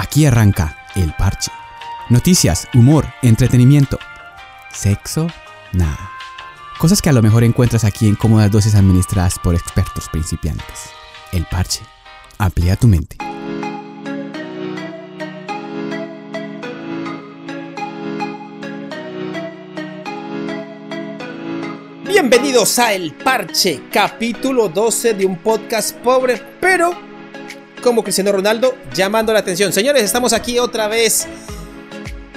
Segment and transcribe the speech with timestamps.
[0.00, 1.52] Aquí arranca El Parche.
[2.08, 3.98] Noticias, humor, entretenimiento.
[4.72, 5.26] Sexo,
[5.72, 6.10] nada.
[6.78, 10.88] Cosas que a lo mejor encuentras aquí en cómodas dosis administradas por expertos principiantes.
[11.32, 11.82] El Parche.
[12.38, 13.18] Amplía tu mente.
[22.06, 27.09] Bienvenidos a El Parche, capítulo 12 de un podcast pobre, pero
[27.80, 29.72] como Cristiano Ronaldo, llamando la atención.
[29.72, 31.26] Señores, estamos aquí otra vez,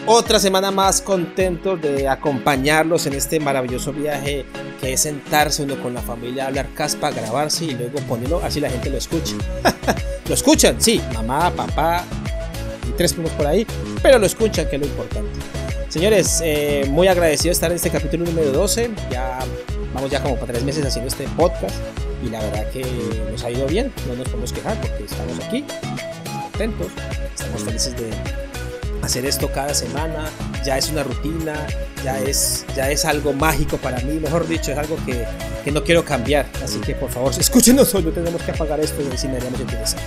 [0.05, 4.45] otra semana más contentos de acompañarlos en este maravilloso viaje
[4.79, 8.69] que es sentarse uno con la familia, hablar caspa, grabarse y luego ponerlo así la
[8.69, 9.35] gente lo escucha.
[10.27, 12.03] lo escuchan, sí, mamá, papá
[12.87, 13.65] y tres primos por ahí,
[14.01, 15.39] pero lo escuchan, que es lo importante.
[15.89, 18.89] Señores, eh, muy agradecido de estar en este capítulo número 12.
[19.11, 19.39] Ya
[19.93, 21.75] vamos ya como para tres meses haciendo este podcast
[22.23, 22.85] y la verdad que
[23.31, 25.65] nos ha ido bien, no nos podemos quejar porque estamos aquí,
[26.41, 26.87] contentos,
[27.35, 28.09] estamos felices de
[29.01, 30.29] hacer esto cada semana,
[30.63, 31.67] ya es una rutina,
[32.03, 35.25] ya es, ya es algo mágico para mí, mejor dicho, es algo que,
[35.63, 39.01] que no quiero cambiar, así que por favor, escúchenos hoy, no tenemos que apagar esto
[39.01, 40.01] y si me haríamos interesar.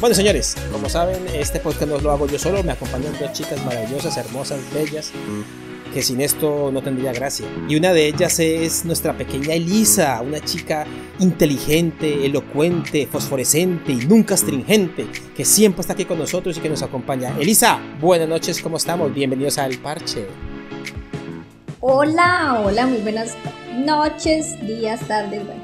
[0.00, 3.62] Bueno, señores, como saben, este podcast no lo hago yo solo, me acompañan dos chicas
[3.64, 5.10] maravillosas, hermosas, bellas,
[5.92, 7.46] que sin esto no tendría gracia.
[7.68, 10.86] Y una de ellas es nuestra pequeña Elisa, una chica
[11.18, 16.82] inteligente, elocuente, fosforescente y nunca astringente, que siempre está aquí con nosotros y que nos
[16.82, 17.34] acompaña.
[17.38, 19.12] Elisa, buenas noches, ¿cómo estamos?
[19.12, 20.26] Bienvenidos al Parche.
[21.80, 23.36] Hola, hola, muy buenas
[23.76, 25.62] noches, días, tardes, bueno.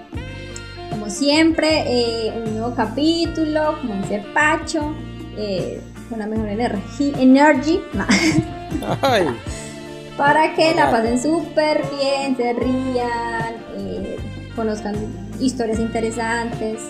[0.90, 4.94] Como siempre, eh, un nuevo capítulo, como dice Pacho,
[5.36, 8.06] eh, con la mejor energía, energy, no.
[9.02, 9.26] Ay,
[10.16, 14.16] para que la pasen súper bien, se rían, eh,
[14.54, 14.94] conozcan
[15.40, 16.80] historias interesantes,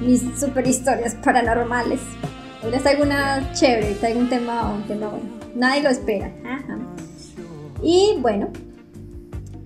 [0.00, 2.00] mis super historias paranormales.
[2.62, 5.40] Hoy les traigo una chévere, traigo un tema, un tema bueno.
[5.54, 6.32] Nadie lo espera.
[6.44, 6.78] Ajá.
[7.82, 8.50] Y bueno,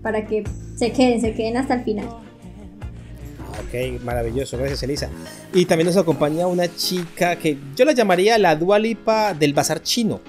[0.02, 0.44] para que
[0.76, 2.06] se queden, se queden hasta el final.
[2.06, 5.10] ok, maravilloso, gracias Elisa.
[5.52, 10.20] Y también nos acompaña una chica que yo la llamaría la Dualipa del bazar chino.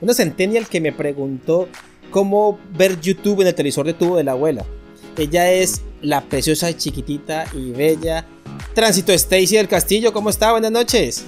[0.00, 1.68] Una centennial que me preguntó
[2.10, 4.64] cómo ver YouTube en el televisor de tubo de la abuela.
[5.16, 8.24] Ella es la preciosa, chiquitita y bella
[8.74, 10.12] Tránsito Stacy del Castillo.
[10.12, 10.52] ¿Cómo está?
[10.52, 11.24] Buenas noches.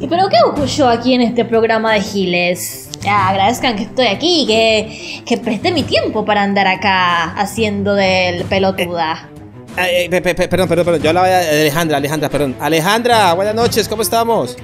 [0.00, 2.88] ¿Y pero qué ocurrió aquí en este programa de Giles?
[3.02, 8.44] Ya, agradezcan que estoy aquí, que, que preste mi tiempo para andar acá haciendo del
[8.44, 9.28] pelotuda.
[9.74, 11.02] Pe- pe- perdón, perdón, perdón.
[11.02, 12.56] Yo hablaba de Alejandra, Alejandra, perdón.
[12.60, 14.56] Alejandra, buenas noches, ¿cómo estamos?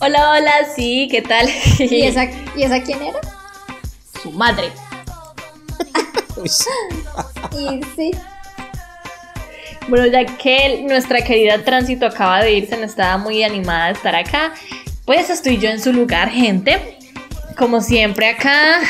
[0.00, 1.48] Hola, hola, sí, ¿qué tal?
[1.78, 2.24] ¿Y esa,
[2.56, 3.18] ¿y esa quién era?
[4.24, 4.72] Su madre.
[7.52, 8.10] Y sí,
[9.86, 14.16] Bueno, ya que nuestra querida Tránsito acaba de irse, no estaba muy animada de estar
[14.16, 14.54] acá,
[15.04, 16.98] pues estoy yo en su lugar, gente.
[17.56, 18.80] Como siempre acá,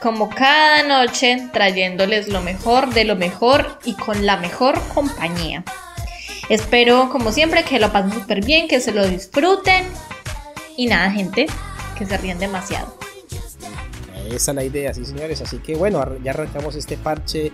[0.00, 5.64] como cada noche, trayéndoles lo mejor de lo mejor y con la mejor compañía.
[6.48, 9.84] Espero, como siempre, que lo pasen súper bien, que se lo disfruten.
[10.76, 11.46] Y nada, gente,
[11.98, 13.03] que se ríen demasiado.
[14.26, 15.40] Esa es la idea, sí, señores.
[15.40, 17.52] Así que bueno, ya arrancamos este parche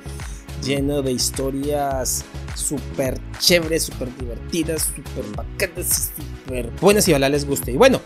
[0.62, 7.72] lleno de historias súper chéveres, súper divertidas, súper bacanas, súper buenas y ojalá les guste.
[7.72, 8.00] Y bueno,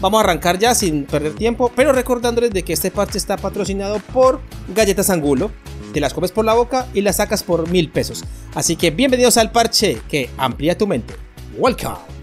[0.00, 3.98] vamos a arrancar ya sin perder tiempo, pero recordándoles de que este parche está patrocinado
[4.12, 4.40] por
[4.74, 5.50] Galletas Angulo.
[5.92, 8.24] Te las comes por la boca y las sacas por mil pesos.
[8.54, 11.14] Así que bienvenidos al parche que amplía tu mente.
[11.56, 12.15] Welcome.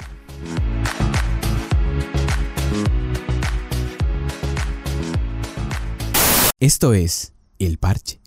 [6.64, 8.22] Esto es El Parche.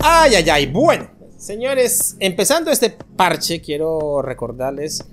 [0.00, 0.66] Ay, ay, ay.
[0.68, 5.04] Bueno, señores, empezando este parche, quiero recordarles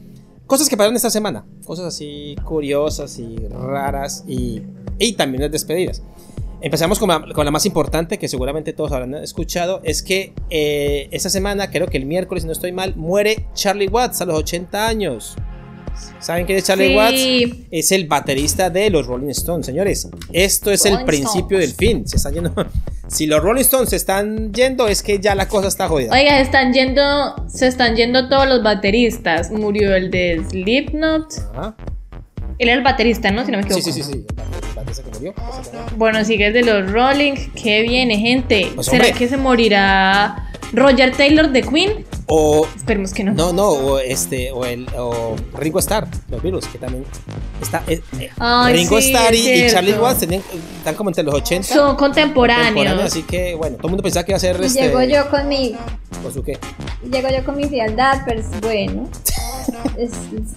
[0.47, 1.45] cosas que pasaron esta semana.
[1.65, 4.63] Cosas así curiosas y raras y,
[4.97, 6.01] y también las despedidas.
[6.65, 9.81] Empezamos con la, con la más importante que seguramente todos habrán escuchado.
[9.83, 13.87] Es que eh, esta semana, creo que el miércoles, si no estoy mal, muere Charlie
[13.87, 15.35] Watts a los 80 años.
[16.19, 16.95] ¿Saben quién es Charlie Sí.
[16.95, 17.67] Watts?
[17.69, 20.09] Es el baterista de los Rolling Stones, señores.
[20.33, 21.91] Esto es el Rolling principio del Stones.
[21.97, 22.07] fin.
[22.07, 22.51] Se están yendo.
[23.07, 26.11] Si los Rolling Stones se están yendo, es que ya la cosa está jodida.
[26.11, 29.51] Oiga, se están yendo, se están yendo todos los bateristas.
[29.51, 31.27] Murió el de Slipknot.
[31.53, 31.75] Ajá.
[32.57, 33.45] Él era el baterista, ¿no?
[33.45, 33.91] Si no me Sí, equivoco.
[33.91, 34.25] sí, sí, sí.
[34.69, 35.33] El baterista que murió.
[35.97, 37.33] Bueno, sigue de los Rolling.
[37.61, 38.71] Qué viene, gente.
[38.75, 39.17] Pues, ¿Será hombre.
[39.19, 42.05] que se morirá Roger Taylor de Queen?
[42.27, 43.33] O Esperemos que no.
[43.33, 47.05] no, no, o este o el o Ringo Starr, los Beatles, que también
[47.61, 49.73] está eh, eh, Ay, Ringo sí, Starr y, es y cierto.
[49.75, 50.41] Charlie Watts tenían-
[50.77, 52.99] están como entre los 80 Son contemporáneos.
[53.03, 55.29] así que bueno, todo el mundo pensaba que iba a ser Y este llego yo
[55.29, 55.75] con mi,
[56.23, 56.57] ¿con su qué?
[57.11, 59.07] llego yo con mi frialdad, pero es bueno.
[59.97, 60.11] es,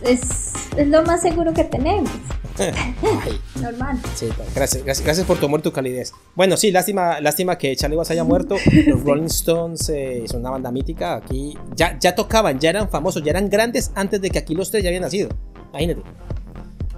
[0.04, 2.10] es, es lo más seguro que tenemos.
[2.58, 4.00] Ay, Normal.
[4.16, 6.12] sí, gracias, gracias, gracias por tu amor y tu calidez.
[6.34, 8.56] Bueno, sí, lástima, lástima que Charlie Watts haya muerto.
[8.86, 11.14] Los Rolling Stones eh, son una banda mítica.
[11.16, 14.70] Aquí ya, ya tocaban, ya eran famosos, ya eran grandes antes de que aquí los
[14.70, 15.28] tres ya habían nacido.
[15.72, 16.02] Imagínate.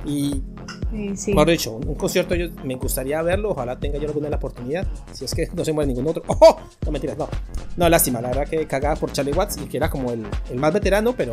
[0.04, 0.42] Y
[0.90, 1.30] Sí, sí.
[1.30, 4.86] Mejor dicho, un, un concierto yo me gustaría verlo, ojalá tenga yo alguna la oportunidad,
[5.12, 6.22] si es que no se muere ningún otro.
[6.26, 6.58] ¡Oh!
[6.84, 7.28] No mentiras, no.
[7.76, 10.58] No, lástima, la verdad que cagada por Charlie Watts y que era como el, el
[10.58, 11.32] más veterano, pero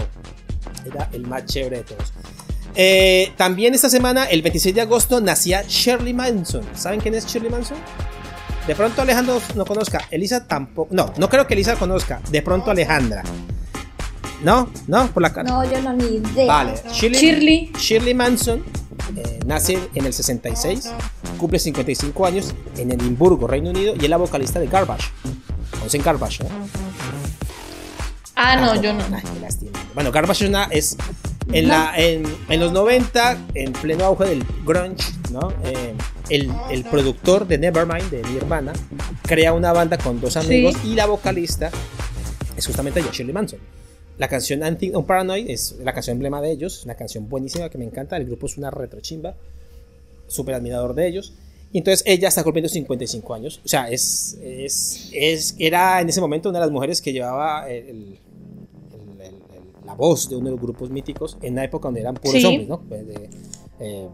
[0.85, 2.13] era el más chévere de todos.
[2.75, 6.63] Eh, también esta semana, el 26 de agosto, nacía Shirley Manson.
[6.75, 7.77] ¿Saben quién es Shirley Manson?
[8.67, 10.93] De pronto Alejandro no conozca, Elisa tampoco.
[10.93, 12.19] No, no creo que Elisa conozca.
[12.29, 13.23] De pronto Alejandra.
[14.43, 15.49] No, no, por la cara.
[15.49, 16.45] No, yo no ni idea.
[16.45, 17.71] Vale, Shirley, Shirley.
[17.79, 18.63] Shirley Manson
[19.15, 20.91] eh, nace en el 66,
[21.39, 25.07] cumple 55 años en Edimburgo, Reino Unido, y es la vocalista de Garbage.
[25.71, 26.43] ¿Conocen Garbage?
[26.43, 26.49] ¿no?
[28.35, 29.03] Ah, no, yo no.
[29.15, 29.71] Ay, qué lástima.
[29.95, 30.97] Bueno, Garbage es, una- es
[31.53, 35.51] en, la, en, en los 90, en pleno auge del grunge, ¿no?
[35.63, 35.93] Eh,
[36.29, 38.73] el, el productor de Nevermind, de Nirvana,
[39.23, 41.71] crea una banda con dos amigos y la vocalista
[42.55, 43.59] es justamente Shirley Manson.
[44.17, 47.77] La canción Anti on Paranoid es la canción emblema de ellos, una canción buenísima que
[47.77, 48.17] me encanta.
[48.17, 49.35] El grupo es una retrochimba,
[50.27, 51.33] súper admirador de ellos.
[51.71, 53.61] Y entonces ella está cumpliendo 55 años.
[53.63, 57.69] O sea, es, es, es, era en ese momento una de las mujeres que llevaba
[57.69, 58.17] el-
[59.97, 62.45] voz de uno de los grupos míticos en una época donde eran puros Sí.
[62.45, 62.77] hombres, ¿no?
[62.89, 63.29] De,
[63.79, 64.07] eh,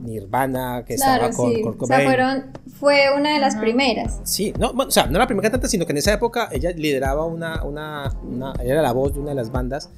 [0.00, 1.62] Nirvana, que Claro, estaba con sí.
[1.62, 2.44] Kurt O sea, fueron,
[2.78, 3.62] fue una de las Ajá.
[3.62, 4.20] primeras.
[4.24, 6.70] Sí, no, bueno, o sea, no la primera cantante, sino que en esa época ella
[6.72, 9.90] lideraba una, una, una- ella era la voz de una de las bandas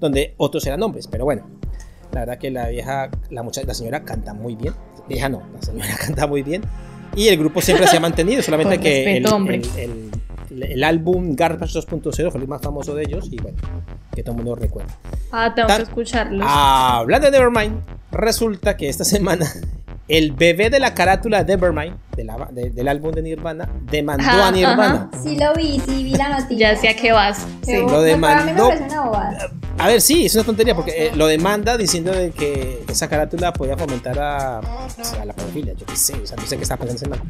[0.00, 1.46] donde otros eran hombres, pero bueno,
[2.12, 4.74] la verdad que la vieja, la muchacha, la señora canta muy bien,
[5.08, 6.62] vieja no, la señora canta muy bien,
[7.16, 9.56] y el grupo siempre se ha mantenido, solamente Con que el, respeto, hombre.
[9.56, 10.10] el- el- el-
[10.62, 13.58] el álbum Garbage 2.0 fue el más famoso de ellos, y bueno,
[14.14, 14.94] que todo el mundo recuerda.
[15.32, 16.46] Ah, tengo Tan- que escucharlos.
[16.48, 17.80] Hablando de Nevermind,
[18.12, 19.46] resulta que esta semana
[20.08, 24.22] el bebé de la carátula de Nevermind, de la- de- del álbum de Nirvana, demandó
[24.24, 25.10] Ajá, a Nirvana.
[25.22, 26.74] Sí lo vi, sí vi la noticia.
[26.74, 27.46] ya sé a qué vas.
[27.64, 27.76] Sí.
[27.76, 28.70] Lo demandó.
[29.78, 33.52] A ver, sí, es una tontería porque eh, lo demanda diciendo de que esa carátula
[33.52, 35.72] podía fomentar a, a la pedofilia.
[35.74, 37.20] Yo qué sé, o sea, no sé qué está pasando en ese man.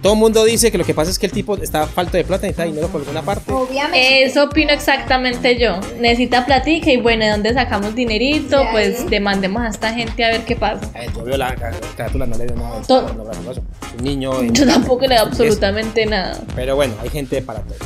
[0.00, 2.22] Todo el mundo dice que lo que pasa es que el tipo está falto de
[2.24, 3.52] plata, necesita dinero por alguna parte.
[3.52, 4.22] Obviamente.
[4.24, 5.80] Eso opino exactamente yo.
[6.00, 8.62] Necesita platica y bueno, ¿de dónde sacamos dinerito?
[8.70, 10.86] Pues demandemos a esta gente a ver qué pasa.
[10.94, 13.50] A ver, yo veo la, la carátula, no le veo nada de To- pornográfico,
[13.97, 14.40] Un niño.
[14.40, 15.40] en- Yo tampoco le doy estupidez.
[15.52, 16.40] absolutamente nada.
[16.54, 17.76] Pero bueno, hay gente para todo.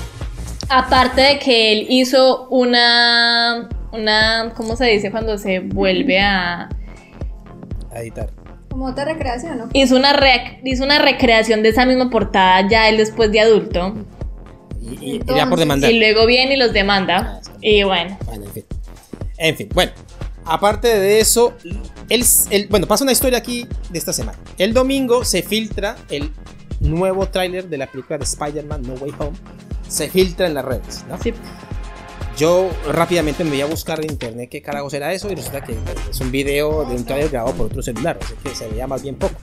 [0.69, 6.69] Aparte de que él hizo una, una, ¿cómo se dice cuando se vuelve a...
[7.93, 8.31] A editar.
[8.71, 9.69] Como otra recreación, ¿no?
[9.75, 13.95] Hizo una, rec- hizo una recreación de esa misma portada ya él después de adulto.
[14.81, 15.91] Y, y- y Entonces, ya por demandar.
[15.91, 17.41] Y luego viene y los demanda.
[17.61, 18.17] Y bueno.
[18.25, 18.65] Bueno, en fin.
[19.37, 19.93] En fin, bueno.
[20.45, 21.55] Aparte de eso,
[22.09, 24.39] el, el- bueno, pasa una historia aquí de esta semana.
[24.59, 26.33] El domingo se filtra el
[26.81, 29.37] nuevo tráiler de la película de Spider-Man No Way Home.
[29.89, 31.17] Se filtra en las redes, ¿no?
[31.23, 31.33] Sí.
[32.37, 35.77] Yo rápidamente me voy a buscar en internet qué carajos era eso y resulta que
[36.11, 39.03] es un video de un tráiler grabado por otro celular, así que se veía más
[39.03, 39.35] bien poco.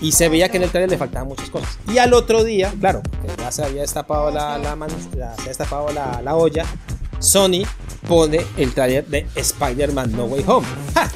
[0.00, 1.78] Y se veía que en el tráiler le faltaban muchas cosas.
[1.92, 3.02] Y al otro día, claro,
[3.38, 6.64] ya se había destapado la, la, man- la- se había destapado la olla,
[7.24, 7.62] Sony
[8.06, 10.66] pone el tráiler de Spider-Man No Way Home.
[10.94, 11.10] ¡Ja!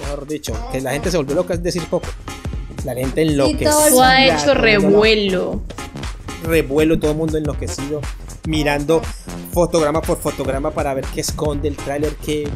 [0.00, 2.06] Mejor dicho, que la gente se volvió loca, es decir, poco.
[2.84, 3.70] La gente enloquecida.
[3.88, 5.62] todo ha hecho revuelo.
[6.42, 8.00] revuelo, todo el mundo enloquecido,
[8.46, 9.00] mirando
[9.52, 12.46] fotograma por fotograma para ver qué esconde el tráiler, qué,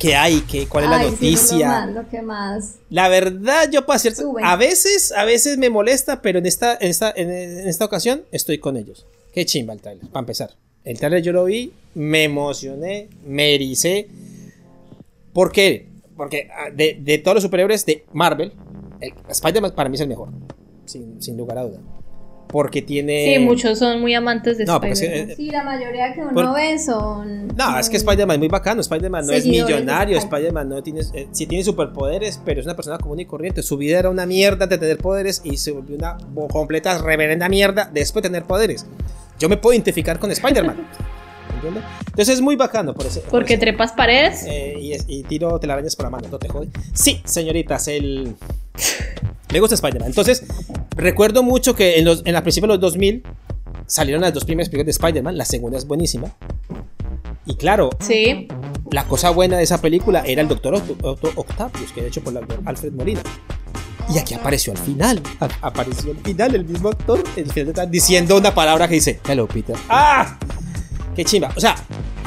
[0.00, 1.58] qué hay, qué, cuál es la Ay, sí, noticia.
[1.58, 2.74] lo, más, lo que más.
[2.90, 4.44] La verdad, yo para cierto, Suben.
[4.44, 8.58] a veces, a veces me molesta, pero en esta, en esta, en, esta ocasión estoy
[8.58, 9.06] con ellos.
[9.32, 10.50] Qué chimba el tráiler, para empezar.
[10.84, 14.08] El tráiler yo lo vi, me emocioné, me ericé.
[15.32, 15.88] ¿Por qué?
[16.16, 18.52] Porque ah, de, de todos los superhéroes de Marvel,
[19.00, 20.28] el Spider-Man para mí es el mejor,
[20.84, 21.80] sin, sin lugar a duda.
[22.46, 23.34] Porque tiene...
[23.34, 25.30] Sí, muchos son muy amantes de No, porque es que, Spider-Man.
[25.32, 27.48] eh, Sí, la mayoría que uno Por- ve son.
[27.48, 28.80] No, es que son- Spider-Man es muy bacano.
[28.80, 30.18] Spider-Man no es millonario.
[30.18, 30.68] Spider-Man.
[30.68, 31.00] No tiene.
[31.14, 33.60] eh, sí tiene superpoderes, pero es una persona común y corriente.
[33.64, 36.16] Su vida era una mierda de tener poderes y se volvió una
[36.48, 38.86] completa reverenda mierda después de tener poderes.
[39.38, 40.86] Yo me puedo identificar con Spider-Man.
[41.56, 41.84] ¿Entiendes?
[42.06, 43.20] Entonces es muy bacano por ese.
[43.20, 44.44] por Porque ese- trepas paredes.
[44.46, 46.68] eh, y, y tiro telarañas por la mano, no te jode.
[46.92, 48.34] Sí, señoritas, el.
[49.52, 50.08] Me gusta Spider-Man.
[50.08, 50.44] Entonces,
[50.96, 53.22] recuerdo mucho que en, los, en la principio de los 2000,
[53.86, 56.34] salieron las dos primeras películas de Spider-Man, la segunda es buenísima.
[57.46, 58.48] Y claro, Sí.
[58.90, 60.74] la cosa buena de esa película era el Doctor
[61.36, 63.20] Octavius, que era hecho por Alfred Molina.
[64.12, 65.22] Y aquí apareció al final.
[65.40, 69.20] A- apareció al final el mismo actor el final de- diciendo una palabra que dice:
[69.26, 69.76] Hello, Peter.
[69.88, 70.36] ¡Ah!
[71.16, 71.50] ¡Qué chimba!
[71.56, 71.76] O sea,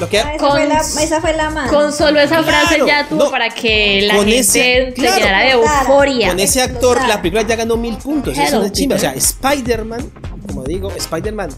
[0.00, 0.18] lo que.
[0.18, 1.70] Ah, esa, Con- fue la, esa fue la mano.
[1.72, 3.30] Con solo esa Claro, frase ya tuvo no.
[3.30, 4.52] para que la Con gente ese-
[4.86, 5.16] se claro.
[5.18, 6.28] llenara de euforia.
[6.28, 8.36] Con ese actor, la película ya ganó mil puntos.
[8.36, 8.96] es Hello, una chimba.
[8.96, 9.22] O sea, Peter.
[9.28, 10.10] Spider-Man,
[10.46, 11.50] como digo, Spider-Man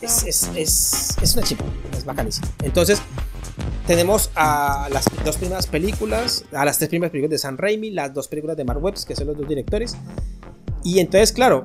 [0.00, 1.64] es, es, es, es una chimba.
[1.96, 2.48] Es bacanísima.
[2.62, 3.00] Entonces,
[3.86, 8.12] tenemos a las dos primeras películas, a las tres primeras películas de Sam Raimi, las
[8.14, 9.96] dos películas de Mark Webb, que son los dos directores.
[10.84, 11.64] Y entonces, claro,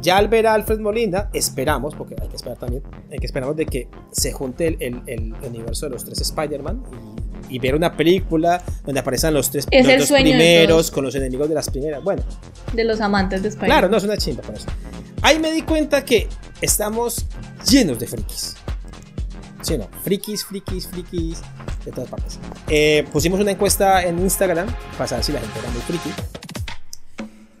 [0.00, 3.56] ya al ver a Alfred Molina, esperamos, porque hay que esperar también, hay que esperamos
[3.56, 6.82] de que se junte el, el- el universo de los tres Spider-Man
[7.48, 11.14] y, y ver una película donde aparezcan los tres Es los dos primeros con los
[11.14, 12.02] enemigos de las primeras.
[12.02, 12.22] Bueno,
[12.72, 13.78] De los amantes de Spider-Man.
[13.78, 14.66] claro, no es una chimba con eso.
[15.22, 16.28] Ahí me di cuenta que
[16.60, 17.26] estamos
[17.70, 18.56] llenos de frikis.
[19.62, 19.88] ¿Sí no?
[20.02, 21.38] Frikis, frikis, frikis,
[21.84, 22.38] de todas partes.
[22.68, 24.66] Eh, pusimos una encuesta en Instagram
[24.98, 26.10] para saber si la gente era muy friki.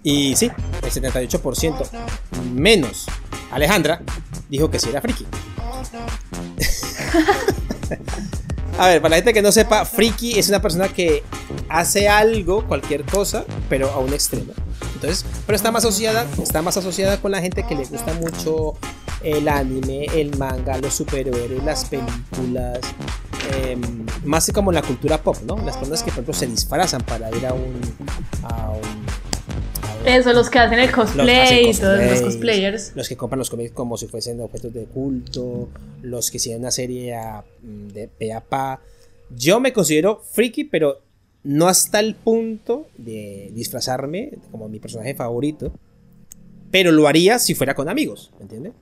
[0.02, 0.50] Y sí,
[0.82, 1.88] el 78%
[2.52, 3.06] menos
[3.52, 4.02] Alejandra
[4.48, 5.26] dijo que sí era friki.
[8.78, 11.22] A ver, para la gente que no sepa, friki es una persona que
[11.68, 14.54] hace algo, cualquier cosa, pero a un extremo.
[14.94, 18.74] Entonces, pero está más asociada, está más asociada con la gente que le gusta mucho
[19.24, 22.80] el anime, el manga, los superhéroes, las películas,
[23.64, 23.80] em,
[24.24, 25.56] más como la cultura pop, ¿no?
[25.64, 27.80] Las personas que por ejemplo se disfrazan para ir a un,
[28.44, 32.92] a un, a Eso, los que hacen el cosplay y todos los cosplayers.
[32.96, 35.68] Los que compran los cómics como si fuesen objetos de culto,
[36.02, 38.80] los que siguen una serie a- mm, de pe a pa.
[39.34, 41.00] Yo me considero friki, pero
[41.44, 45.72] no hasta el punto de disfrazarme como mi personaje favorito.
[46.70, 48.72] Pero lo haría si fuera con amigos, ¿me entiendes?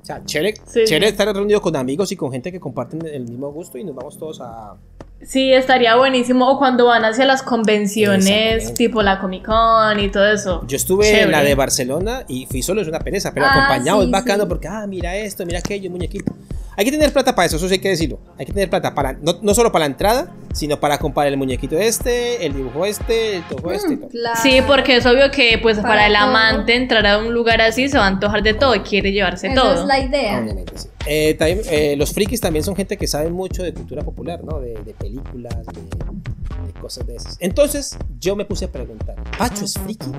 [0.00, 1.12] O sea, chévere, Sí, chévere sí.
[1.12, 4.18] estar reunido con amigos y con gente que comparten el mismo gusto y nos vamos
[4.18, 4.74] todos a...
[5.20, 6.48] Sí, estaría buenísimo.
[6.48, 10.64] O cuando van hacia las convenciones, tipo la Comic Con y todo eso.
[10.68, 11.32] Yo estuve en Chévere.
[11.32, 14.46] la de Barcelona y fui solo, es una pereza, pero Ah, acompañado sí, es bacano
[14.46, 16.32] porque, ah, mira esto, mira aquello, muñequito.
[16.78, 18.20] Hay que tener plata para eso, eso sí hay que decirlo.
[18.38, 21.36] Hay que tener plata para, no, no solo para la entrada, sino para comprar el
[21.36, 24.08] muñequito este, el dibujo este, el dibujo este y Mm, todo.
[24.10, 24.38] claro.
[24.40, 27.88] Sí, porque es obvio que pues para, Para el amante entrar a un lugar así
[27.88, 29.74] se va a antojar de todo y quiere llevarse Esa todo.
[29.74, 30.38] es la idea.
[30.38, 30.88] Obviamente, sí.
[31.06, 34.60] Eh, también, eh, los frikis también son gente que sabe mucho de cultura popular, ¿no?
[34.60, 35.80] De, de películas, de,
[36.66, 37.36] de cosas de esas.
[37.40, 40.10] Entonces, yo me puse a preguntar, ¿Pacho es friki?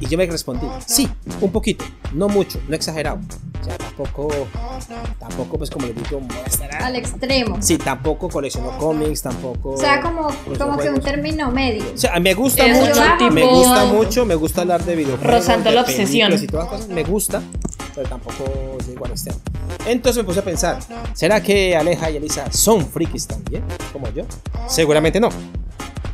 [0.00, 1.08] Y yo me respondí, sí,
[1.40, 3.20] un poquito, no mucho, no exagerado.
[3.60, 4.28] O sea, tampoco,
[5.20, 6.84] tampoco pues como les digo, muestra.
[6.84, 7.58] Al extremo.
[7.60, 9.74] Sí, tampoco colecciono cómics, tampoco.
[9.74, 10.26] O sea, como,
[10.58, 11.84] como que un término medio.
[11.94, 15.32] O sea, me gusta Es mucho, me gusta mucho, me gusta hablar de videojuegos.
[15.32, 16.32] Rozando de la obsesión.
[16.32, 17.40] Y todas cosas, me gusta,
[17.94, 19.38] pero tampoco llego al extremo.
[19.86, 20.78] Entonces me puse a pensar,
[21.14, 24.24] ¿será que Aleja y Elisa son frikis también, como yo?
[24.68, 25.28] Seguramente no.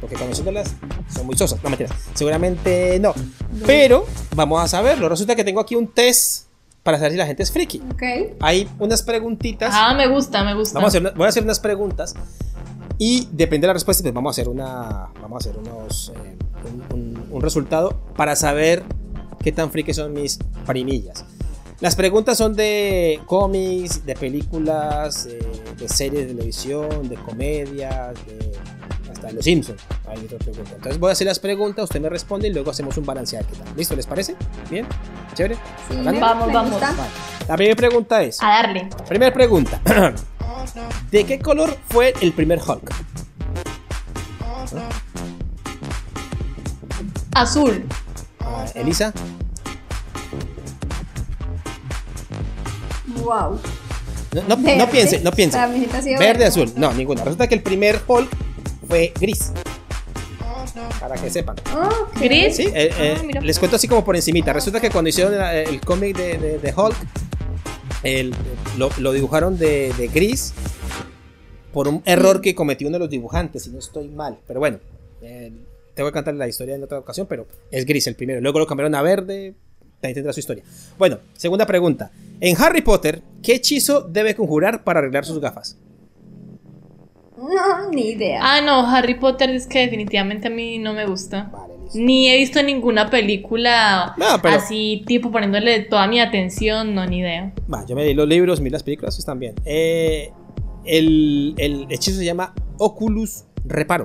[0.01, 0.75] Porque conociéndolas
[1.13, 1.63] son muy sosas.
[1.63, 1.93] No, mentiras.
[2.15, 3.13] Seguramente no.
[3.67, 4.07] Pero
[4.37, 5.09] vamos a saberlo.
[5.09, 6.47] Resulta que tengo aquí un test
[6.85, 7.83] para saber si la gente es friki.
[7.93, 8.03] Ok.
[8.41, 9.71] Hay unas preguntitas.
[9.75, 10.75] Ah, me gusta, me gusta.
[10.79, 12.15] Vamos a hacer voy a hacer unas preguntas
[12.97, 16.37] y depende de la respuesta, pues vamos a hacer una, vamos a hacer unos, eh,
[16.93, 18.85] un, un- un resultado para saber
[19.43, 21.25] qué tan friki son mis primillas.
[21.81, 25.39] Las preguntas son de cómics, de películas, eh,
[25.79, 28.53] de series de televisión, de comedias, de
[29.13, 29.81] hasta de los Simpsons.
[30.09, 30.73] Hay otra pregunta.
[30.75, 33.45] Entonces voy a hacer las preguntas, usted me responde y luego hacemos un balancear.
[33.45, 33.69] ¿Qué tal?
[33.77, 33.95] ¿Listo?
[33.95, 34.35] ¿Les parece?
[34.69, 34.87] ¿Bien?
[35.35, 35.55] ¿Chévere?
[35.89, 36.81] Sí, Vamos, vamos.
[36.81, 36.97] Vale.
[37.47, 38.43] La primera pregunta es...
[38.43, 38.89] A darle.
[39.09, 39.81] Primera pregunta.
[41.13, 42.93] ¿De qué color fue el primer Hulk?
[47.35, 47.85] Azul.
[48.41, 49.13] Ah, Elisa.
[53.23, 53.59] Wow.
[54.35, 55.57] No, no, no piense, no piense.
[55.59, 56.45] Verde, verde.
[56.45, 56.71] azul.
[56.77, 57.25] No, ninguna.
[57.25, 58.29] Resulta que el primer Hulk
[58.87, 59.53] fue gris.
[61.01, 61.57] Para que sepan.
[61.75, 62.21] Ok.
[62.21, 62.57] Gris.
[62.57, 63.41] Sí, eh, eh, Ah, mira.
[63.41, 64.53] les cuento así como por encimita.
[64.53, 66.97] Resulta que cuando hicieron eh, el cómic de, de- de Hulk,
[68.03, 68.35] el-
[68.77, 70.53] lo, lo dibujaron de, de gris
[71.73, 74.39] por un error que cometió uno de los dibujantes, si no estoy mal.
[74.47, 74.79] Pero bueno,
[75.23, 75.53] eh,
[75.95, 78.41] tengo que contar la historia en otra ocasión, pero es gris el primero.
[78.41, 79.55] Luego lo cambiaron a verde,
[80.03, 80.63] ahí tendrá su historia.
[80.99, 82.11] Bueno, segunda pregunta.
[82.41, 85.79] En Harry Potter, ¿qué hechizo debe conjurar para arreglar sus gafas?
[87.37, 88.41] No, ni idea.
[88.43, 91.51] Ah, no, Harry Potter es que definitivamente a mí no me gusta.
[91.95, 97.19] Ni he visto ninguna película No, pero- así, tipo poniéndole toda mi atención, no, ni
[97.21, 97.53] idea.
[97.73, 99.55] Va, yo me leí los libros, vi las películas, están bien.
[99.65, 100.31] Eh,
[100.85, 104.05] el, el hechizo se llama Oculus Reparo.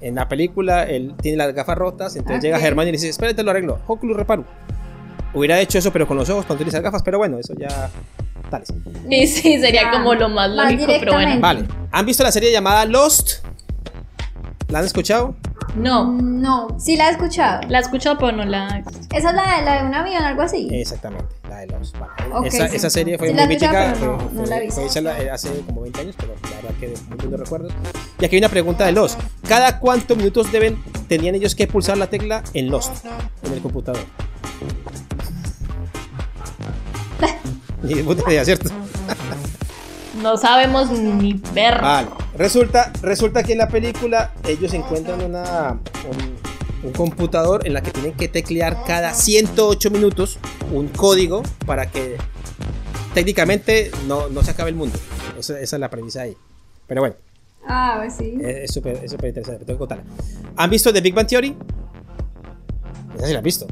[0.00, 2.42] En la película él tiene las gafas rotas, entonces Ok.
[2.44, 3.80] llega Germán y le dice, espérate, lo arreglo.
[3.86, 4.44] Oculus Reparo.
[5.34, 7.90] Hubiera hecho eso, pero con los ojos para utilizar gafas, pero bueno, eso ya.
[8.50, 8.72] Tales.
[9.08, 11.40] Y sí, sería Ya, como lo más más lógico, pero bueno.
[11.40, 11.64] Vale.
[11.92, 13.44] ¿Han visto la serie llamada Lost?
[14.70, 15.34] ¿La han escuchado?
[15.76, 17.60] No, No, sí la he escuchado.
[17.68, 18.82] la he escuchado, pero no la.
[19.14, 20.68] Esa es la de, la de un avión, algo así.
[20.72, 21.96] Exactamente, la de Lost.
[21.98, 22.12] Vale.
[22.32, 22.76] Ok, esa, sí.
[22.76, 23.88] esa serie fue Sí muy mítica.
[24.00, 24.74] no- fue- no la he visto.
[24.80, 27.72] fue hecha la- hace como 20 años, pero la verdad que muy buenos recuerdos.
[28.20, 29.20] Y aquí hay una pregunta de Lost.
[29.48, 33.04] ¿Cada cuántos minutos deben tenían ellos que pulsar la tecla en Lost,
[33.44, 34.02] en el computador?
[37.82, 38.70] Ni de puta idea, ¿cierto?
[40.22, 41.80] No sabemos ni ver.
[41.80, 42.08] Vale.
[42.36, 47.90] Resulta, resulta que en la película ellos encuentran una, un, un computador en la que
[47.90, 50.38] tienen que teclear cada 108 minutos
[50.72, 52.16] un código para que
[53.14, 54.98] técnicamente no, no se acabe el mundo.
[55.38, 56.36] Esa, esa es la premisa ahí.
[56.86, 57.16] Pero bueno,
[57.66, 58.36] Ah, pues sí.
[58.42, 59.64] es es súper es súper interesante.
[59.64, 60.04] Tengo que contarla.
[60.56, 61.56] ¿Han visto The Big Bang Theory?
[63.16, 63.66] Esa sí la han visto.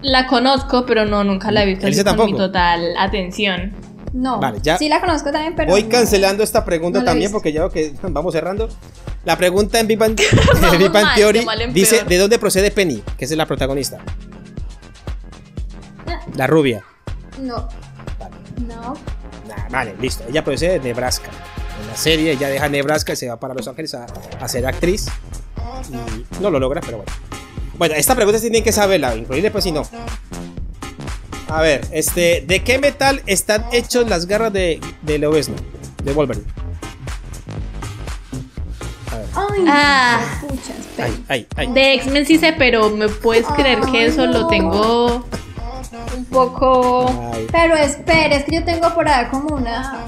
[0.00, 2.36] La conozco, pero no, nunca la he visto así con mi tampoco.
[2.36, 3.72] total atención.
[4.18, 4.40] No.
[4.40, 5.70] Vale, ya- Sí la conozco también, pero.
[5.70, 5.88] Voy no.
[5.90, 8.68] cancelando esta pregunta no también porque ya veo que vamos cerrando.
[9.24, 10.16] La pregunta en Big Bang,
[11.14, 12.02] Theory dice.
[12.04, 13.02] ¿De dónde procede Penny?
[13.16, 13.98] Que es la protagonista.
[16.34, 16.84] La rubia.
[17.40, 17.68] No.
[18.66, 18.94] No.
[19.46, 20.24] Nah, vale, listo.
[20.28, 21.30] Ella procede de Nebraska.
[21.80, 24.06] En la serie ella deja Nebraska y se va para Los Ángeles a,
[24.40, 25.06] a ser actriz.
[25.90, 27.12] Y no lo logra, pero bueno.
[27.76, 29.82] Bueno, esta pregunta sí tienen que saberla, increíble pues si no.
[31.48, 35.56] A ver, este, ¿de qué metal están hechos las garras de, de Lobezno?
[36.04, 36.44] De Wolverine.
[39.10, 39.26] A ver.
[39.34, 40.20] Ay, Ah.
[40.40, 41.08] pucha, espera.
[41.08, 41.72] Ay, ay, ay.
[41.72, 45.24] De X-Men sí sé, pero ¿me puedes creer que eso lo tengo
[46.16, 47.30] un poco...
[47.32, 47.46] Ay.
[47.50, 50.04] Pero espera, es que yo tengo por ahí como una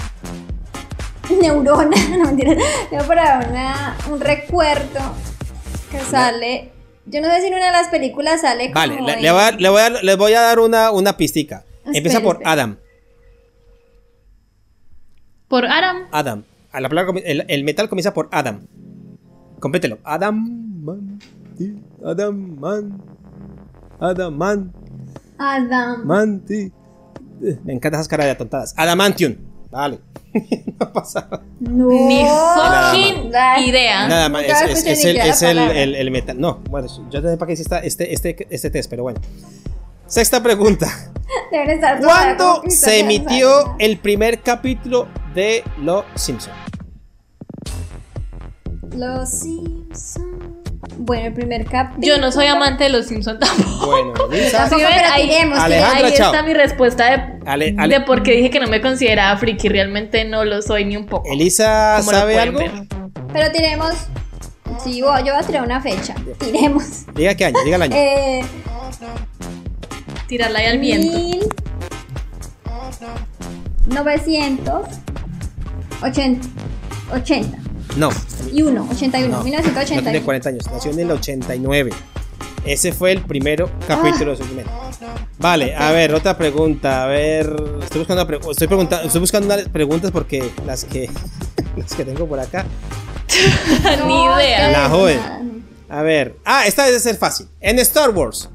[1.41, 2.55] neurona, no mentira,
[2.91, 5.01] tengo por ahí una, un recuerdo
[5.91, 6.73] que sale,
[7.11, 9.31] yo no sé si en una de las películas sale como Vale, le, en- le
[9.31, 11.65] voy a, dar- le voy a dar- les voy a dar una, una pistica.
[11.79, 12.53] Espera, Empieza por espera.
[12.53, 12.77] Adam.
[15.49, 16.07] Por Aram.
[16.13, 16.45] Adam.
[16.73, 18.67] A la palabra, el, el metal comienza por Adam.
[19.59, 19.99] Complételo.
[20.05, 20.83] Adam.
[20.85, 21.19] Man.
[22.05, 22.59] Adam.
[22.61, 23.03] Man.
[23.99, 24.37] Adam.
[24.37, 24.73] Man.
[25.39, 26.07] Adam.
[26.07, 26.41] Man.
[26.47, 26.73] ti.
[27.43, 28.75] Eh, Me encantan esas caras de atontadas.
[28.77, 29.37] Adamantium.
[29.71, 29.99] Vale.
[30.81, 31.43] no pasa nada.
[31.61, 31.89] No.
[31.89, 33.61] Ni fucking más.
[33.67, 34.09] idea.
[34.09, 34.45] Nada más.
[34.45, 35.81] Es, el, siquiera la es el, palabra.
[35.83, 36.41] el- el metal.
[36.41, 39.21] No, bueno, yo no sé para qué hiciste este, este, este test, pero bueno.
[40.07, 40.89] Sexta pregunta.
[42.03, 46.55] ¿Cuándo se emitió el primer capítulo de Los Simpsons?
[48.97, 50.60] Los Simpsons.
[50.99, 52.07] Bueno, el primer capítulo.
[52.07, 53.87] Yo no soy amante de los Simpsons tampoco.
[53.87, 54.59] Bueno, Lisa.
[54.59, 54.95] Tampoco, ¿Sí ven?
[54.97, 58.61] pero Ahí- Alejandra, Ahí está mi respuesta de, Ale- Ale- de por qué dije que
[58.61, 59.69] no me consideraba friki.
[59.69, 61.29] Realmente no lo soy ni un poco.
[61.31, 62.59] Elisa, ¿sabe algo?
[62.59, 62.71] ver.
[63.33, 63.93] Pero tiremos.
[64.83, 66.15] Sí, voy- yo voy a tirar una fecha.
[66.39, 67.05] Tiremos.
[67.15, 67.97] Diga qué año, diga el año.
[67.97, 68.41] Eh,
[70.27, 71.19] Tirarla ahí al viento.
[71.19, 71.41] Mil
[73.87, 74.87] novecientos
[76.03, 76.47] ochenta,
[77.13, 77.59] ochenta
[77.97, 78.11] No,
[78.53, 80.03] y uno, 81, no, no 1981.
[80.11, 81.91] tiene 40 años, nació en el 89.
[82.65, 84.67] Ese fue el primero capítulo de su primer.
[85.39, 87.05] Vale, a ver, otra pregunta.
[87.05, 87.47] A ver,
[87.83, 91.09] estoy buscando, una pre- estoy pregunta- estoy buscando unas preguntas porque las que,
[91.77, 92.67] las que tengo por acá.
[94.07, 94.71] Ni idea.
[94.71, 95.65] La joven.
[95.89, 97.49] A ver, ah, esta debe ser fácil.
[97.61, 98.51] En Star Wars,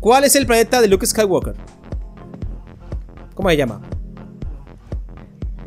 [0.00, 1.54] ¿cuál es el planeta de Luke Skywalker?
[3.34, 3.80] ¿Cómo se llama?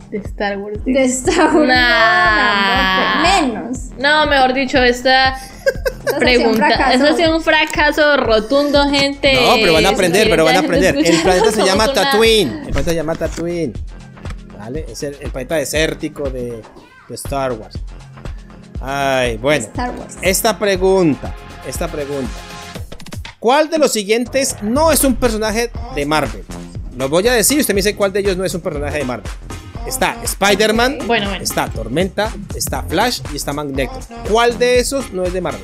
[0.10, 0.80] De Star Wars.
[0.86, 1.68] De Star Wars.
[1.68, 3.22] Nah.
[3.22, 3.78] no, no, menos.
[4.00, 5.40] No, mejor dicho, esta
[6.20, 6.94] pregunta.
[6.94, 9.34] Eso ha sido un fracaso rotundo, gente.
[9.34, 10.98] No, pero van a aprender, pero van a aprender.
[10.98, 12.52] El planeta se llama Tatooine.
[12.66, 13.74] El planeta se llama Tatooine.
[14.58, 14.86] ¿Vale?
[14.90, 16.62] Es el, el planeta desértico de,
[17.08, 17.78] de Star Wars.
[18.82, 19.66] Ay, bueno.
[19.66, 20.18] Star Wars.
[20.22, 21.34] Esta pregunta,
[21.68, 22.32] esta pregunta.
[23.40, 26.44] ¿Cuál de los siguientes no es un personaje de Marvel?
[26.98, 29.06] Lo voy a decir usted me dice cuál de ellos no es un personaje de
[29.06, 29.32] Marvel.
[29.90, 31.44] Está Spider-Man, Bueno, bueno.
[31.44, 34.00] está Tormenta, está Flash y está Magneto.
[34.30, 35.64] ¿Cuál de esos no es de Marvel?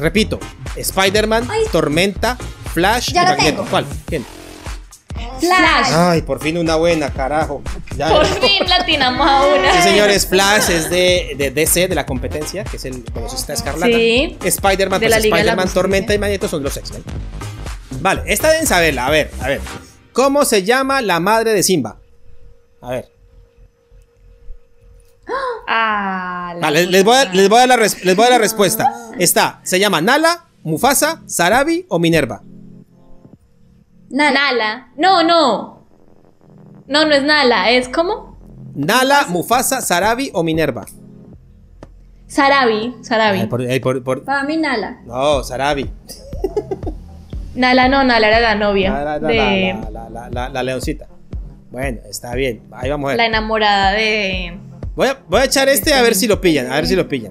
[0.00, 0.40] Repito,
[0.76, 1.48] Spider-Man.
[1.70, 2.36] Tormenta,
[2.74, 3.50] Flash Ya y Magneto.
[3.50, 3.64] tengo.
[3.70, 3.86] ¿Cuál?
[4.06, 4.26] ¿Quién?
[5.38, 5.92] Flash.
[5.92, 7.62] Ay, por fin una buena, carajo.
[7.96, 9.72] Ya Por fin latinamos a una.
[9.74, 13.86] Sí, señores, Flash es de, de DC, de la competencia, que es el velocista escarlata.
[13.86, 14.36] Sí.
[14.42, 15.68] Spider-Man, De pues Spider-Man.
[15.72, 17.04] Tormenta y Magneto son los X-Men.
[18.00, 19.06] Vale, esta deben saberla.
[19.06, 19.60] A ver, a ver.
[20.12, 21.98] ¿Cómo se llama la madre de Simba?
[22.82, 23.08] A ver.
[25.72, 28.30] Ah, la Vale, les, voy a, les voy a dar la, res- les voy a
[28.30, 28.92] dar la respuesta.
[29.20, 32.42] Está, ¿se llama Nala, Mufasa, Sarabi o Minerva?
[34.10, 34.32] Nala.
[34.52, 34.88] Nala.
[34.96, 35.86] No, no.
[36.88, 37.70] No, no es Nala.
[37.70, 38.36] Es como
[38.74, 40.84] Nala, Mufasa, Sarabi o Minerva.
[42.26, 42.96] Sarabi.
[43.02, 43.38] Sarabi.
[43.40, 45.00] Ay, por- ay, por- por- Para mí, Nala.
[45.06, 45.88] No, Sarabi.
[47.54, 48.90] Nala no, Nala era la novia.
[48.92, 51.06] La, la, la, de la, la, la, la- la leoncita.
[51.70, 52.62] Bueno, está bien.
[52.72, 53.16] Ahí vamos a ver.
[53.18, 54.58] la enamorada de.
[55.00, 56.70] Voy a, voy a echar este a ver si lo pillan.
[56.70, 57.30] A ver si lo pillan.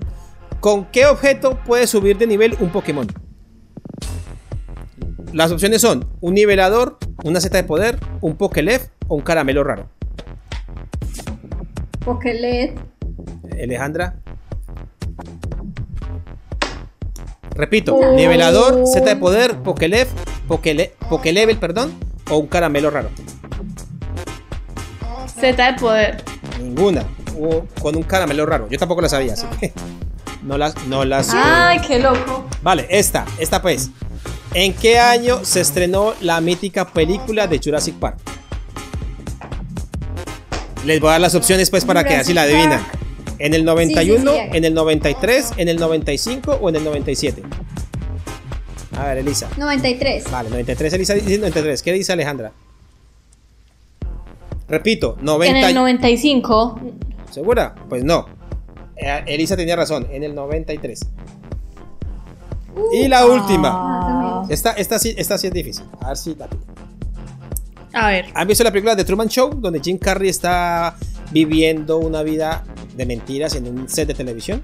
[0.59, 3.05] ¿Con qué objeto puede subir de nivel un Pokémon?
[5.33, 9.87] Las opciones son un nivelador, una seta de poder, un Pokélef o un caramelo raro.
[12.03, 12.73] Pokelet.
[13.51, 14.15] Alejandra.
[17.51, 18.15] Repito, Oh.
[18.15, 20.11] nivelador, seta de poder, Pokélef,
[20.47, 21.93] Pokele, Pokélevel, perdón,
[22.31, 23.09] o un caramelo raro.
[25.39, 26.23] Z de poder.
[26.59, 27.05] Ninguna.
[27.39, 28.67] O con un caramelo raro.
[28.69, 29.73] Yo tampoco la sabía, así que
[30.43, 31.29] no las, no las.
[31.33, 32.45] Ay, qué loco.
[32.61, 33.89] Vale, esta, esta pues.
[34.53, 38.17] ¿En qué año se estrenó la mítica película de Jurassic Park?
[40.85, 42.81] Les voy a dar las opciones pues para que así la adivinan.
[43.37, 44.57] ¿En el 91, Sí, sí, sí.
[44.57, 47.43] en el 93, en el 95 o en el 97?
[48.97, 49.47] A ver, Elisa.
[49.55, 50.29] 93.
[50.31, 51.81] Vale, 93, Elisa dice 93.
[51.83, 52.51] ¿Qué dice Alejandra?
[54.67, 55.69] Repito, En 90.
[55.69, 56.79] el 95.
[57.31, 57.75] ¿Segura?
[57.89, 58.25] Pues no.
[58.95, 60.99] Eh, Elisa tenía razón, en el 93.
[62.93, 64.07] y la última.
[64.07, 64.49] Menos.
[64.49, 65.85] Esta, esta, sí, esta sí es difícil.
[66.01, 66.47] A ver si la.
[67.93, 68.25] A ver.
[68.33, 69.49] ¿Han visto la película de Truman Show?
[69.55, 70.95] Donde Jim Carrey está
[71.31, 72.63] viviendo una vida
[72.95, 74.61] de mentiras en un set de televisión.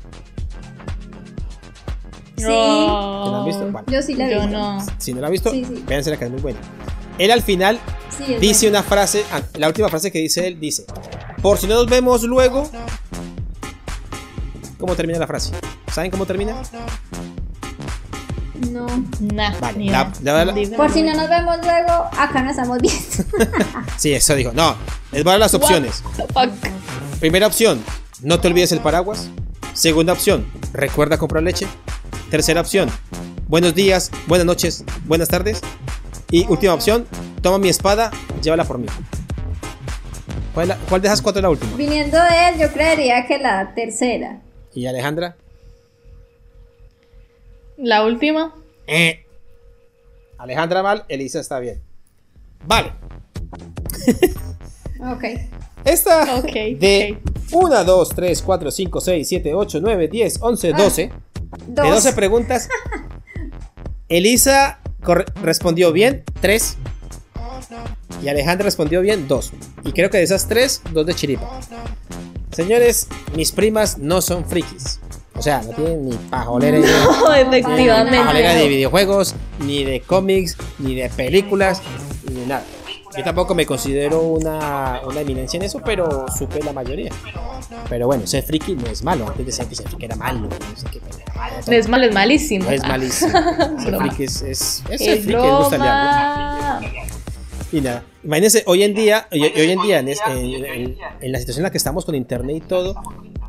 [2.38, 2.46] Sí.
[2.50, 3.92] Oh, ¿La han visto?
[3.92, 4.58] Yo sí la he Yo visto.
[4.58, 4.86] no.
[4.98, 5.84] Si no la han visto, Sí, sí.
[5.88, 6.60] véanse la que es muy buena.
[7.18, 8.80] Él al final Sí, dice bueno.
[8.80, 10.86] una frase, ah, la última frase que dice él dice,
[11.46, 12.68] por si no nos vemos luego,
[14.80, 15.52] ¿cómo termina la frase?
[15.94, 16.56] ¿Saben cómo termina?
[18.72, 18.88] No.
[19.20, 20.34] Nah, Vale, ni la- idea.
[20.34, 20.76] la- la- Dígame.
[20.76, 23.00] Por si no nos vemos luego, acá nos estamos viendo.
[23.98, 24.54] Sí, eso dijo.
[24.54, 24.76] No,
[25.12, 26.02] les voy a dar las opciones.
[27.20, 27.80] Primera opción,
[28.24, 29.30] no te olvides el paraguas.
[29.74, 31.68] Segunda opción, recuerda comprar leche.
[32.32, 32.90] Tercera opción,
[33.48, 35.62] buenos días, buenas noches, buenas tardes.
[36.32, 37.06] Y última opción,
[37.44, 38.10] toma mi espada,
[38.42, 38.88] llévala por mí.
[40.56, 41.76] ¿Cuál, la- cuál de esas cuatro es la última?
[41.78, 44.42] Viniendo de él, yo creería que la tercera.
[44.74, 45.36] ¿Y Alejandra?
[47.78, 48.56] La última.
[48.88, 49.26] Eh.
[50.38, 51.82] Alejandra mal, Elisa está bien.
[52.66, 52.92] Vale.
[54.98, 55.24] Ok.
[55.84, 57.20] Esta Ok, de
[57.52, 61.12] 1, 2, 3, 4, 5, 6, 7, 8, 9, 10, 11, Ah, 12.
[61.68, 61.86] Dos.
[61.86, 62.70] De 12 preguntas.
[64.10, 64.80] Elisa
[65.44, 66.78] respondió bien, 3.
[68.24, 69.54] Y Alejandra respondió bien, 2.
[69.86, 71.60] Y creo que de esas 3, 2 de chiripa.
[72.52, 75.00] Señores, mis primas no son frikis.
[75.38, 78.68] O sea, no tienen ni pajolera, idea, Oh, ni pajolera de efectivamente.
[78.70, 81.82] videojuegos, ni de cómics, ni de películas,
[82.32, 82.64] ni nada.
[83.18, 87.12] Yo tampoco me considero una, una eminencia en eso, pero supe la mayoría.
[87.90, 89.28] Pero bueno, ser friki no es malo.
[89.28, 90.42] Antes decían que ser friki era malo.
[90.50, 91.00] No sé qué.
[91.68, 92.66] No es malo, es malísimo.
[92.66, 93.32] No es malísimo.
[93.84, 95.80] Ser friki es, es, es Es ser friki, es
[97.72, 101.40] Y nada, imagínense, hoy en día, hoy, hoy en día, en, en- en- en la
[101.40, 102.96] situación en la que estamos con internet y todo,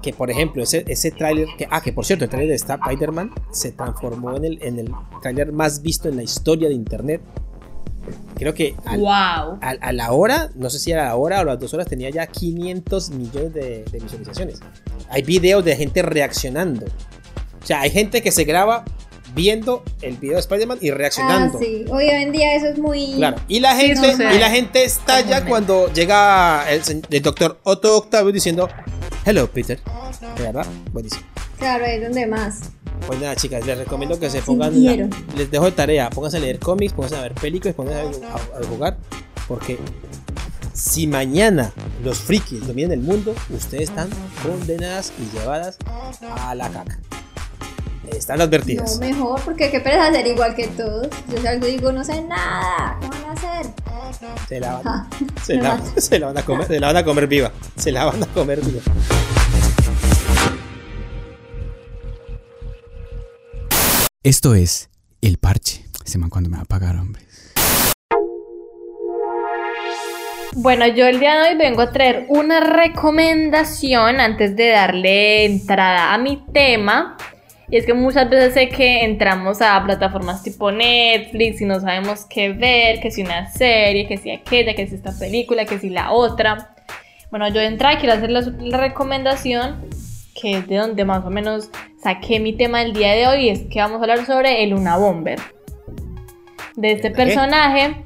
[0.02, 3.30] que por ejemplo, ese, ese tráiler, que, ah, que por cierto, el tráiler de Spider-Man
[3.52, 4.90] se transformó en el, en el
[5.22, 7.20] tráiler más visto en la historia de internet.
[8.36, 9.08] Creo que al- Wow.
[9.60, 11.86] a, a la hora, no sé si a la hora o a las dos horas,
[11.86, 14.60] tenía ya 500 millones de, de visualizaciones.
[15.10, 16.86] Hay videos de gente reaccionando.
[17.62, 18.84] O sea, hay gente que se graba
[19.36, 21.58] viendo el video de Spider-Man y Ah, reaccionando.
[21.60, 21.84] sí.
[21.88, 23.12] Hoy en día eso es muy.
[23.14, 23.36] Claro.
[23.46, 24.34] Y la gente, sucede.
[24.34, 28.68] y la gente estalla cuando llega el, el doctor Otto Octavio diciendo
[29.24, 29.78] Hello Peter.
[30.36, 30.66] ¿De verdad?
[30.92, 31.22] Buenísimo.
[31.58, 32.60] Claro, es donde más.
[33.06, 34.72] Pues nada, chicas, les recomiendo que se pongan.
[34.72, 35.10] Sintieron.
[35.36, 36.10] les dejo de tarea.
[36.10, 38.96] Pónganse a leer cómics, pónganse a ver películas, pónganse a, a- a jugar.
[39.46, 39.78] Porque
[40.72, 41.72] si mañana
[42.02, 44.08] los frikis dominan el mundo, ustedes están
[44.42, 45.76] condenadas y llevadas
[46.38, 46.98] a la caca.
[48.12, 48.98] Están No, advertidas.
[48.98, 51.08] mejor, porque qué pereza hacer igual que todos.
[51.28, 52.98] Yo si algo digo, no sé nada.
[53.00, 53.66] ¿Qué van a hacer?
[54.48, 55.08] Se la, van,
[55.42, 57.52] se, la, se la van a comer, se la van a comer viva.
[57.76, 58.80] Se la van a comer viva.
[64.22, 64.90] Esto es
[65.20, 65.84] El Parche.
[66.04, 67.22] Ese man cuando me va a pagar, hombre.
[70.54, 76.14] Bueno, yo el día de hoy vengo a traer una recomendación antes de darle entrada
[76.14, 77.16] a mi tema.
[77.68, 82.24] Y es que muchas veces sé que entramos a plataformas tipo Netflix y no sabemos
[82.26, 85.90] qué ver, que si una serie, que si aquella, que si esta película, que si
[85.90, 86.74] la otra.
[87.30, 89.84] Bueno, yo de entrada quiero hacer la, recomendación
[90.40, 93.48] que es de donde más o menos saqué mi tema del día de hoy y
[93.48, 95.40] es que vamos a hablar sobre el Una Bomber.
[96.76, 98.04] De este personaje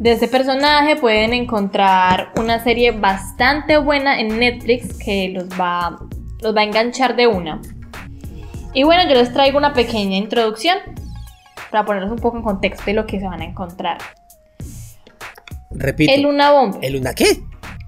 [0.00, 5.98] de este personaje pueden encontrar una serie bastante buena en Netflix que los va,
[6.40, 7.60] los va a enganchar de una.
[8.72, 10.78] Y bueno, yo les traigo una pequeña introducción.
[11.70, 13.98] para ponerlos un poco en contexto de lo que se van a encontrar.
[15.70, 16.12] Repito.
[16.12, 16.84] El Una Bomber.
[16.84, 17.40] ¿El una qué?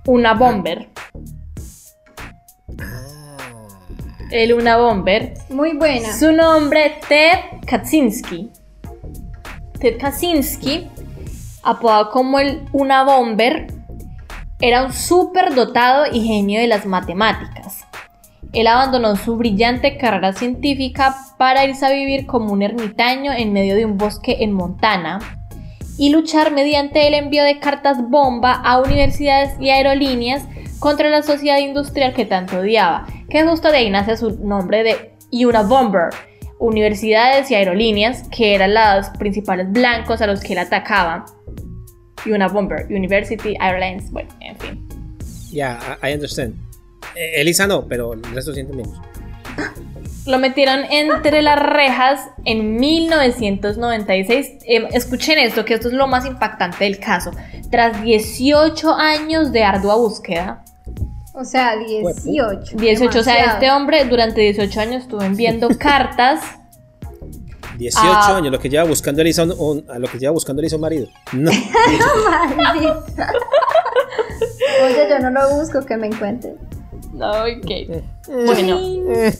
[0.07, 0.88] Una Bomber.
[2.81, 3.79] Ah.
[4.31, 5.35] El Una Bomber.
[5.51, 6.12] Muy buena.
[6.16, 8.51] Su nombre, Ted Kaczynski.
[9.81, 10.88] Ted Kaczynski,
[11.64, 13.66] apodado como el Una Bomber,
[14.61, 17.82] era un súper dotado y genio de las matemáticas.
[18.52, 23.74] Él abandonó su brillante carrera científica para irse a vivir como un ermitaño en medio
[23.74, 25.18] de un bosque en Montana
[25.98, 30.44] y luchar mediante el envío de cartas bomba a universidades y aerolíneas
[30.78, 35.12] contra la sociedad industrial que tanto odiaba, que justo de ahí nace su nombre de
[35.46, 36.10] Unabomber,
[36.58, 41.24] universidades y aerolíneas, que eran los principales blancos a los que él atacaba.
[42.26, 44.88] Unabomber, University Airlines, bueno, en fin.
[45.52, 46.71] Ya, I I understand.
[47.14, 48.98] Eh, Elisa no, pero el resto sí entendemos.
[50.26, 54.50] Lo metieron entre las rejas en 1996.
[54.66, 57.32] Eh, escuchen esto, que esto es lo más impactante del caso.
[57.70, 60.62] Tras 18 años de ardua búsqueda,
[61.34, 62.76] O sea, 18.
[62.76, 66.40] 18, o sea, este hombre durante 18 años estuvo enviando cartas
[67.78, 68.36] 18 Ah.
[68.36, 70.82] años, lo que lleva buscando Elisa un, un- a lo que lleva buscando Elisa un
[70.82, 71.08] marido.
[71.32, 71.50] No.
[74.84, 76.54] Oye, yo no lo busco, que me encuentre.
[77.14, 78.03] Ok.
[78.46, 78.79] Bueno,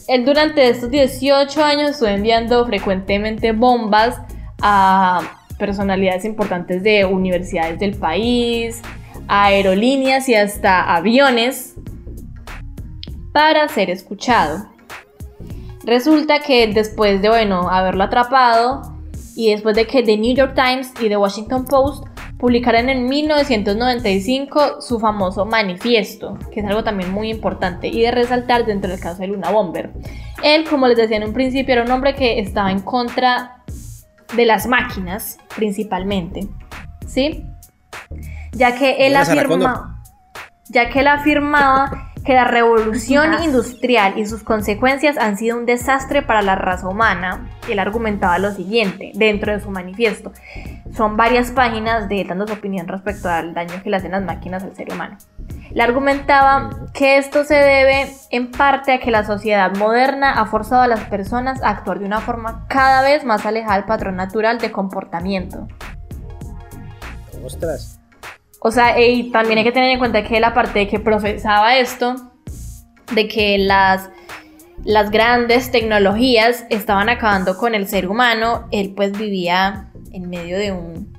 [0.09, 4.21] él durante estos 18 años estuvo enviando frecuentemente bombas
[4.61, 8.83] a personalidades importantes de universidades del país,
[9.29, 11.75] aerolíneas y hasta aviones
[13.33, 14.67] para ser escuchado.
[15.85, 18.83] Resulta que después de, bueno, haberlo atrapado
[19.35, 22.05] y después de que The New York Times y The Washington Post
[22.43, 28.67] publicaran en 1995 su famoso manifiesto, que es algo también muy importante y de resaltar
[28.67, 29.93] dentro del caso de Luna Bomber.
[30.43, 33.63] Él, como les decía en un principio, era un hombre que estaba en contra
[34.35, 36.49] de las máquinas, principalmente,
[37.07, 37.47] ¿sí?
[38.51, 40.03] Ya que él Buena Sarah afirma,
[40.69, 46.23] ya que él afirmaba que la revolución industrial y sus consecuencias han sido un desastre
[46.23, 47.49] para la raza humana.
[47.69, 50.33] Él argumentaba lo siguiente dentro de su manifiesto.
[50.97, 54.25] Son varias páginas de él dando su opinión respecto al daño que le hacen las
[54.25, 55.17] máquinas al ser humano.
[55.71, 60.83] Le argumentaba que esto se debe en parte a que la sociedad moderna ha forzado
[60.83, 64.59] a las personas a actuar de una forma cada vez más alejada del patrón natural
[64.59, 65.67] de comportamiento.
[67.43, 68.02] Ostras.
[68.65, 71.77] O sea, y también hay que tener en cuenta que él, aparte de que profesaba
[71.79, 72.15] esto,
[73.13, 74.09] de que las,
[74.85, 80.71] las grandes tecnologías estaban acabando con el ser humano, él pues vivía en medio de
[80.71, 81.13] un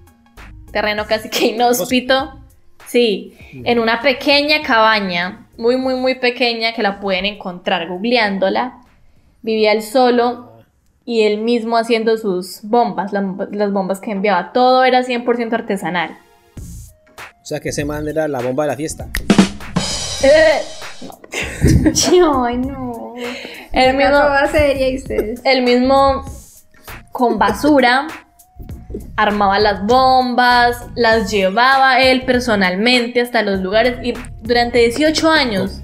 [0.71, 2.39] terreno casi que inhóspito.
[2.87, 8.81] Sí, en una pequeña cabaña, muy, muy, muy pequeña, que la pueden encontrar googleándola.
[9.41, 10.53] Vivía él solo
[11.03, 14.53] y él mismo haciendo sus bombas, las, las bombas que enviaba.
[14.53, 16.17] Todo era 100% artesanal.
[17.43, 19.09] O sea que ese man era la bomba de la fiesta.
[22.45, 23.13] Ay, no.
[23.73, 24.17] El mismo,
[25.43, 26.25] el mismo
[27.11, 28.07] con basura
[29.17, 35.81] armaba las bombas, las llevaba él personalmente hasta los lugares y durante 18 años.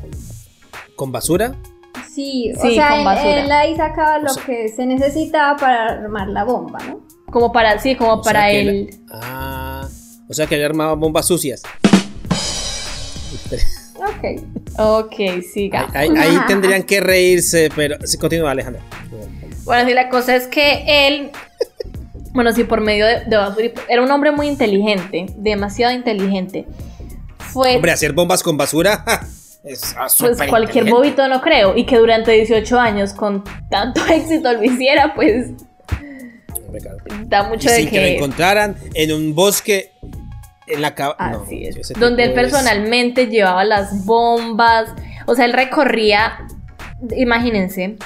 [0.96, 1.56] ¿Con basura?
[2.14, 3.40] Sí, o Sí, sea, con él, basura.
[3.42, 7.02] él ahí sacaba lo O sea- que se necesitaba para armar la bomba, ¿no?
[7.32, 8.90] Como para, sí, como para él.
[9.12, 9.79] Ah.
[10.30, 11.64] O sea que él armaba bombas sucias.
[13.96, 14.42] Ok.
[14.78, 15.14] Ok,
[15.52, 15.88] siga.
[15.94, 17.98] Ahí, ahí- ahí tendrían que reírse, pero.
[18.06, 18.82] Sí, continúa, Alejandra.
[19.66, 21.32] Bueno, sí, la cosa es que él,
[22.32, 26.66] bueno, sí, por medio de, de basura, y- era un hombre muy inteligente, demasiado inteligente.
[27.40, 29.04] Fue Hombre, hacer bombas con basura.
[29.64, 34.54] Es ah, pues cualquier bobito no creo, y que durante 18 años con tanto éxito
[34.54, 35.48] lo hiciera, pues
[37.26, 37.98] da Y mucho de sin que...
[37.98, 38.16] lo que...
[38.16, 39.92] encontraran en un bosque.
[40.70, 41.16] En la cava.
[41.32, 41.94] no, Así es.
[42.00, 44.94] Donde él es- personalmente llevaba las bombas.
[45.26, 46.48] O sea, él recorría.
[47.16, 47.98] Imagínense.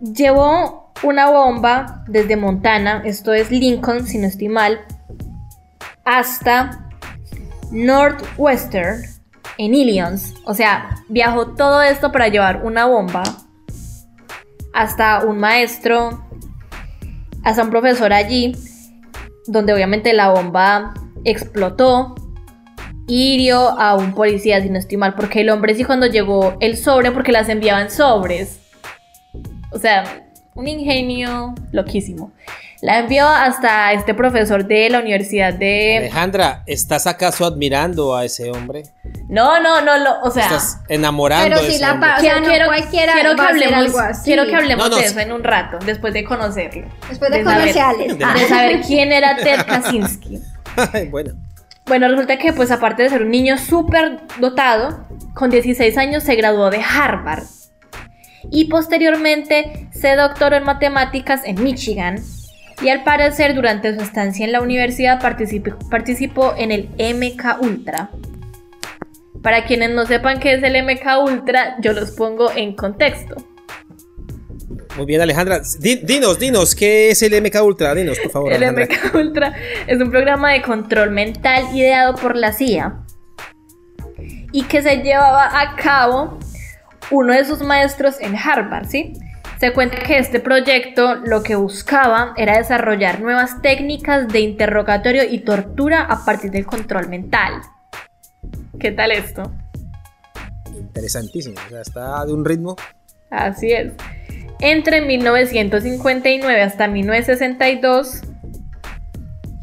[0.00, 4.80] Llevó una bomba desde Montana, esto es Lincoln, si no estoy mal,
[6.04, 6.88] hasta
[7.70, 9.02] Northwestern
[9.58, 10.34] en Illinois.
[10.44, 13.22] O sea, viajó todo esto para llevar una bomba
[14.74, 16.24] hasta un maestro,
[17.44, 18.56] hasta un profesor allí,
[19.46, 22.14] donde obviamente la bomba explotó
[23.06, 26.56] y hirió a un policía, si no estoy mal, porque el hombre sí cuando llegó
[26.60, 28.58] el sobre, porque las enviaban sobres.
[29.72, 32.30] O sea, un ingenio loquísimo.
[32.80, 35.98] La envió hasta este profesor de la Universidad de...
[35.98, 38.82] Alejandra, ¿estás acaso admirando a ese hombre?
[39.28, 40.46] No, no, no, no o sea...
[40.46, 42.10] Estás enamorando Pero de si ese la hombre.
[42.16, 44.24] o sea, no cualquiera quiero que hablemos, algo así.
[44.24, 46.88] quiero que hablemos No, no, de eso en un rato, después de conocerlo.
[47.08, 47.72] Después de saber-.
[47.72, 50.40] De- de saber quién era Ted Kaczynski.
[51.10, 51.32] Bueno.
[51.86, 55.04] Bueno, resulta que pues aparte de ser un niño súper dotado,
[55.34, 57.44] con 16 años se graduó de Harvard.
[58.50, 62.20] Y posteriormente se doctoró en matemáticas en Michigan.
[62.82, 68.10] Y al parecer durante su estancia en la universidad participó en el MK Ultra.
[69.42, 73.36] Para quienes no sepan qué es el MK Ultra, yo los pongo en contexto.
[74.96, 75.60] Muy bien, Alejandra.
[75.78, 77.94] Di- dinos, dinos, ¿qué es el MK Ultra?
[77.94, 78.52] Dinos, por favor.
[78.52, 78.84] El Alejandra.
[78.86, 79.54] MK Ultra
[79.86, 82.94] es un programa de control mental ideado por la CIA
[84.52, 86.38] y que se llevaba a cabo
[87.10, 89.14] uno de sus maestros en Harvard, ¿sí?
[89.58, 95.38] Se cuenta que este proyecto lo que buscaba era desarrollar nuevas técnicas de interrogatorio y
[95.38, 97.62] tortura a partir del control mental.
[98.78, 99.52] ¿Qué tal esto?
[100.76, 101.54] Interesantísimo.
[101.64, 102.76] O sea, está de un ritmo.
[103.30, 103.92] Así es.
[104.62, 108.22] Entre 1959 hasta 1962,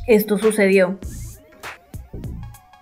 [0.07, 0.99] esto sucedió.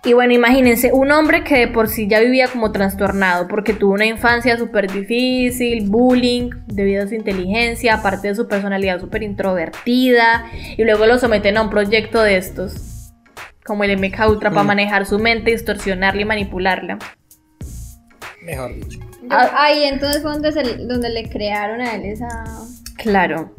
[0.04, 3.92] Y bueno, imagínense, un hombre que de por sí ya vivía como trastornado porque tuvo
[3.92, 10.46] una infancia súper difícil, bullying debido a su inteligencia, aparte de su personalidad súper introvertida,
[10.76, 13.12] y luego lo someten a un proyecto de estos,
[13.64, 14.68] como el MK Ultra, para Mm.
[14.68, 16.98] manejar su mente, distorsionarla y manipularla.
[18.42, 19.07] Mejor dicho.
[19.30, 19.50] Ah.
[19.56, 22.28] Ahí entonces fue donde, se- donde le crearon a él esa...
[22.96, 23.54] Claro.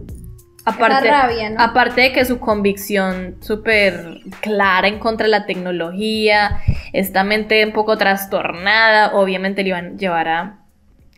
[0.66, 1.62] Aparte, rabia, ¿no?
[1.62, 6.60] aparte de que su convicción súper clara en contra de la tecnología,
[6.94, 10.60] esta mente un poco trastornada, obviamente le iban a llevar a,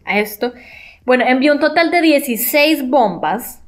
[0.06, 0.54] a esto.
[1.06, 3.62] Bueno, envió un total de 16 bombas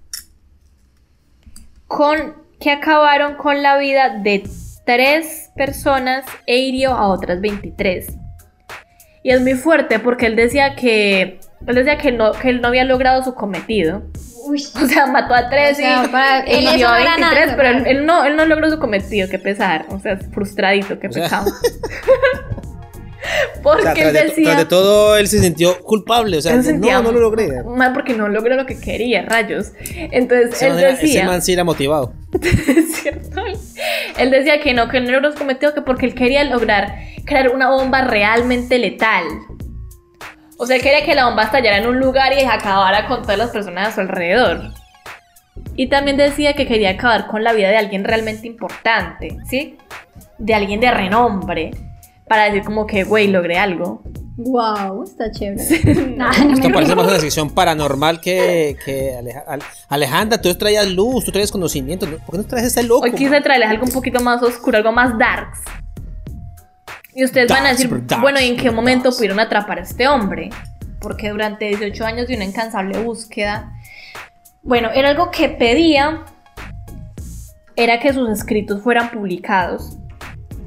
[1.88, 4.44] con, que acabaron con la vida de
[4.86, 8.18] tres personas e hirió a otras 23.
[9.24, 12.68] Y es muy fuerte porque él decía que él decía que no, que él no
[12.68, 14.04] había logrado su cometido.
[14.46, 17.16] Uy, O sea, mató a tres O sea, y, para- y él a no era
[17.16, 19.86] 23, nada, pero él, él no, él no logró su cometido, qué pesar.
[19.90, 21.46] O sea, frustradito, qué O pecado.
[23.60, 24.44] O Porque sea, él de, decía.
[24.44, 26.38] tras de todo, él se sintió culpable.
[26.38, 27.64] O sea, no, sentía no lo logré.
[27.64, 29.72] Mal porque no logró lo que quería, rayos.
[29.96, 31.26] Entonces Ese él man, era- ese decía.
[31.26, 32.14] man sí era motivado.
[32.42, 33.42] Es cierto.
[34.20, 37.50] Él decía que no, que no logró su cometido, que porque él quería lograr crear
[37.50, 39.24] una bomba realmente letal.
[40.58, 43.38] O sea, él quería que la bomba estallara en un lugar y acabara con todas
[43.38, 44.72] las personas a su alrededor.
[45.76, 49.78] Y también decía que quería acabar con la vida de alguien realmente importante, ¿sí?
[50.38, 51.72] De alguien de renombre.
[52.28, 54.02] Para decir como que, güey, logré algo.
[54.38, 56.06] wow, está chévere.
[56.18, 56.30] No.
[56.32, 61.32] Esto parece más una sección paranormal que, que Aleja- Al- Alejandra, tú traías luz, tú
[61.32, 62.06] traías conocimiento.
[62.06, 62.18] ¿no?
[62.20, 63.04] ¿Por qué no traes ese loco?
[63.04, 65.60] Hoy quise traerles algo un poquito más oscuro, algo más darks.
[67.16, 67.90] Y ustedes van a decir,
[68.22, 70.50] bueno, ¿y en qué momento pudieron atrapar a este hombre?
[71.00, 73.72] Porque durante 18 años de una incansable búsqueda,
[74.64, 76.26] bueno, era algo que pedía,
[77.76, 79.98] era que sus escritos fueran publicados,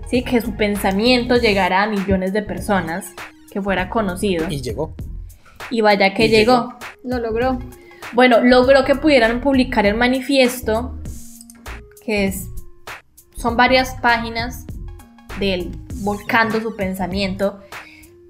[0.08, 0.22] ¿sí?
[0.22, 3.12] que su pensamiento llegara a millones de personas,
[3.50, 4.46] que fuera conocido.
[4.48, 4.94] Y llegó.
[5.70, 6.78] Y vaya que y llegó.
[7.02, 7.58] Lo logró.
[8.12, 11.00] Bueno, logró que pudieran publicar el manifiesto,
[12.04, 12.46] que es,
[13.36, 14.64] son varias páginas
[15.40, 17.60] de él volcando su pensamiento,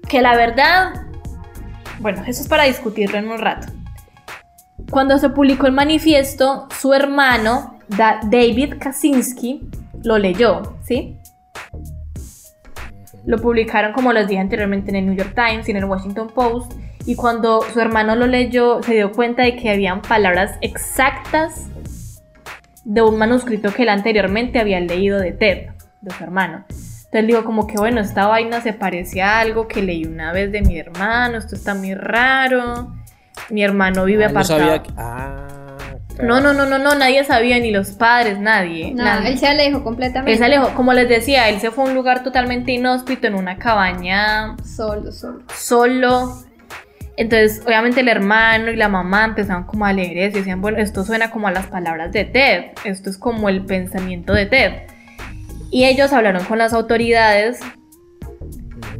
[0.07, 0.93] que la verdad,
[1.99, 3.67] bueno, eso es para discutirlo en un rato.
[4.89, 9.67] Cuando se publicó el manifiesto, su hermano, Da- David Kaczynski,
[10.03, 11.17] lo leyó, ¿sí?
[13.25, 16.29] Lo publicaron, como les dije anteriormente, en el New York Times y en el Washington
[16.33, 16.73] Post.
[17.05, 21.67] Y cuando su hermano lo leyó, se dio cuenta de que habían palabras exactas
[22.85, 25.67] de un manuscrito que él anteriormente había leído de Ted,
[26.01, 26.63] de su hermano.
[27.17, 30.31] Entonces él dijo como que, bueno, esta vaina se parece a algo que leí una
[30.33, 32.93] vez de mi hermano, esto está muy raro.
[33.49, 34.59] Mi hermano vive Ah, no apartado.
[34.59, 35.47] sabía que- Ah,
[36.15, 36.27] claro.
[36.27, 38.93] No, no, no, no, no, nadie sabía, ni los padres, nadie.
[38.93, 39.29] No, nadie.
[39.29, 40.31] él se alejó completamente.
[40.33, 43.33] Él se alejó, como les decía, él se fue a un lugar totalmente inhóspito, en
[43.35, 45.41] una cabaña, Solo, solo.
[45.55, 46.33] solo.
[47.15, 50.77] Entonces, obviamente el hermano y la mamá empezaron como a leer eso y decían, bueno,
[50.77, 54.71] esto suena como a las palabras de Ted, esto es como el pensamiento de Ted.
[55.69, 57.59] Y ellos hablaron con las autoridades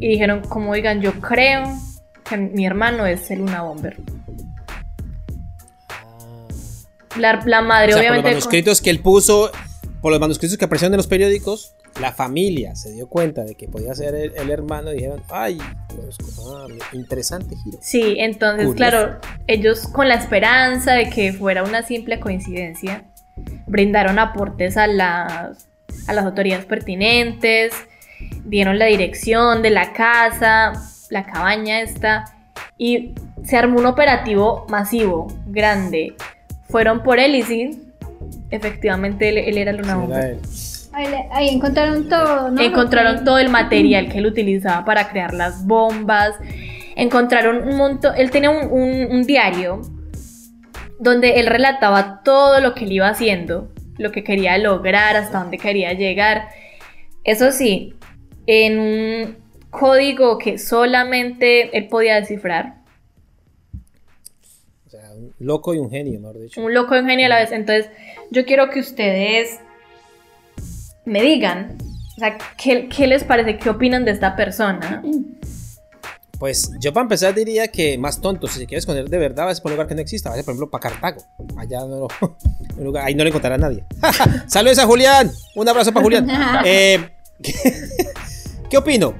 [0.00, 1.64] y dijeron, como digan, yo creo
[2.28, 3.96] que mi hermano es el Luna Bomber.
[7.16, 8.30] La, la madre, O sea, por los obviamente...
[8.30, 9.50] manuscritos que él puso,
[10.00, 13.66] por los manuscritos que aparecieron en los periódicos, la familia se dio cuenta de que
[13.66, 15.58] podía ser el, el hermano y dijeron, ay,
[15.88, 16.16] pues,
[16.46, 17.78] ah, interesante giro.
[17.80, 18.76] Sí, entonces, Curioso.
[18.76, 23.04] claro, ellos con la esperanza de que fuera una simple coincidencia,
[23.66, 25.68] brindaron aportes a las,
[26.06, 27.72] a las autoridades pertinentes,
[28.44, 30.72] dieron la dirección de la casa,
[31.10, 32.24] la cabaña esta,
[32.76, 33.14] y
[33.44, 36.14] se armó un operativo masivo, grande.
[36.68, 37.82] Fueron por él y sí,
[38.50, 40.08] efectivamente él, él era el él.
[40.92, 42.60] Ahí, ahí encontraron todo, ¿no?
[42.60, 46.34] Encontraron todo el material que él utilizaba para crear las bombas.
[46.96, 48.14] Encontraron un montón.
[48.16, 49.82] Él tenía un, un- un diario
[50.98, 55.58] donde él relataba todo lo que él iba haciendo, lo que quería lograr, hasta dónde
[55.58, 56.48] quería llegar.
[57.24, 57.94] Eso sí,
[58.46, 59.36] en un
[59.70, 62.76] código que solamente él podía descifrar.
[64.86, 66.60] O sea, un loco y un genio, mejor dicho.
[66.62, 67.52] Un loco de un genio a la vez.
[67.52, 67.90] Entonces,
[68.30, 69.60] yo quiero que ustedes
[71.04, 71.76] me digan.
[72.16, 73.58] O sea, ¿qué, qué les parece?
[73.58, 75.02] ¿Qué opinan de esta persona?
[76.38, 79.60] Pues yo para empezar diría que más tonto, si se quiere esconder de verdad, vas
[79.60, 81.22] por un lugar que no exista, vaya por ejemplo para Cartago.
[81.56, 82.08] Allá no lo,
[82.84, 83.84] lugar- ahí no le encontrará a nadie.
[84.46, 86.28] Saludos a Julián, un abrazo para Julián.
[86.64, 87.10] Eh,
[87.42, 87.54] ¿qué,
[88.70, 89.14] qué opino?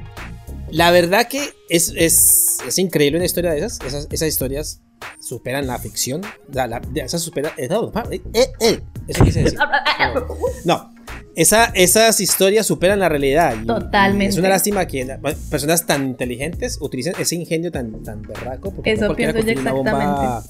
[0.70, 3.80] La verdad que es, es, es increíble una historia de esas.
[3.86, 4.80] Esas, esas historias
[5.20, 6.20] superan la ficción.
[6.52, 7.52] La, la- esas superan.
[7.56, 9.58] eh, no, eh, eh, eh, eso quise decir.
[10.64, 10.92] No,
[11.38, 13.54] esa, esas historias superan la realidad.
[13.64, 14.32] Totalmente.
[14.32, 15.06] es una lástima que
[15.48, 18.72] personas tan inteligentes utilicen ese ingenio tan, tan berraco.
[18.72, 20.42] Porque Eso no pienso yo una bomba.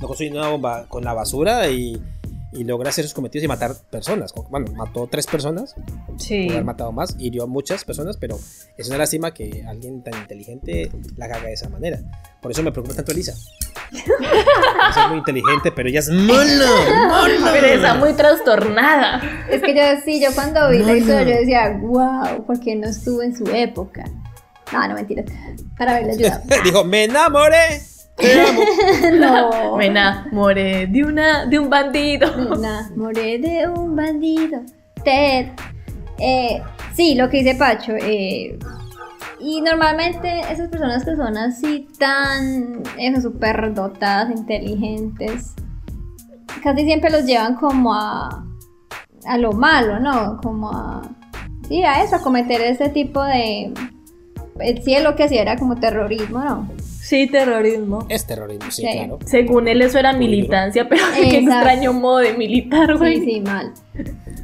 [0.00, 2.00] No construye una bomba con la basura y,
[2.52, 4.32] y logra hacer sus cometidos y matar personas.
[4.50, 5.74] Bueno, mató tres personas.
[6.18, 6.48] Sí.
[6.50, 8.38] Haber matado más, hirió a muchas personas, pero
[8.76, 12.00] es una lástima que alguien tan inteligente la haga de esa manera.
[12.40, 13.34] Por eso me preocupa tanto Elisa.
[13.92, 17.30] Es muy inteligente, pero ella es mala.
[17.52, 19.20] Pero está muy trastornada.
[19.50, 22.88] Es que yo sí, yo cuando vi la historia yo decía, wow, ¿por qué no
[22.88, 24.04] estuvo en su época?
[24.72, 25.26] No, no mentiras.
[25.76, 26.42] Para haberle ayudado.
[26.64, 27.91] Dijo, me enamoré.
[28.16, 28.60] Te amo.
[29.18, 29.76] no.
[29.76, 32.30] Me enamoré de, una, de un bandido.
[32.36, 34.60] Me enamoré de un bandido.
[35.04, 35.48] Ted.
[36.18, 36.62] Eh,
[36.94, 37.92] sí, lo que dice Pacho.
[37.96, 38.58] eh,
[39.44, 45.54] y normalmente esas personas que son así tan, eso, súper dotadas, inteligentes,
[46.62, 48.46] casi siempre los llevan como a,
[49.26, 50.38] a lo malo, ¿no?
[50.40, 51.02] Como a,
[51.66, 53.74] sí, a eso, a cometer ese tipo de,
[54.60, 56.68] el cielo que sí era como terrorismo, ¿no?
[57.12, 58.06] Sí, terrorismo.
[58.08, 58.88] Es terrorismo, sí, Sí.
[58.90, 59.18] claro.
[59.26, 63.18] Según él eso era militancia, pero qué extraño modo de militar, güey.
[63.20, 63.70] Sí, sí, mal.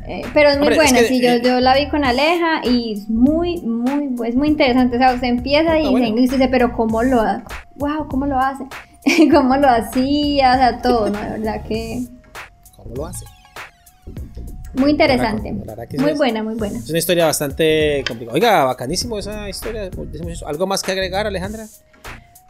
[0.06, 2.04] Eh, pero es muy Hombre, es buena, que, sí, yo, eh, yo la vi con
[2.04, 4.96] Aleja y es muy, muy, es muy interesante.
[4.96, 6.06] O sea, usted empieza y, bueno.
[6.08, 7.42] y usted dice, pero ¿cómo lo hace?
[7.76, 8.64] Wow, ¿cómo lo hace?
[9.32, 10.52] ¿Cómo lo hacía?
[10.52, 11.18] O sea, todo, ¿no?
[11.18, 12.02] De verdad que
[12.76, 13.24] ¿Cómo lo hace?
[14.74, 15.52] muy interesante.
[15.64, 16.78] La verdad que Muy es- buena, muy buena.
[16.78, 18.34] Es una historia bastante complicada.
[18.34, 19.88] Oiga, bacanísimo esa historia.
[20.46, 21.64] ¿Algo más que agregar, Alejandra?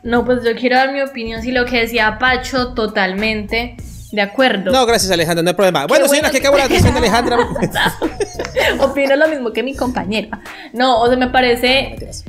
[0.03, 1.43] No, pues yo quiero dar mi opinión.
[1.43, 3.77] Si lo que decía Pacho, totalmente
[4.13, 4.71] de acuerdo.
[4.71, 5.87] No, gracias, Alejandra, no hay problema.
[5.87, 7.37] Bueno, bueno señora, que acabó la atención de Alejandra.
[8.81, 10.41] Opino lo mismo que mi compañera.
[10.73, 12.25] No, o sea, me No, parece mentiras.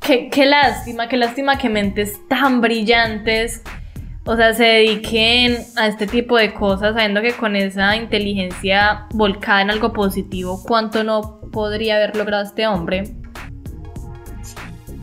[0.00, 3.62] que qué lástima, qué lástima que mentes tan brillantes,
[4.24, 9.62] o sea, se dediquen a este tipo de cosas, sabiendo que con esa inteligencia volcada
[9.62, 13.04] en algo positivo, ¿cuánto no podría haber logrado este hombre?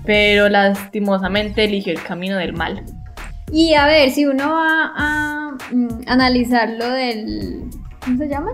[0.10, 2.84] Pero lastimosamente eligió el camino del mal.
[3.52, 7.66] Y a ver, si uno va a mm, analizar lo del.
[8.04, 8.50] ¿Cómo se llama?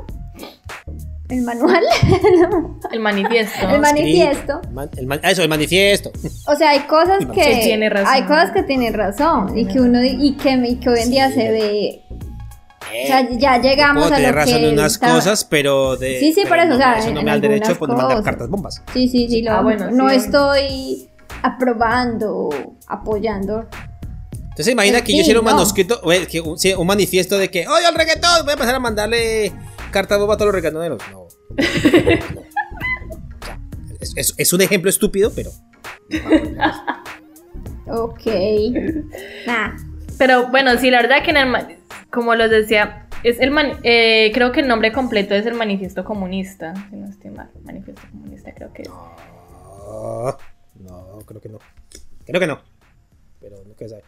[1.29, 1.81] El manual.
[2.91, 3.69] El manifiesto.
[3.69, 4.61] El manifiesto.
[4.73, 6.11] Man- el man- eso, el manifiesto.
[6.45, 7.61] O sea, hay cosas Sí, que.
[7.63, 8.09] tiene razón.
[8.13, 9.57] Hay cosas que tienen razón.
[9.57, 10.03] Y que uno.
[10.03, 11.35] Y que, y que hoy en día Sí.
[11.35, 12.01] se ve.
[12.93, 16.19] Eh, O sea, ya llegamos a lo razón que en unas estaba- cosas, pero de.
[16.19, 17.71] Sí, sí, pero por eso, no, o sea, eso no en me da el derecho
[17.71, 18.25] algunas de mandar cosas.
[18.25, 18.83] cartas bombas.
[18.93, 19.41] Sí, sí, sí.
[19.41, 20.19] Lo, Ah, bueno, sí, no bueno.
[20.21, 21.09] estoy
[21.41, 22.49] aprobando,
[22.87, 23.67] apoyando.
[24.31, 25.51] Entonces imagina que yo hiciera un no.
[25.51, 29.51] manuscrito, un, manifiesto de que, oye, el reggaetón, voy a empezar a mandarle
[29.91, 31.01] cartas bombas a todos los reggaetoneros.
[31.11, 31.27] No.
[33.99, 35.51] Es, es- es un ejemplo estúpido, pero.
[37.87, 38.21] Ok.
[39.45, 39.75] Nah.
[40.17, 41.77] Pero bueno, sí, la verdad que en el
[42.09, 46.03] como les decía, es el man- eh, creo que el nombre completo es el manifiesto
[46.03, 48.89] comunista, si no estoy mal, manifiesto comunista creo que es.
[50.79, 51.59] No, creo que no.
[52.25, 52.61] Creo que no.
[53.39, 54.05] Pero no quiero saber.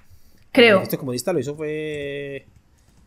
[0.52, 0.82] Creo.
[0.82, 2.46] Este comunista lo hizo fue.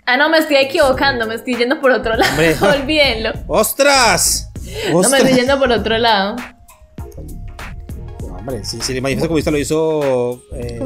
[0.07, 2.31] Ah, no, me estoy equivocando, me estoy yendo por otro lado.
[2.31, 2.57] Hombre.
[2.83, 3.33] Olvídenlo.
[3.47, 4.51] ¡Ostras!
[4.91, 6.37] No, me estoy yendo por otro lado.
[8.27, 10.81] No, hombre, si, si el manifiesto comunista lo hizo eh,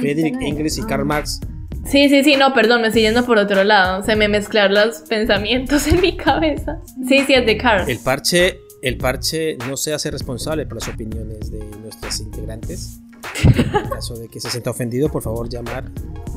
[0.00, 0.36] Friedrich
[0.78, 0.82] y.
[0.82, 1.40] Karl Marx.
[1.86, 4.02] Sí, sí, sí, no, perdón, me estoy yendo por otro lado.
[4.02, 6.80] Se me mezclaron los pensamientos en mi cabeza.
[7.08, 7.88] Sí, sí, es de Carl.
[7.88, 13.00] El parche, el parche no se hace responsable por las opiniones de nuestras integrantes.
[13.44, 15.84] En caso de que se sienta ofendido, por favor llamar,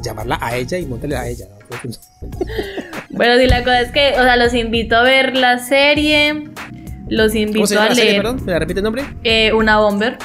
[0.03, 1.45] llamarla a ella y montarle a ella.
[1.49, 1.91] ¿no?
[3.11, 6.45] Bueno, sí, la cosa es que, o sea, los invito a ver la serie.
[7.09, 8.45] Los ¿Cómo invito se llama a la serie, leer perdón?
[8.45, 9.03] ¿Me la repite el nombre?
[9.23, 10.17] eh, una bomber.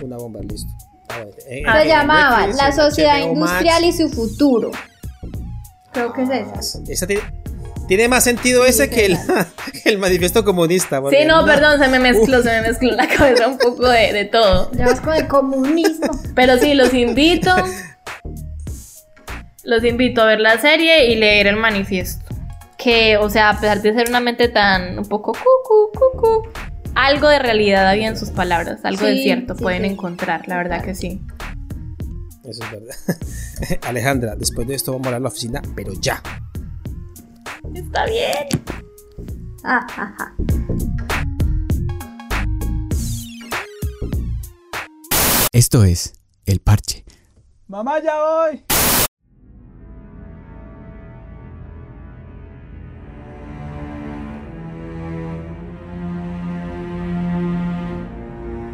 [0.00, 0.70] Una bomba, listo.
[1.08, 3.50] Ah, bueno, en- Se llamaba Netflix, La Sociedad HBO Max.
[3.64, 4.70] Industrial y su futuro.
[5.92, 6.78] Creo que es esa.
[6.86, 7.22] Esa tiene,
[7.88, 9.16] tiene más sentido ese que el,
[9.82, 11.02] que el manifiesto comunista.
[11.10, 14.12] Sí, no, no- perdón, se me mezcló, se me mezcló la cabeza un poco de,
[14.12, 14.70] de todo.
[14.72, 16.10] Ya vas con el comunismo.
[16.34, 17.50] Pero sí, los invito.
[19.64, 22.24] Los invito a ver la serie y leer el manifiesto.
[22.76, 26.48] Que, o sea, a pesar de ser una mente tan un poco cucu, cucu,
[26.94, 29.88] algo de realidad había en sus palabras, algo de cierto sí, pueden sí.
[29.88, 31.20] encontrar, la verdad que sí.
[32.44, 33.78] Eso es verdad.
[33.88, 36.22] Alejandra, después de esto vamos a a la oficina, pero ya.
[37.78, 38.48] Está bien.
[39.62, 40.32] Ah, ah, ah.
[45.52, 46.12] Esto es
[46.44, 47.04] El Parche.
[47.68, 48.64] Mamá, ya voy.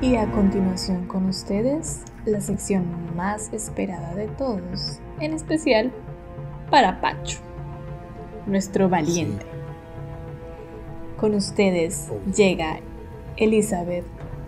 [0.01, 5.93] Y a continuación con ustedes, la sección más esperada de todos, en especial
[6.71, 7.39] para Pacho,
[8.47, 9.45] nuestro valiente.
[11.19, 12.81] Con ustedes llega
[13.37, 14.05] Elizabeth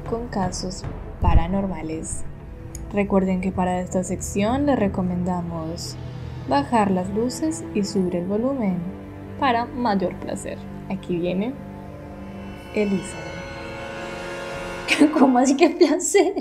[0.09, 0.85] con casos
[1.21, 2.25] paranormales.
[2.93, 5.97] Recuerden que para esta sección les recomendamos
[6.49, 8.79] bajar las luces y subir el volumen
[9.41, 10.59] para mayor placer.
[10.89, 11.53] Aquí viene
[12.75, 13.37] Elizabeth.
[15.19, 16.35] ¿Cómo así que placer?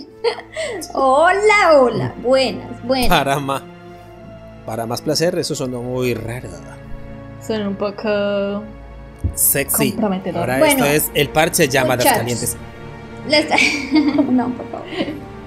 [0.94, 2.14] hola, hola.
[2.22, 3.10] Buenas, buenas.
[3.10, 3.64] Para más.
[4.66, 6.50] Para más placer, eso sonó muy raro.
[7.46, 8.64] Son un poco
[9.34, 9.92] Sexy.
[9.92, 10.42] Comprometedor.
[10.42, 12.18] Ahora Bueno, esto es el parche llamadas muchachos.
[12.20, 12.58] calientes.
[13.28, 14.86] Les tra- no, por favor.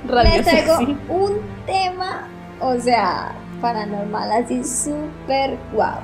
[0.08, 0.96] radio Les traigo sexy.
[1.08, 1.32] un
[1.66, 2.28] tema,
[2.60, 5.98] o sea, paranormal, así súper guau.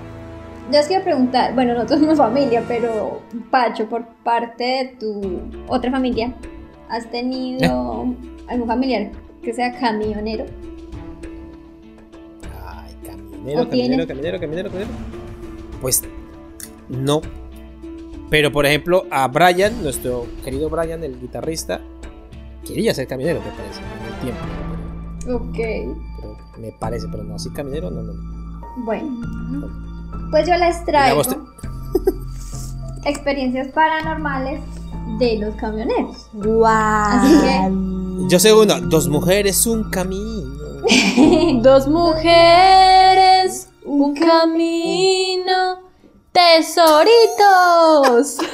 [0.73, 3.21] Yo os quiero preguntar, bueno, nosotros somos familia, pero
[3.51, 6.33] Pacho, por parte de tu otra familia,
[6.89, 8.15] ¿has tenido
[8.49, 9.11] algún familiar
[9.43, 10.45] que sea camionero?
[12.67, 14.07] Ay, caminero, ¿O tiene?
[14.07, 14.91] caminero, caminero, caminero, caminero.
[15.85, 16.03] Pues
[16.89, 17.21] no.
[18.31, 21.79] Pero por ejemplo, a Brian, nuestro querido Brian, el guitarrista,
[22.67, 25.45] quería ser caminero, me parece, en el tiempo.
[25.45, 25.57] Ok,
[26.23, 28.15] Pero, me parece, pero no, así caminero, no, no.
[28.15, 28.85] no.
[28.87, 29.69] bueno.
[30.31, 31.21] Pues yo les traigo
[33.05, 34.63] experiencias paranormales
[35.19, 36.29] de los camioneros.
[36.33, 36.65] Guau.
[36.73, 40.55] Así que- Yo sé uno, dos mujeres, un camino.
[41.63, 45.74] Dos mujeres, un camino,
[46.35, 48.37] tesoritos.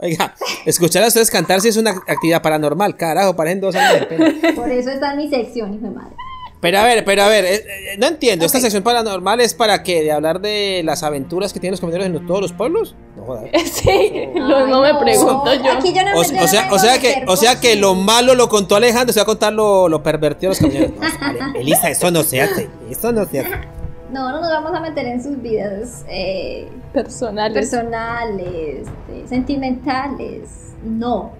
[0.00, 0.34] Oiga,
[0.66, 4.34] escuchar a ustedes cantar si es una actividad paranormal, carajo, parecen dos años de pena.
[4.56, 6.16] Por eso está en mi sección, hijo de madre.
[6.60, 9.82] Pero a ver, pero a ver, eh, eh, no entiendo, ¿esta sección paranormal es para
[9.82, 10.02] qué?
[10.02, 12.96] ¿De hablar de las aventuras que tienen los camioneros en todos los pueblos?
[13.16, 13.44] No jodas.
[13.70, 15.72] Sí, lo Ay, mismo me pregunto yo.
[15.72, 17.76] Aquí yo no O, me- o no sea, o sea a que, o sea que
[17.76, 21.20] lo malo lo contó Alejandro, se va a contar lo, lo pervertido de los camioneros.
[21.20, 23.73] No, Elisa, eso no se hace, eso no se hace.
[24.14, 27.68] No, no nos vamos a meter en sus vidas eh, Personales.
[27.68, 30.72] personales, eh, sentimentales.
[30.84, 31.32] No.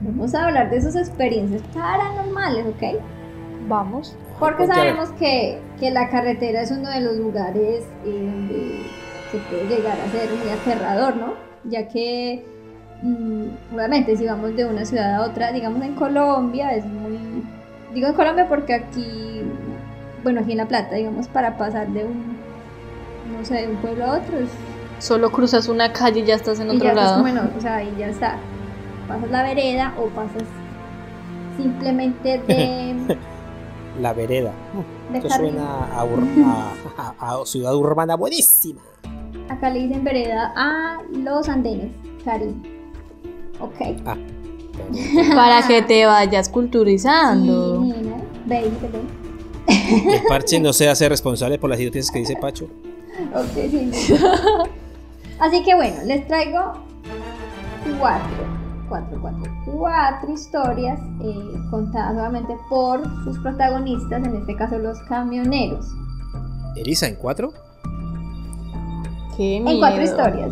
[0.00, 3.02] Vamos a hablar de sus experiencias paranormales, ¿ok?
[3.68, 4.16] Vamos.
[4.38, 8.78] Porque sabemos que, que la carretera es uno de los lugares eh, donde
[9.30, 11.34] se puede llegar a ser muy aterrador, ¿no?
[11.64, 12.42] Ya que,
[13.02, 17.44] mm, obviamente, si vamos de una ciudad a otra, digamos en Colombia, es muy...
[17.92, 19.42] Digo en Colombia porque aquí,
[20.22, 22.36] bueno, aquí en La Plata, digamos, para pasar de un,
[23.38, 24.50] no sé, de un pueblo a otro, es,
[24.98, 27.26] Solo cruzas una calle y ya estás en y otro ya estás lado.
[27.26, 28.36] en otro, o sea, y ya está.
[29.08, 30.42] Pasas la vereda o pasas
[31.56, 33.16] simplemente de,
[34.00, 34.52] La vereda.
[35.10, 35.52] de Esto carril.
[35.52, 36.44] suena a, ur-
[36.98, 38.80] a- a- a ciudad urbana buenísima.
[39.48, 41.90] Acá le dicen vereda a los andenes,
[42.24, 42.54] Cari.
[43.58, 43.98] Ok.
[44.06, 44.16] Ah,
[45.34, 47.82] Para que te vayas culturizando.
[47.82, 47.94] Sí.
[49.70, 52.66] El parche no se hace responsable por las idioteces que dice Pacho.
[53.34, 53.90] Ok, sí.
[55.38, 56.60] Así que bueno, les traigo
[57.98, 58.36] cuatro,
[58.88, 61.34] cuatro, cuatro, cuatro historias eh,
[61.70, 65.86] contadas solamente por sus protagonistas, en este caso los camioneros.
[66.76, 67.52] Elisa, ¿en cuatro?
[69.36, 70.02] Qué En cuatro miedo.
[70.02, 70.50] historias.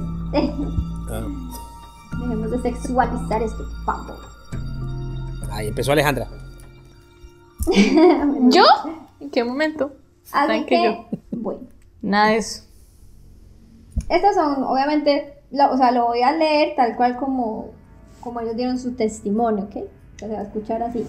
[1.10, 1.22] Ah,
[2.20, 4.16] Dejemos de sexualizar esto, favor.
[5.52, 6.26] ahí empezó Alejandra.
[8.48, 8.64] ¿Yo?
[9.20, 9.92] ¿En qué momento?
[10.32, 11.18] Así que, yo.
[11.32, 11.60] bueno.
[12.02, 12.64] Nada de eso.
[14.08, 17.70] Estas son, obviamente, lo- o sea, lo voy a leer tal cual como,
[18.20, 19.76] como ellos dieron su testimonio, ¿ok?
[19.76, 21.06] O sea, se va a escuchar así,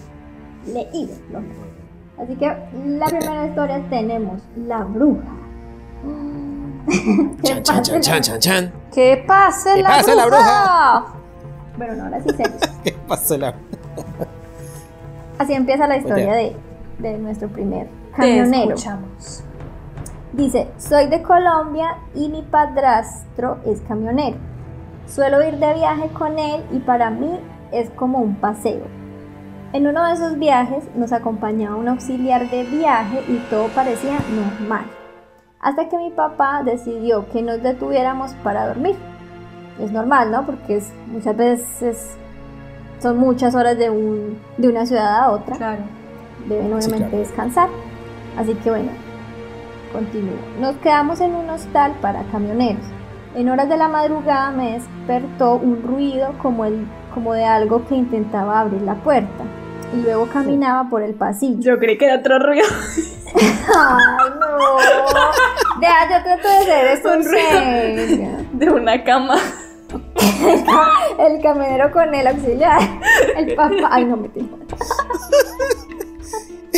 [0.66, 1.14] leído.
[1.30, 1.40] ¿no?
[2.22, 5.24] Así que la primera historia tenemos La Bruja.
[7.42, 8.72] Chan, chan, chan, chan, chan, chan.
[8.92, 11.06] ¡Que pase ¡Que la, pase la bruja!
[11.76, 12.42] Bueno, no, ahora sí sé.
[12.84, 13.54] ¿Qué pasó la?
[15.38, 16.56] Así empieza la historia de,
[16.98, 17.88] de nuestro primer
[18.20, 18.74] camionero.
[18.74, 19.44] escuchamos.
[20.32, 24.36] Dice, soy de Colombia y mi padrastro es camionero.
[25.06, 27.38] Suelo ir de viaje con él y para mí
[27.72, 28.84] es como un paseo.
[29.72, 34.84] En uno de esos viajes nos acompañaba un auxiliar de viaje y todo parecía normal.
[35.60, 38.96] Hasta que mi papá decidió que nos detuviéramos para dormir.
[39.80, 40.46] Es normal, ¿no?
[40.46, 42.16] Porque es, muchas veces
[43.00, 45.82] son muchas horas de, un, de una ciudad a otra Claro.
[46.48, 47.16] deben obviamente claro.
[47.18, 47.68] descansar.
[48.36, 48.90] Así que bueno,
[49.92, 50.36] continúo.
[50.60, 52.84] Nos quedamos en un hostal para camioneros.
[53.34, 57.94] En horas de la madrugada me despertó un ruido como, el, como de algo que
[57.94, 59.44] intentaba abrir la puerta.
[59.94, 61.60] Y luego caminaba por el pasillo.
[61.60, 62.66] Yo creí que era otro ruido.
[63.34, 65.80] ¡Ay, no!
[65.80, 68.36] Deja, yo trato de esto en Un ruido.
[68.52, 69.36] De una cama.
[71.18, 72.80] El camionero con el auxiliar.
[73.36, 73.88] El papá.
[73.90, 74.58] Ay, no me tengo.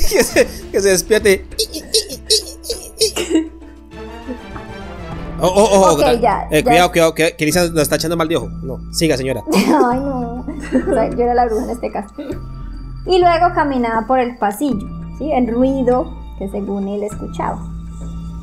[0.11, 1.47] que, se, que se despierte.
[5.45, 6.63] Oh, oh, oh, Ok, ya, eh, ya.
[6.63, 8.49] Cuidado, cuidado, que, que Lisa nos está echando mal de ojo.
[8.63, 9.43] No, siga, señora.
[9.53, 10.47] Ay, no.
[10.47, 12.15] O sea, yo era la bruja en este caso.
[13.07, 14.87] Y luego caminaba por el pasillo,
[15.19, 15.33] ¿sí?
[15.33, 17.61] El ruido que según él escuchaba.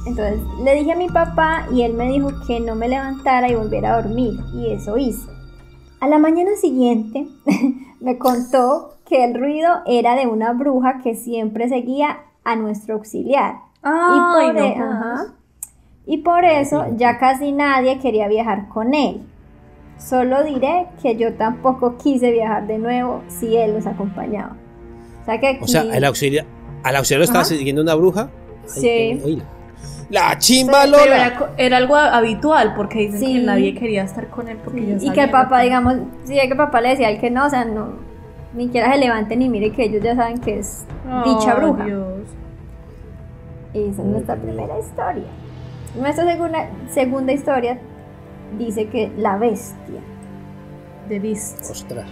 [0.05, 3.55] Entonces le dije a mi papá y él me dijo que no me levantara y
[3.55, 4.37] volviera a dormir.
[4.53, 5.38] Y eso hice.
[5.99, 7.27] A la mañana siguiente
[7.99, 13.55] me contó que el ruido era de una bruja que siempre seguía a nuestro auxiliar.
[13.81, 15.25] Ay, y, por no e- ajá.
[16.05, 19.21] Y por eso ya casi nadie quería viajar con él.
[19.97, 24.55] Solo diré que yo tampoco quise viajar de nuevo si él nos acompañaba.
[25.21, 25.63] O sea que aquí...
[25.63, 26.45] O sea, el auxiliar,
[26.83, 28.29] al auxiliar lo estaba siguiendo una bruja.
[28.63, 29.43] Ay, Sí.
[30.09, 31.03] La chimba Lola.
[31.03, 33.33] Pero era, era algo habitual porque dicen Sí.
[33.33, 35.95] que nadie quería estar con él porque ya y que el papá, que- digamos,
[36.25, 37.89] sí, que el papá le decía a él que no, o sea, no,
[38.55, 40.85] ni siquiera se levante ni mire que ellos ya saben que es
[41.25, 41.85] dicha bruja.
[41.85, 42.05] Dios.
[43.73, 45.25] Esa es nuestra primera historia.
[45.95, 47.77] Nuestra segunda, segunda historia
[48.57, 49.99] dice que la bestia.
[51.07, 51.59] De Beast.
[51.69, 52.05] Ostras.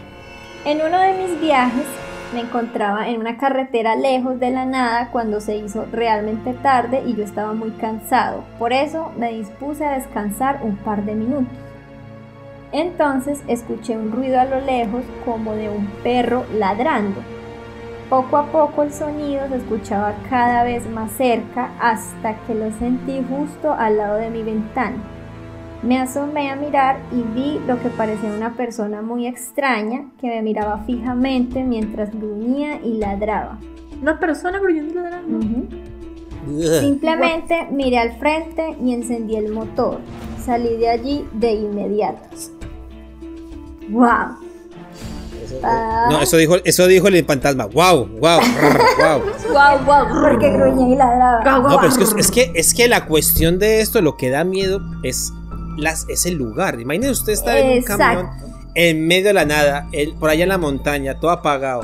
[0.66, 1.86] En uno de mis viajes
[2.34, 7.16] me encontraba en una carretera lejos de la nada cuando se hizo realmente tarde y
[7.16, 8.44] yo estaba muy cansado.
[8.60, 11.58] Por eso me dispuse a descansar un par de minutos.
[12.72, 17.22] Entonces escuché un ruido a lo lejos como de un perro ladrando.
[18.10, 23.24] Poco a poco el sonido se escuchaba cada vez más cerca hasta que lo sentí
[23.30, 24.98] justo al lado de mi ventana.
[25.84, 30.42] Me asomé a mirar y vi lo que parecía una persona muy extraña que me
[30.42, 33.60] miraba fijamente mientras gruñía y ladraba.
[34.02, 35.38] Una persona gruñendo y ladrando.
[35.38, 35.68] Ujú.
[36.50, 36.80] Ugh.
[36.80, 40.00] Simplemente miré al frente y encendí el motor.
[40.44, 42.24] Salí de allí de inmediato.
[43.90, 44.48] ¡Wow!
[45.64, 46.08] Ah.
[46.12, 47.68] No, eso dijo, eso dijo el fantasma.
[47.68, 48.40] Wow, wow,
[49.00, 49.22] wow.
[49.52, 50.08] Guau, guau.
[50.22, 51.70] Porque gruñía y ladraba.
[51.70, 54.44] No, pero es que, es que es que la cuestión de esto, lo que da
[54.44, 55.34] miedo es
[55.78, 56.80] las, es el lugar.
[56.80, 58.30] Imagínese usted estar en un camión
[58.76, 61.82] en medio de la nada, el- por allá en la montaña, todo apagado,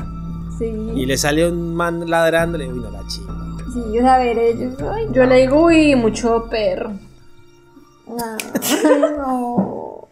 [0.58, 0.66] Sí.
[0.94, 2.68] y le sale un man ladrándole.
[2.68, 3.32] Uy, no, la chica.
[3.72, 4.74] Sí, yo saber ellos.
[4.92, 6.92] Ay, Yo le digo, uy, mucho perro.
[8.06, 8.36] no.
[8.82, 10.08] Bueno,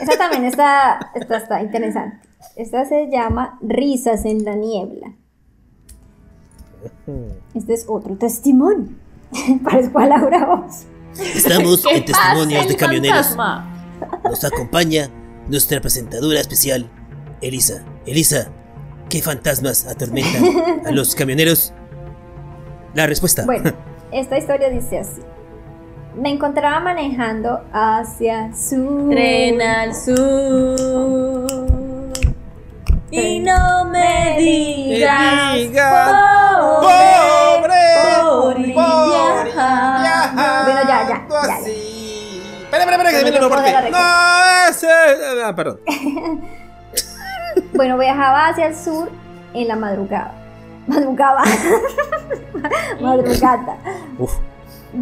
[0.00, 2.28] esta también está, esta está interesante.
[2.56, 5.12] Esta se llama Risas en la niebla.
[7.54, 8.90] Este es otro testimonio.
[9.64, 10.84] Parezco a Laura Voz.
[11.18, 13.26] Estamos en testimonios de camioneros.
[13.28, 13.68] fantasma.
[14.24, 15.08] Nos acompaña
[15.48, 16.88] nuestra presentadora especial,
[17.40, 17.82] Elisa.
[18.06, 18.48] Elisa,
[19.08, 20.42] ¿qué fantasmas atormentan
[20.86, 21.72] a los camioneros?
[22.94, 23.44] La respuesta.
[23.44, 23.72] Bueno,
[24.10, 25.20] esta historia dice así.
[26.16, 31.72] Me encontraba manejando hacia su Tren al sur.
[33.10, 35.56] Y no me digas,
[36.60, 37.11] ¡Pobre!
[42.92, 44.88] Espera, espera, que viene lo dar la No, ese.
[45.44, 45.80] ah, perdón.
[47.74, 49.10] Bueno, viajaba hacia el sur
[49.54, 50.32] en la madrugada.
[50.86, 51.42] Madrugada.
[53.00, 53.76] Madrugada.
[54.18, 54.32] Uf.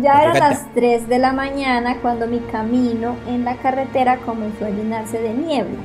[0.00, 4.70] Ya eran las 3 de la mañana cuando mi camino en la carretera comenzó a
[4.70, 5.78] llenarse de niebla.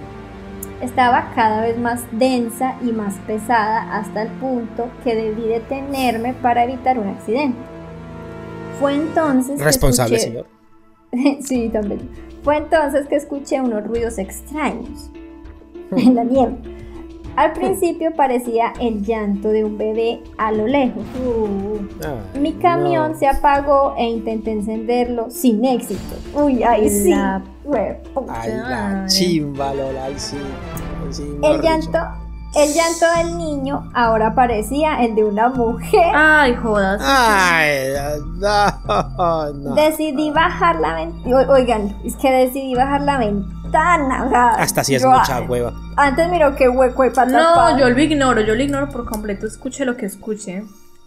[0.81, 6.63] Estaba cada vez más densa y más pesada hasta el punto que debí detenerme para
[6.65, 7.57] evitar un accidente.
[8.79, 10.45] Fue entonces que Responsable, escuché- señor.
[11.41, 12.09] sí, también.
[12.43, 15.09] Fue entonces que escuché unos ruidos extraños
[15.95, 16.57] en la niebla.
[17.35, 21.03] Al principio parecía el llanto de un bebé a lo lejos.
[22.05, 23.17] Ay, Mi camión no.
[23.17, 26.15] se apagó e intenté encenderlo sin éxito.
[26.33, 27.09] Uy, ay sí.
[27.09, 27.43] La.
[28.29, 30.37] Ay, la chimba, Lola, ay sí.
[31.43, 31.99] El llanto.
[32.55, 36.11] El llanto del niño ahora parecía el de una mujer.
[36.15, 37.01] Ay, jodas.
[37.03, 37.83] Ay,
[38.39, 39.75] no, no.
[39.75, 41.51] Decidí bajar la ventana.
[41.51, 44.25] Oigan, es que decidí bajar la ventana.
[44.25, 45.73] o sea, Hasta así es yo- mucha hueva.
[45.97, 47.73] Antes miró qué hueco hay para tapar.
[47.73, 49.45] No, yo lo ignoro, yo lo ignoro por completo.
[49.47, 50.63] Escuche lo que escuche.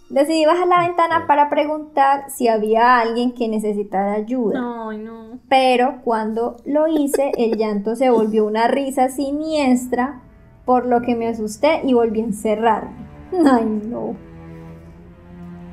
[0.09, 4.59] Decidí bajar la ventana para preguntar si había alguien que necesitara ayuda.
[4.89, 5.37] Ay, no.
[5.47, 10.21] Pero cuando lo hice, el llanto se volvió una risa siniestra,
[10.69, 12.91] por lo que me asusté y volví a encerrarme.
[13.51, 14.15] Ay, no.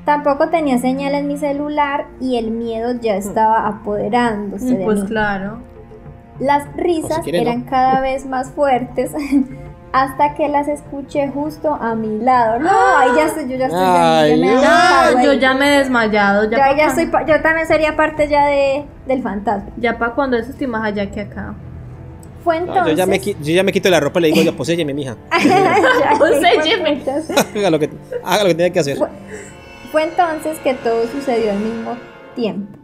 [0.07, 5.07] Tampoco tenía señal en mi celular y el miedo ya estaba apoderándose de Pues mí.
[5.09, 5.59] claro.
[6.41, 7.71] Las risas quiere, eran no.
[7.71, 9.13] cada vez más fuertes
[9.93, 12.59] hasta que las escuché justo a mi lado.
[12.61, 15.23] No, ahí ya estoy, yo ya estoy, Ay, ya no.
[15.25, 16.45] yo ya me he desmayado.
[16.45, 19.69] Ya, Ya, pa' ya estoy, yo también sería parte ya de, del fantasma.
[19.77, 21.55] Ya para cuando eso estoy más allá que acá.
[22.47, 22.93] Fue No, entonces.
[22.93, 25.17] yo, ya me, yo ya me quito la ropa y le digo, yo poséyeme, mija.
[25.45, 26.81] Ya, Poséyeme.
[26.81, 27.91] fue entonces- haga, lo que,
[28.25, 28.99] haga lo que tenga que hacer.
[29.91, 31.97] Fue entonces que todo sucedió al mismo
[32.37, 32.79] tiempo.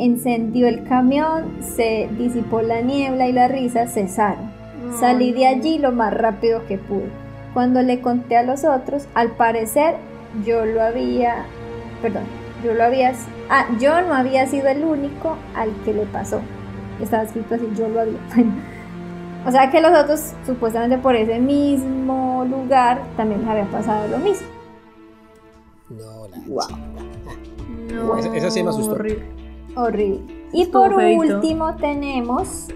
[0.00, 4.50] Encendió el camión, se disipó la niebla y las risas cesaron.
[4.98, 7.08] Salí de allí lo más rápido que pude.
[7.52, 9.94] Cuando le conté a los otros, al parecer
[10.44, 11.44] yo lo había,
[12.02, 12.24] perdón,
[12.64, 13.12] yo lo había,
[13.48, 16.40] ah, yo no había sido el único al que le pasó.
[17.00, 18.18] Estaba escrito así, yo lo había.
[19.46, 24.18] o sea que los otros, supuestamente por ese mismo lugar, también les había pasado lo
[24.18, 24.46] mismo.
[25.90, 26.78] No, la Wow.
[27.92, 28.92] No, Esa- esa sí me asustó.
[28.92, 29.24] horrible.
[29.76, 30.20] Horrible.
[30.52, 32.66] Y Estuvo por último tenemos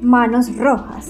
[0.00, 1.06] manos rojas.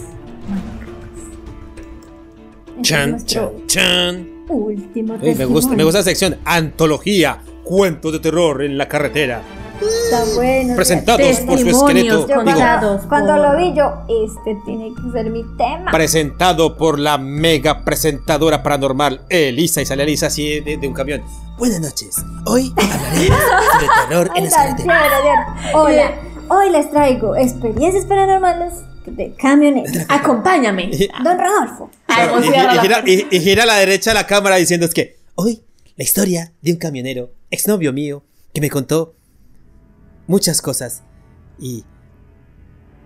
[2.76, 4.28] Este es Chan, chan, chan.
[4.48, 6.36] último Ey, me, gusta, me gusta la sección.
[6.44, 7.38] Antología.
[7.64, 9.40] Cuentos de terror en la carretera.
[9.87, 10.76] Está bueno.
[10.76, 12.45] Presentados por su Testimonios esqueleto.
[12.45, 13.93] Cuando, cuando lo vi yo,
[14.24, 15.91] este tiene que ser mi tema.
[15.91, 19.80] presentado por la mega presentadora paranormal Elisa.
[19.83, 21.22] Y sale Elisa así de, de un camión.
[21.59, 22.16] Buenas noches.
[22.47, 23.39] Hoy hablaremos
[23.72, 25.74] sobre terror en tan bien.
[25.74, 26.12] Hola,
[26.49, 28.74] hoy les traigo experiencias paranormales
[29.07, 29.93] de camioneros.
[30.09, 30.91] Acompáñame.
[31.24, 31.91] Don Rodolfo.
[32.09, 35.16] Algo Y, y- gira, y- y gira a la derecha la cámara diciendo es que
[35.35, 35.62] Hoy
[35.97, 38.22] la historia de un camionero, exnovio mío,
[38.53, 39.14] que me contó
[40.26, 41.02] muchas cosas.
[41.58, 41.84] Y.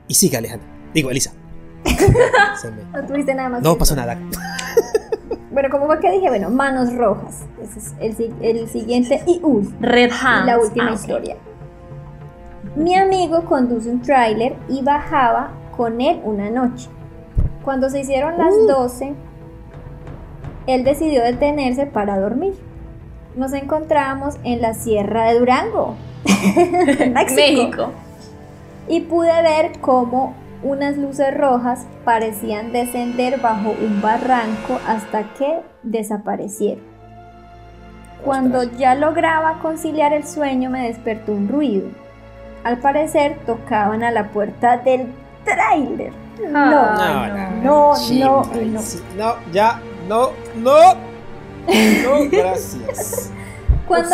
[0.08, 0.68] Y sigue, Alejandra.
[0.94, 1.32] Digo, Elisa.
[1.84, 3.62] Me- No tuviste nada más.
[3.62, 4.00] No pasó eso.
[4.06, 4.18] nada.
[5.52, 7.46] Bueno, como fue que dije, bueno, manos rojas.
[7.62, 9.74] Ese es el, el siguiente y último.
[9.80, 10.44] Red Hands.
[10.44, 11.36] la última Ah, historia.
[12.74, 16.90] Mi amigo conduce un tráiler y bajaba con él una noche.
[17.64, 19.14] Cuando se hicieron las 12,
[20.66, 22.52] él decidió detenerse para dormir.
[23.34, 25.94] Nos encontrábamos en la Sierra de Durango,
[26.27, 27.93] México, México.
[28.89, 36.85] y pude ver cómo unas luces rojas parecían descender bajo un barranco hasta que desaparecieron.
[38.24, 41.89] Cuando ya lograba conciliar el sueño me despertó un ruido.
[42.64, 45.07] Al parecer tocaban a la puerta del
[45.45, 46.12] tráiler.
[46.51, 46.59] No,
[46.99, 47.31] Ay,
[47.62, 47.95] no, no, no.
[47.95, 48.20] sí.
[49.16, 50.95] No, ya, no, no.
[51.66, 53.31] No, gracias.
[53.87, 54.09] Cuando.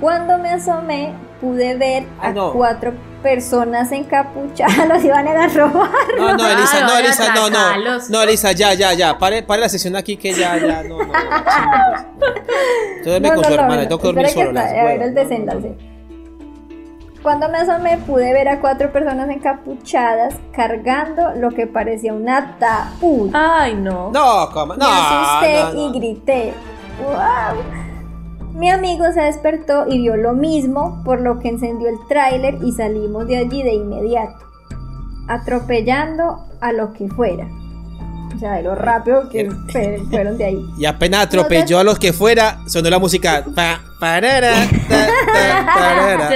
[0.00, 2.52] Cuando me asomé pude ver a Ay, no.
[2.52, 2.92] cuatro
[3.22, 5.90] personas encapuchadas, los iban a ir a robar.
[6.16, 7.98] No, no, Elisa, no, Elisa, no, no.
[8.08, 9.18] No, Elisa, ya, ya, ya.
[9.18, 11.06] Pare, pare la sesión aquí que ya, ya, no, no.
[11.06, 11.12] no.
[12.98, 14.48] Entonces me con su hermana, tengo que dormir espera solo.
[14.48, 15.76] que las está- a ver el desenlace.
[17.22, 23.30] Cuando me asomé pude ver a cuatro personas encapuchadas cargando lo que parecía un ataúd.
[23.34, 24.10] Ay, no.
[24.10, 24.86] No, coma, no.
[24.88, 25.94] me asusté no, no.
[25.96, 26.54] y grité.
[27.02, 27.62] ¡Wow!
[28.54, 32.72] Mi amigo se despertó y vio lo mismo, por lo que encendió el tráiler y
[32.72, 34.38] salimos de allí de inmediato,
[35.28, 37.46] atropellando a lo que fuera.
[38.34, 40.66] O sea, de lo rápido que fue- fueron de ahí.
[40.78, 43.44] Y apenas atropelló a los que fuera, sonó la música.
[43.54, 44.52] Pa, parara,
[44.88, 46.28] ta, ta, parara,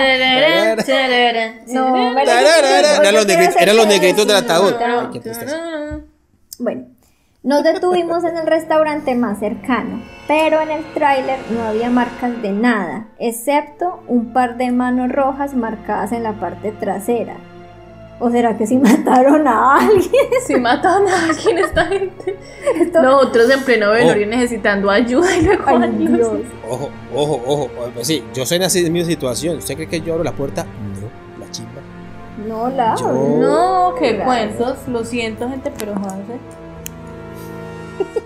[0.86, 1.54] parara.
[1.68, 2.18] No.
[2.20, 4.74] Eran los negritos- eran los negritos del ataúd.
[4.78, 5.56] Pero- Ay, qué tristeza.
[6.58, 6.84] Bueno,
[7.44, 12.50] nos detuvimos en el restaurante más cercano, pero en el tráiler no había marcas de
[12.52, 17.36] nada, excepto un par de manos rojas marcadas en la parte trasera.
[18.20, 20.10] ¿O será que si mataron a alguien?
[20.46, 22.38] Si matan a alguien esta gente.
[22.76, 25.90] Esto- Nosotros en pleno velorio necesitando ayuda y luego Ay.
[25.98, 26.28] Dios.
[26.70, 27.68] Ojo, ojo, ojo.
[27.92, 29.58] Pues sí, yo soy en así mi situación.
[29.58, 30.64] ¿Usted cree que yo abro la puerta?
[30.64, 31.80] No, la chimba.
[32.46, 32.94] No, la.
[32.94, 34.78] Yo- No, qué cuentos.
[34.88, 36.38] Lo siento, gente, pero joder.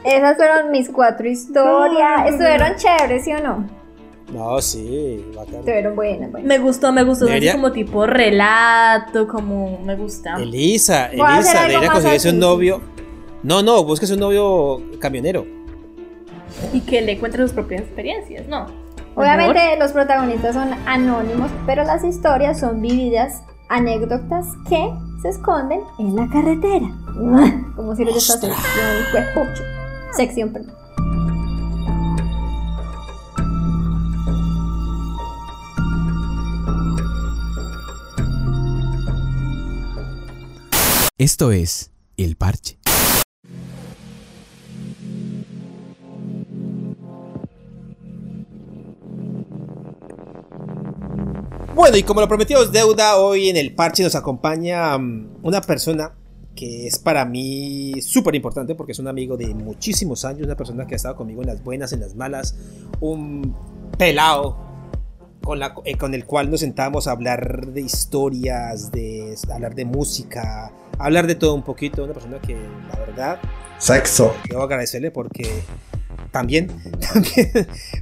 [0.05, 2.27] Esas fueron mis cuatro historias.
[2.27, 3.67] Estuvieron chéveres, ¿sí o no?
[4.33, 5.55] No, sí, bacán.
[5.57, 6.47] Estuvieron buenas, buenas.
[6.49, 7.25] Me gustó, me gustó.
[7.27, 10.37] Debería- como tipo relato, como me gusta.
[10.37, 12.81] Elisa, Elisa, debería conseguirse un novio.
[13.43, 15.47] No, no, busques un novio camionero.
[16.73, 18.67] Y que le cuente sus propias experiencias, ¿no?
[19.15, 24.93] Obviamente los protagonistas son anónimos, pero las historias son vividas, anécdotas que
[25.23, 26.87] se esconden en la carretera.
[27.77, 29.49] Como si les esta sección.
[30.13, 30.75] Sección, perdón.
[41.19, 42.79] Esto es El Parche.
[51.79, 55.61] Bueno, y como lo prometido es deuda, hoy en el parche nos acompaña mm, una
[55.61, 56.13] persona
[56.57, 60.89] que es para mí súper importante porque es un amigo de muchísimos años, una persona
[60.89, 62.57] que ha estado conmigo en las buenas, en las malas,
[62.99, 63.55] un
[63.97, 64.57] pelado
[65.41, 69.85] con, la, eh, con el cual nos sentamos a hablar de historias, de hablar de
[69.85, 72.57] música, hablar de todo un poquito, una persona que
[72.91, 73.41] la verdad
[73.79, 74.35] Sexo.
[74.51, 75.63] debo agradecerle porque
[76.31, 76.71] también,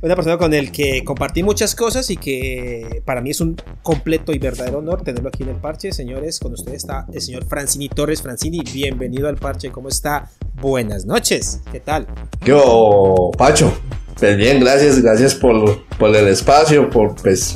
[0.02, 4.32] una persona con el que compartí muchas cosas y que para mí es un completo
[4.32, 5.92] y verdadero honor tenerlo aquí en el parche.
[5.92, 8.22] Señores, con ustedes está el señor Francini Torres.
[8.22, 9.70] Francini, bienvenido al parche.
[9.70, 10.30] ¿Cómo está?
[10.60, 11.60] Buenas noches.
[11.70, 12.06] ¿Qué tal?
[12.44, 13.72] Yo, Pacho.
[14.18, 17.54] Pues bien, gracias, gracias por, por el espacio, por pues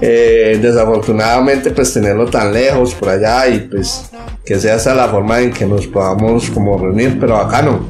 [0.00, 4.10] eh, desafortunadamente pues tenerlo tan lejos por allá y pues
[4.44, 7.86] que sea esa la forma en que nos podamos como reunir, pero acá no.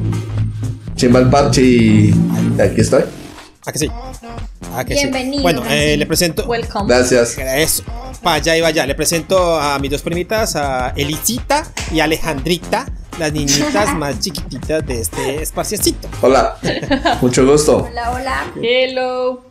[1.03, 2.15] Chimba el parche y,
[2.57, 3.03] y aquí estoy.
[3.67, 3.91] ¿A que sí?
[4.73, 5.43] ¿A que Bienvenido, sí?
[5.43, 6.47] Bueno, eh, le presento.
[6.47, 6.87] Welcome.
[6.87, 7.37] Gracias.
[7.39, 7.83] Eso,
[8.23, 8.87] para allá y vaya.
[8.87, 12.87] Le presento a mis dos primitas, a Elisita y Alejandrita,
[13.19, 16.09] las niñitas más chiquititas de este espaciecito.
[16.21, 16.57] Hola,
[17.21, 17.79] mucho gusto.
[17.91, 18.53] Hola, hola.
[18.63, 19.43] Hello.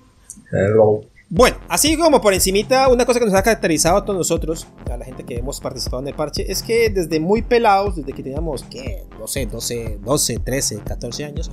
[0.54, 1.02] Hello.
[1.34, 4.98] Bueno, así como por encimita, una cosa que nos ha caracterizado a todos nosotros, a
[4.98, 8.22] la gente que hemos participado en el parche, es que desde muy pelados, desde que
[8.22, 9.06] teníamos, ¿qué?
[9.18, 11.50] No sé, 12, 12, 13, 14 años,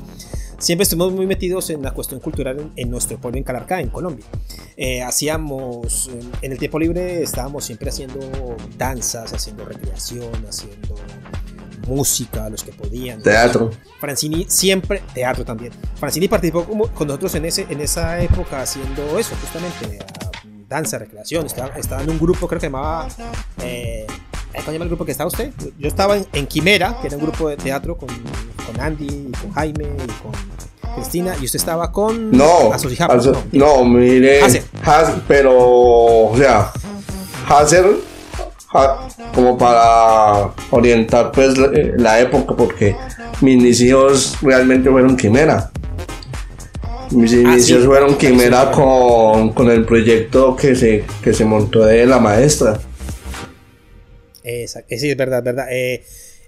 [0.58, 3.90] siempre estuvimos muy metidos en la cuestión cultural en, en nuestro pueblo, en Calarcá, en
[3.90, 4.26] Colombia.
[4.76, 6.10] Eh, hacíamos,
[6.42, 8.18] en el tiempo libre estábamos siempre haciendo
[8.76, 10.96] danzas, haciendo recreación, haciendo
[11.88, 13.22] música, los que podían.
[13.22, 13.70] Teatro.
[13.98, 15.72] Francini siempre, teatro también.
[15.98, 19.98] Francini participó como- con nosotros en, ese, en esa época haciendo eso, justamente,
[20.68, 21.46] danza, recreación.
[21.46, 23.08] Estaba, estaba en un grupo, creo que llamaba.
[23.62, 24.06] Eh,
[24.52, 25.52] ¿Cómo se llama el grupo que estaba usted?
[25.78, 29.32] Yo- estaba en, en Quimera, que era un grupo de teatro con, con Andy, y
[29.32, 30.32] con Jaime y con
[30.94, 32.30] Cristina, y usted estaba con.
[32.30, 32.88] No, aso-
[33.22, 33.42] no.
[33.52, 34.64] no, mire, Hacer.
[34.84, 36.72] Has- pero, o sea,
[37.48, 37.86] hacer
[39.34, 42.94] como para orientar pues la, eh, la época, porque
[43.40, 45.70] mis inicios realmente fueron quimera.
[47.10, 47.86] Mis inicios sí.
[47.86, 52.78] fueron quimera con, con el proyecto que se, que se montó de la maestra.
[54.44, 55.66] Esa- eh, sí, es verdad, verdad.
[55.70, 56.04] Eh,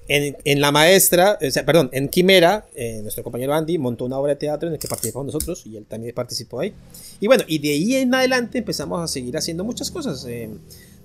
[0.08, 4.18] en, en La Maestra, o sea, perdón, en Quimera, eh, nuestro compañero Andy montó una
[4.18, 6.74] obra de teatro en la que participamos nosotros y él también participó ahí.
[7.20, 10.26] Y bueno, y de ahí en adelante empezamos a seguir haciendo muchas cosas.
[10.28, 10.50] eh,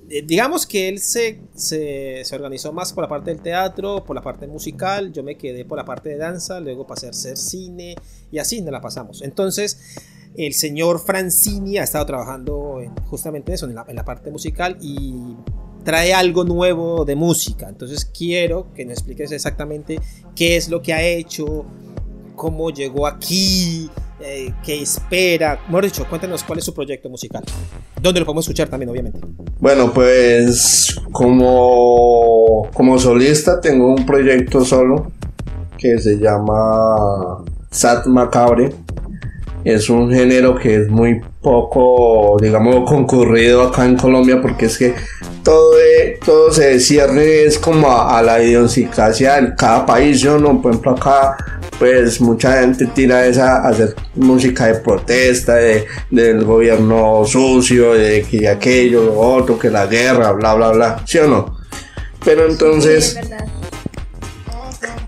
[0.08, 4.48] digamos que él se, se, organizó más por la parte del teatro, por la parte
[4.48, 7.96] musical, yo me quedé por la parte de danza, luego pasé a hacer cine
[8.32, 9.22] y así nos la pasamos.
[9.22, 9.80] Entonces,
[10.38, 14.30] el señor Francini ha estado trabajando en- justamente en eso, en la, en la parte
[14.32, 15.36] musical y
[15.84, 17.70] trae algo nuevo de música.
[17.70, 20.00] Entonces quiero que nos expliques exactamente
[20.36, 21.66] qué es lo que ha hecho,
[22.36, 23.90] cómo llegó aquí,
[24.20, 25.60] eh, qué espera.
[25.68, 27.44] Mejor dicho, cuéntanos cuál es su proyecto musical.
[28.02, 29.20] ¿Dónde lo podemos escuchar también, obviamente?
[29.60, 35.12] Bueno, pues como, como solista tengo un proyecto solo
[35.78, 38.74] que se llama Sat Macabre.
[39.64, 44.94] Es un género que es muy poco, digamos, concurrido acá en Colombia porque es que
[45.44, 45.72] todo,
[46.26, 50.62] todo se cierne es como a, la idiosincrasia de cada país, ¿yo no?
[50.62, 51.38] Por ejemplo, acá
[51.80, 58.24] pues mucha gente tira esa a hacer música de protesta, de, del gobierno sucio, de
[58.24, 61.58] que aquello, lo otro, que la guerra, bla, bla, bla, ¿sí o no?
[62.24, 63.20] Pero entonces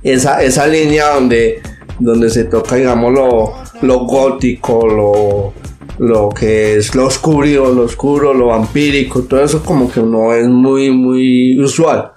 [0.04, 1.62] esa, esa línea donde,
[2.00, 5.54] donde se toca, digamos, lo, lo gótico, lo,
[6.00, 10.48] lo que es lo oscuro, lo oscuro, lo vampírico, todo eso como que no es
[10.48, 12.12] muy, muy usual.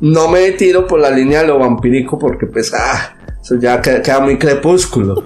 [0.00, 3.15] No me tiro por la línea de lo vampírico porque pues, ah,
[3.46, 5.22] eso ya queda, queda muy crepúsculo.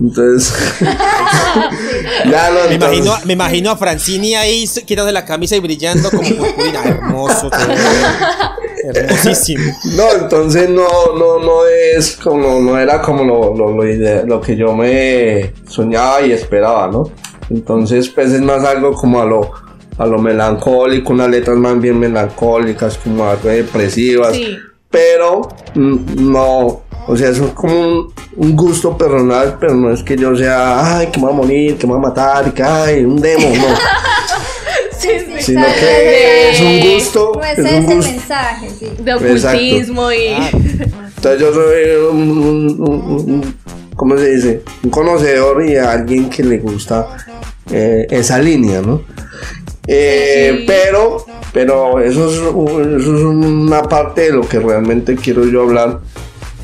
[0.00, 0.50] Entonces,
[2.30, 6.22] ya lo Me imagino, me imagino a Francini ahí quitándose la camisa y brillando como
[6.38, 6.82] purpurina.
[6.82, 7.50] Hermoso.
[8.82, 9.74] Hermosísimo.
[9.94, 10.88] No, entonces no,
[11.18, 16.22] no, no es como, no era como lo, lo, lo, lo que yo me soñaba
[16.22, 17.12] y esperaba, ¿no?
[17.50, 19.50] Entonces, pues es más algo como a lo,
[19.98, 24.34] a lo melancólico, unas letras más bien melancólicas, como algo depresivas.
[24.34, 24.56] Sí.
[24.88, 25.42] Pero
[25.74, 30.16] mm, no, o sea, eso es como un, un gusto personal, pero no es que
[30.16, 32.62] yo sea, ay, que me va a morir, que me va a matar, y que,
[32.62, 33.74] ay, un demo, no.
[34.98, 35.32] Sí, sí.
[35.42, 38.10] Sino que es un gusto, No es ese un es el gusto.
[38.12, 38.86] mensaje, sí.
[38.98, 40.26] De ocultismo y.
[41.16, 43.56] Entonces yo soy un, un- un- un-
[43.96, 44.62] ¿cómo se dice?
[44.84, 47.06] Un conocedor y alguien que le gusta
[47.70, 49.02] eh, esa línea, ¿no?
[49.86, 50.64] Eh, Sí.
[50.66, 52.30] Pero, pero es, eso
[52.98, 56.00] es una parte de lo que realmente quiero yo hablar,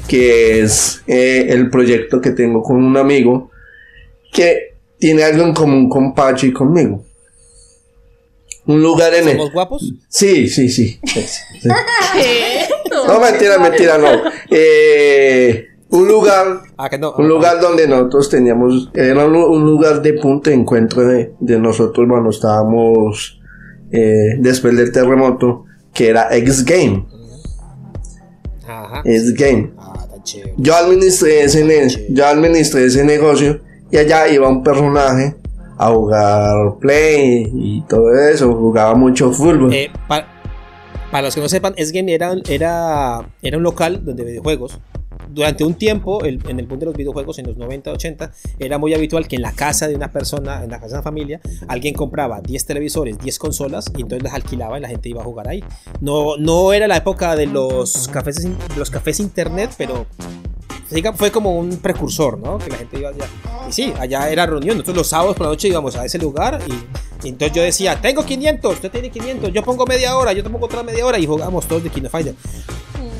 [0.09, 3.51] que es eh, el proyecto que tengo con un amigo
[4.33, 7.03] que tiene algo en común con Pacho y conmigo.
[8.67, 9.37] Un lugar en el...
[9.37, 9.93] ¿Somos guapos?
[10.09, 10.99] Sí, sí, sí.
[11.05, 11.41] sí, sí.
[12.15, 12.67] ¿Qué?
[13.07, 14.09] No, mentira, mentira, no.
[14.51, 17.13] Eh, un lugar, Ah, que no.
[17.17, 21.59] un lugar donde nosotros teníamos, era un, un lugar de punto de encuentro de, de
[21.61, 23.41] nosotros cuando estábamos
[23.93, 27.07] eh, después del terremoto, que era X Game.
[28.67, 29.03] Ajá.
[29.05, 29.73] X Game.
[30.57, 33.61] Yo administré ese, yo administré ese negocio
[33.91, 35.35] y allá iba un personaje
[35.79, 39.72] a jugar play y todo eso, jugaba mucho fútbol.
[39.72, 40.27] Eh, pa-
[41.11, 44.79] para los que no sepan, S-Game era, era, era un local donde videojuegos.
[45.29, 48.79] Durante un tiempo, el- en el mundo de los videojuegos, en los 90, 80, era
[48.79, 51.41] muy habitual que en la casa de una persona, en la casa de una familia,
[51.69, 55.25] alguien compraba 10 televisores, 10 consolas y entonces las alquilaba y la gente iba a
[55.25, 55.62] jugar ahí.
[56.01, 58.47] No, no era la época de los cafés,
[58.77, 60.07] los cafés internet, pero
[61.17, 62.59] fue como un precursor, ¿no?
[62.59, 63.25] Que la gente iba allá.
[63.69, 64.77] Y sí, allá era reunión.
[64.77, 68.01] Nosotros los sábados por la noche íbamos a ese lugar y, y entonces yo decía,
[68.01, 71.19] tengo 500, usted tiene 500, yo pongo media hora, yo te pongo otra media hora
[71.19, 72.35] y jugamos todos de Fighter.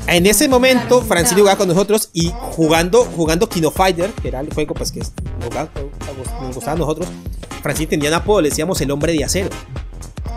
[0.07, 4.53] En ese momento, Francine jugaba con nosotros y jugando, jugando Kino Fighter, que era el
[4.53, 7.07] juego pues, que nos gustaba a nosotros,
[7.61, 9.49] Francine tenía un apodo, le decíamos el hombre de acero.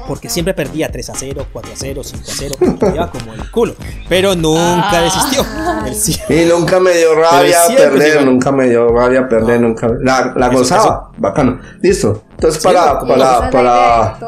[0.09, 2.55] Porque siempre perdía 3 a 0, 4 a 0, 5 a 0,
[2.95, 3.75] iba como el culo.
[4.09, 5.85] Pero nunca Ah.
[5.85, 6.27] desistió.
[6.37, 8.25] Y nunca me dio rabia perder, llegó.
[8.25, 9.69] nunca me dio rabia perder, No.
[9.69, 9.89] nunca.
[10.03, 11.61] La, la gozaba, bacano.
[11.81, 12.25] Listo.
[12.33, 14.19] Entonces, Sí, para, para, para,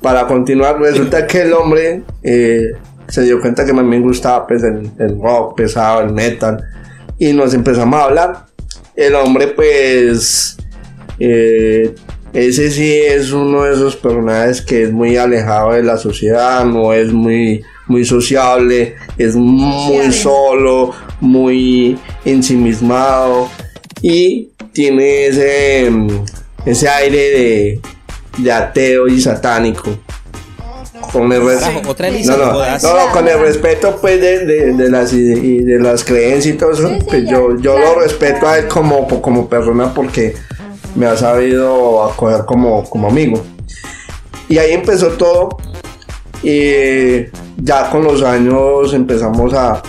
[0.00, 2.70] para continuar, resulta que el hombre eh,
[3.10, 6.62] se dio cuenta que a mí me gustaba pues, el, el rock pesado, el metal,
[7.18, 8.46] y nos empezamos a hablar.
[8.96, 10.56] El hombre, pues,
[11.18, 11.94] eh,
[12.32, 16.92] ese sí es uno de esos personajes que es muy alejado de la sociedad, no
[16.92, 23.48] es muy, muy sociable, es muy solo, muy ensimismado
[24.00, 26.08] y tiene ese, mm,
[26.66, 27.80] ese aire de,
[28.38, 29.98] de ateo y satánico.
[31.12, 34.74] Con el res- Carajo, otra Elisa, no, no no, con el respeto pues de, de,
[34.74, 38.58] de las y de las creencias y todo eso, pues yo, yo lo respeto a
[38.58, 40.34] él como, como persona porque
[40.94, 43.42] me ha sabido acoger como, como amigo.
[44.48, 45.56] Y ahí empezó todo.
[46.42, 47.26] Y
[47.58, 49.82] ya con los años empezamos a,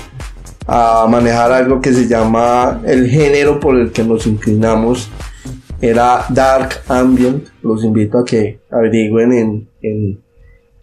[0.68, 5.10] a manejar algo que se llama el género por el que nos inclinamos.
[5.82, 7.48] Era Dark Ambient.
[7.64, 10.22] Los invito a que averigüen en, en,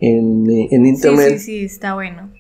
[0.01, 1.39] en, en Sí, internet.
[1.39, 2.31] sí, sí, está bueno.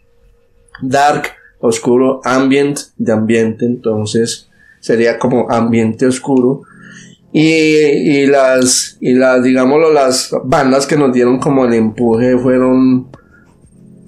[0.82, 1.28] Dark,
[1.60, 4.48] oscuro, ambient, de ambiente, entonces
[4.80, 6.62] sería como ambiente oscuro.
[7.32, 13.08] Y, y las, y las, digámoslo, las bandas que nos dieron como el empuje fueron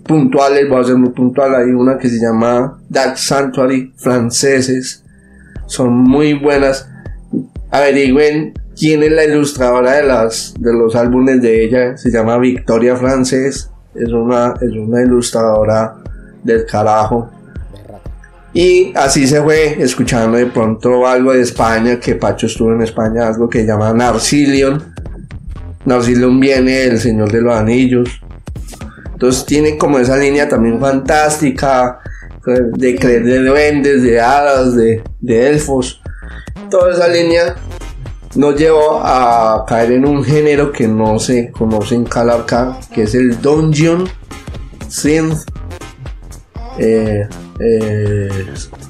[0.05, 5.05] puntuales, voy a ser muy puntual, hay una que se llama Dark Sanctuary, franceses,
[5.66, 6.88] son muy buenas.
[7.70, 12.96] Averigüen quién es la ilustradora de las de los álbumes de ella, se llama Victoria
[12.96, 15.96] Frances, es una, es una ilustradora
[16.42, 17.30] del carajo.
[18.54, 23.28] Y así se fue escuchando de pronto algo de España, que Pacho estuvo en España,
[23.28, 24.82] algo que llama Narcilion.
[25.84, 28.08] Narcilion viene del Señor de los Anillos.
[29.12, 32.00] Entonces tiene como esa línea también fantástica,
[32.46, 36.02] de creer de duendes, de hadas, de, de elfos.
[36.70, 37.54] Toda esa línea
[38.36, 43.14] nos llevó a caer en un género que no se conoce en Calarca, que es
[43.14, 44.08] el Dungeon
[44.88, 45.38] Synth
[46.78, 47.28] eh,
[47.58, 48.28] eh,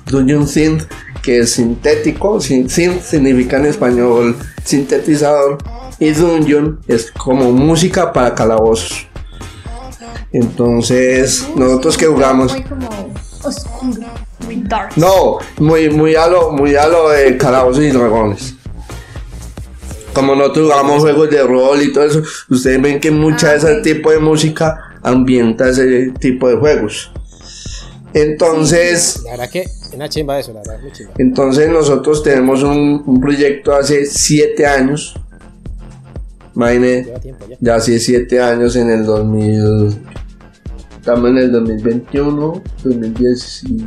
[0.06, 0.84] Dungeon Synth,
[1.22, 2.40] que es sintético.
[2.40, 5.58] Sin- Synth significa en español sintetizador.
[5.98, 9.06] Y Dungeon es como música para calabozos.
[10.32, 12.52] Entonces, nosotros que jugamos.
[12.52, 12.88] Muy como
[13.44, 14.06] oscuro.
[14.44, 14.92] Muy dark.
[14.96, 18.54] No, muy, muy a lo, muy a lo de calabozos y dragones.
[20.14, 23.56] Como nosotros jugamos juegos de rol y todo eso, ustedes ven que mucha Ah, de
[23.58, 27.12] ese tipo de música ambienta ese tipo de juegos.
[28.12, 31.12] Entonces, La verdad que una chimba eso, la verdad, muy chimba.
[31.18, 35.14] entonces nosotros tenemos un, un proyecto hace siete años.
[36.56, 37.56] Imagine, tiempo ya.
[37.60, 39.96] ya hace siete años en el 2000.
[40.98, 43.86] Estamos en el 2021, 2010 y.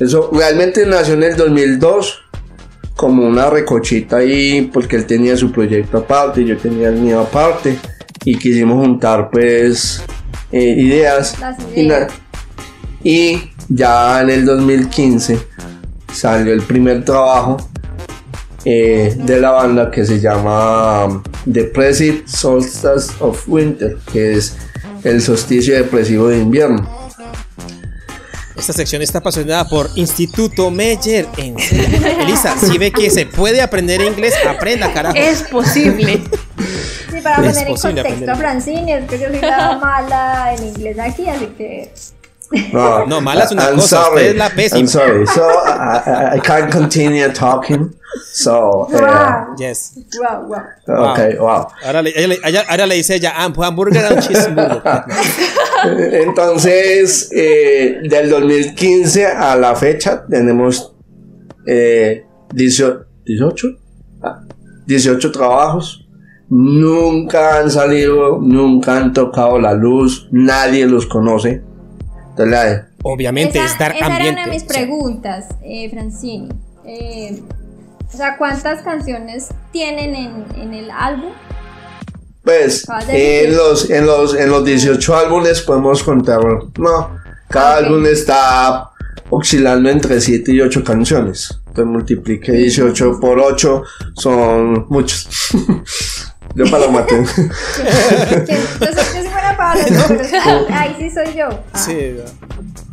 [0.00, 2.20] Eso realmente nació en el 2002
[2.98, 7.20] como una recochita ahí, porque él tenía su proyecto aparte y yo tenía el mío
[7.20, 7.78] aparte.
[8.24, 10.02] Y quisimos juntar, pues,
[10.50, 11.38] eh, ideas.
[11.38, 12.12] Las ideas.
[13.04, 15.38] y ya en el 2015
[16.12, 17.58] salió el primer trabajo
[18.64, 24.56] eh, de la banda que se llama um, Depressive Solstice of Winter, que es
[25.04, 26.97] el solsticio depresivo de invierno.
[28.58, 31.56] Esta sección está apasionada por Instituto Meyer en.
[32.20, 35.16] Elisa, si ve que se puede aprender inglés, aprenda, carajo.
[35.16, 36.20] Es posible.
[37.10, 40.66] Sí, para Es poner en contexto a Francine, es que yo soy la mala en
[40.66, 41.90] inglés aquí, así que
[42.72, 44.16] No, No, mala es una I'm cosa, sorry.
[44.16, 44.78] usted es la pésima.
[44.80, 45.26] I'm sorry.
[45.26, 47.94] So I, I, I can't continue talking.
[48.32, 49.92] So, eh, wow, Yes.
[50.18, 51.10] wow, wow.
[51.12, 51.66] okay, wow.
[51.84, 54.82] Ahora le, ella ahora le dice ella, "Ah, hamburger and cheeseburger.
[56.12, 60.94] Entonces, eh, del 2015 a la fecha tenemos
[61.66, 63.68] eh, 18, 18,
[64.22, 64.40] Ah,
[64.86, 66.04] 18 trabajos.
[66.50, 71.62] Nunca han salido, nunca han tocado la luz, nadie los conoce.
[72.30, 74.32] Entonces, la- Obviamente esa, es dar esa ambiente.
[74.32, 76.48] era una de mis o preguntas, eh, Francini.
[76.84, 77.42] Eh,
[78.12, 81.32] o sea, ¿cuántas canciones tienen en, en el álbum?
[82.42, 86.40] Pues en los, en, los, en los 18 álbumes podemos contar,
[86.78, 87.16] no,
[87.48, 87.84] cada Ah, ok.
[87.86, 88.90] álbum está
[89.30, 91.60] oscilando entre 7 y 8 canciones.
[91.68, 93.82] Entonces multiplique 18 por 8,
[94.16, 95.28] son muchos.
[96.54, 97.04] Yo para la.
[97.06, 97.26] ¿Quién-
[98.46, 100.32] quién- Yo soy buena para los números.
[100.70, 101.48] Ahí sí soy yo.
[101.74, 102.16] Ah, Sí,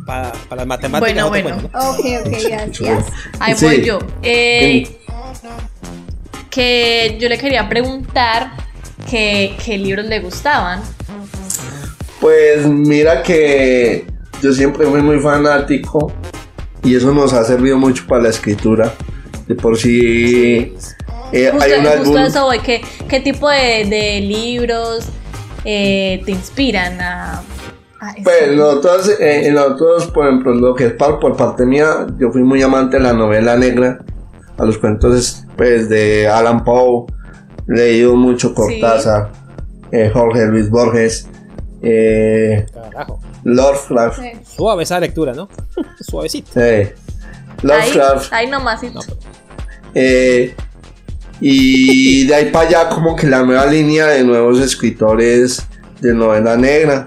[0.06, 1.00] para, para las matemáticas.
[1.00, 1.48] Bueno, no bueno.
[1.70, 1.78] cuento.
[1.78, 3.04] Ok, ok, gracias.
[3.40, 3.64] Ahí Sí.
[3.64, 3.98] voy yo.
[4.22, 4.98] Eh,
[6.50, 8.52] que yo le quería preguntar
[9.10, 10.80] qué, qué libros le gustaban.
[12.20, 14.06] Pues mira que
[14.42, 16.12] yo siempre fui muy fanático
[16.82, 18.92] y eso nos ha servido mucho para la escritura.
[19.46, 20.74] De por sí
[21.32, 22.16] eh, Justo, hay un álbum.
[22.18, 22.58] eso voy.
[22.60, 25.06] ¿Qué, qué tipo de, de libros
[25.64, 27.42] eh, te inspiran a,
[28.00, 28.14] a?
[28.22, 32.62] Pues nosotros, eh, nosotros, por ejemplo, lo que es por parte mía, yo fui muy
[32.62, 33.98] amante de la novela negra,
[34.58, 37.06] a los cuentos pues, de Alan Poe,
[37.66, 39.30] leído mucho Cortázar,
[39.92, 41.28] eh, Jorge Luis Borges,
[41.82, 42.66] eh.
[43.44, 44.30] Lovecraft, Sí.
[44.56, 45.48] Suave esa lectura, ¿no?
[46.00, 46.50] Suavecito.
[46.60, 46.94] eh,
[47.62, 48.82] Lovecraft, ahí nomás.
[48.82, 49.18] No, pero-
[49.94, 50.54] eh,
[51.40, 55.64] y de ahí para allá como que la nueva línea de nuevos escritores
[56.00, 57.06] de novela negra.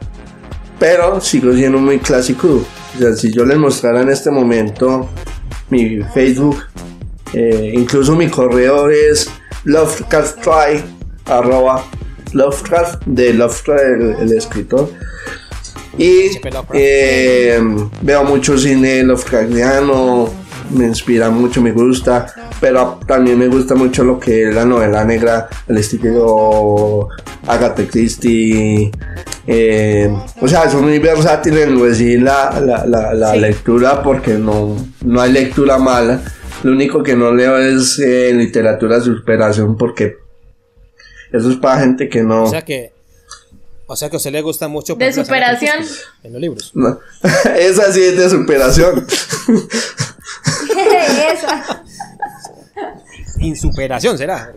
[0.80, 2.64] Pero sigo siendo muy clásico.
[2.96, 5.10] O sea, si yo les mostrara en este momento
[5.70, 6.64] mi Facebook,
[7.34, 9.30] eh, incluso mi correo es
[9.66, 10.84] lovecrafttry,
[11.26, 11.84] arroba
[12.34, 14.90] Lovecraft, de Lovecraft, el, el escritor.
[15.98, 16.30] Y
[16.74, 17.60] eh,
[18.02, 20.30] veo mucho cine Lovecraftiano,
[20.72, 22.28] me inspira mucho, me gusta,
[22.62, 27.10] pero también me gusta mucho lo que es la novela negra, el estilo
[27.48, 28.92] Agatha Christie.
[29.48, 30.10] eh,
[30.40, 33.40] o sea, son muy versátiles en decir la, la, la, la Sí.
[33.40, 36.22] lectura porque no, no hay lectura mala.
[36.64, 40.18] Lo único que no leo es eh, literatura de superación porque
[41.32, 42.44] eso es para gente que no...
[42.44, 42.92] O sea que.
[43.88, 44.96] O sea que a usted le gusta mucho.
[44.96, 45.84] De superación.
[46.24, 46.72] En los libros.
[46.76, 47.00] no.
[47.58, 49.06] Esa sí es de superación.
[51.34, 51.84] Esa.
[53.40, 54.52] Insuperación será.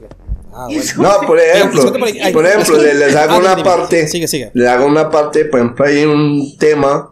[0.52, 0.82] Ah, bueno.
[0.98, 1.92] No, por ejemplo,
[2.32, 4.50] por ejemplo, le- les hago Ah, una dime, parte, Sigue, sigue.
[4.52, 7.10] le hago una parte, por ejemplo, hay un tema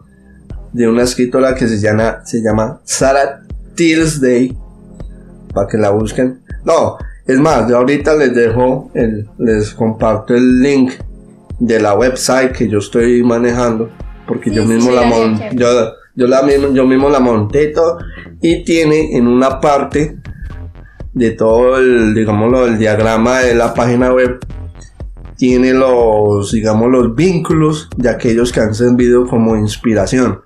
[0.73, 3.41] de una escritora que se llama, se llama Sarah
[3.75, 4.55] Day
[5.53, 6.41] para que la busquen.
[6.65, 10.93] No, es más, yo ahorita les dejo, el, les comparto el link
[11.59, 13.89] de la website que yo estoy manejando,
[14.27, 15.55] porque Sí, yo mismo sí, la chévere.
[15.55, 15.67] yo,
[16.15, 17.99] yo la yo mismo la monté y todo,
[18.41, 20.17] y tiene en una parte
[21.13, 24.39] de todo el, digámoslo, el diagrama de la página web,
[25.37, 30.41] tiene los, digamos, los vínculos de aquellos que han servido como inspiración.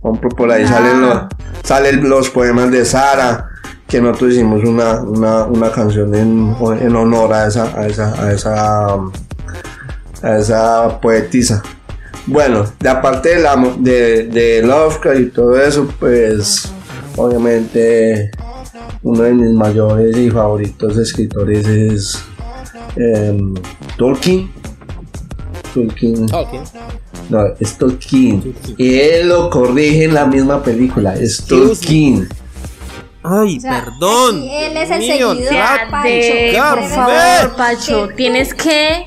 [0.00, 1.18] Por ahí salen, los,
[1.62, 3.49] salen los poemas de Sara,
[3.90, 8.32] que nosotros hicimos una, una, una canción en, en honor a esa, a esa, a
[8.32, 8.94] esa,
[10.22, 11.60] a esa poetisa.
[12.26, 16.70] Bueno, de aparte de, la, de, de Lovecraft y todo eso, pues
[17.16, 18.30] obviamente
[19.02, 22.22] uno de mis mayores y favoritos escritores es
[22.94, 23.54] em,
[23.98, 24.52] Tolkien.
[25.74, 26.26] Tolkien.
[26.26, 26.62] Tolkien.
[27.28, 28.54] No, es Tolkien.
[28.76, 31.14] Y él lo corrige en la misma película.
[31.14, 32.28] Es Tolkien.
[33.22, 34.42] Ay, O sea, perdón.
[34.42, 35.36] él es el Mío, seguidor.
[35.52, 39.06] God, por favor, Pacho, tienes que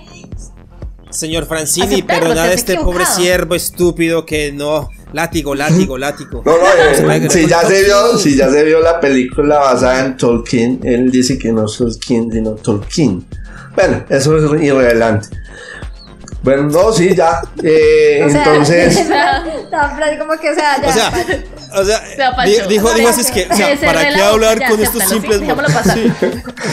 [1.09, 4.89] Señor Francini, perdonad a este pobre siervo estúpido que no.
[5.13, 6.41] Látigo, látigo, látigo.
[6.43, 10.17] No, no, eh, si ya se vio, si ya se vio la película basada en
[10.17, 13.23] Tolkien, él dice que no es Tolkien, sino Tolkien.
[13.75, 15.27] Bueno, eso es irrelevante.
[16.43, 17.41] Bueno, no, sí, ya.
[17.63, 18.97] Eh, O entonces,
[20.19, 20.89] como que, o sea, ya.
[20.89, 21.33] O sea, Pancho.
[21.79, 24.59] o sea, sea, Pancho, di- dijo, dijo así es que, o sea, ¿para qué hablar
[24.59, 25.45] ya, con estos simples sí.
[25.93, 26.31] Sí.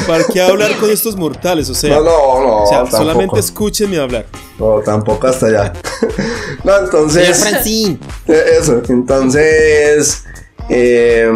[0.08, 1.70] ¿Para qué hablar con estos mortales?
[1.70, 2.96] O sea, no, no, no, o sea tampoco.
[2.96, 4.26] solamente escúchenme hablar.
[4.58, 5.72] No, tampoco hasta allá.
[6.64, 7.38] no, entonces.
[7.38, 7.98] Francini.
[8.26, 10.24] Eh, Eso, entonces
[10.68, 11.30] eh,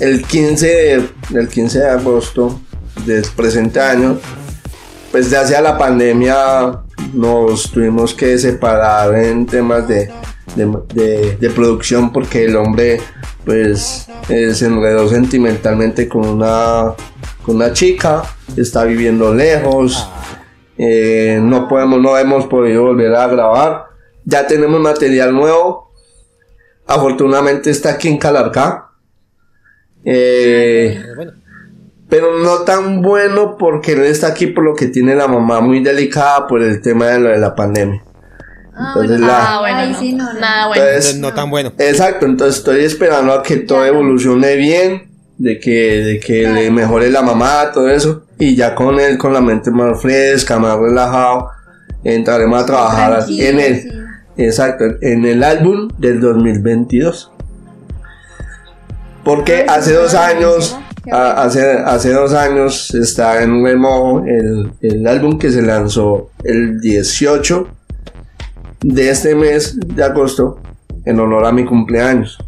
[0.00, 1.08] el 15 de,
[1.40, 2.60] el 15 de agosto
[3.06, 4.18] del presente año,
[5.14, 6.82] pues ya hacia la pandemia
[7.12, 10.10] nos tuvimos que separar en temas de,
[10.56, 13.00] de, producción porque el hombre
[13.44, 16.94] pues eh, se enredó sentimentalmente con una,
[17.46, 18.24] con una chica,
[18.56, 20.10] está viviendo lejos.
[20.76, 23.84] Eh, no podemos, no hemos podido volver a grabar.
[24.24, 25.92] Ya tenemos material nuevo.
[26.88, 28.90] Afortunadamente está aquí en Calarcá.
[30.04, 31.43] Eh, Bueno,
[32.14, 35.82] pero no tan bueno porque él está aquí por lo que tiene la mamá muy
[35.82, 38.04] delicada por el tema de lo de la pandemia.
[38.72, 39.98] Ah, Entonces la- Ah, bueno, Ay, no.
[39.98, 40.32] sí, no.
[40.34, 40.84] Nada bueno.
[40.84, 41.72] Entonces, no tan bueno.
[41.76, 45.70] Exacto, entonces estoy esperando a que todo evolucione bien, de que,
[46.04, 49.72] de que le mejore la mamá, todo eso, y ya con él, con la mente
[49.72, 51.48] más fresca, más relajado,
[52.04, 53.80] entraremos a trabajar Tranquilo, en él.
[53.82, 53.88] sí.
[54.36, 57.32] Exacto, en el álbum del 2022.
[59.24, 60.78] Porque Ay, hace dos años,
[61.12, 61.40] a- bueno.
[61.40, 67.68] hace, hace dos años está en remojo el, el álbum que se lanzó el 18
[68.82, 70.58] de este mes de agosto
[71.04, 72.38] en honor a mi cumpleaños.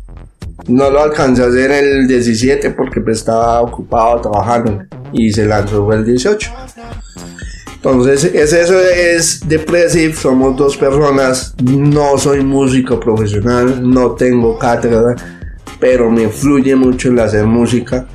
[0.69, 5.93] No lo alcancé a hacer el 17 porque pues, estaba ocupado trabajando y se lanzó
[5.93, 6.51] el 18.
[7.77, 15.15] Entonces, es eso es Depressive, somos dos personas, no soy músico profesional, no tengo cátedra,
[15.79, 18.07] pero me fluye mucho el hacer música.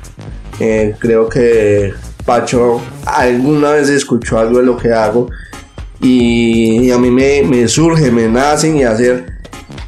[0.64, 1.92] Eh, creo que
[2.24, 5.28] Pacho alguna vez escuchó algo de lo que hago
[6.00, 9.26] y, y a mí me, me surge, me nacen y hacer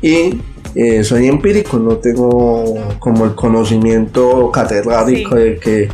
[0.03, 0.41] y
[0.75, 2.65] eh, soy empírico, no tengo
[2.99, 5.43] como el conocimiento catedrático Sí.
[5.43, 5.89] de que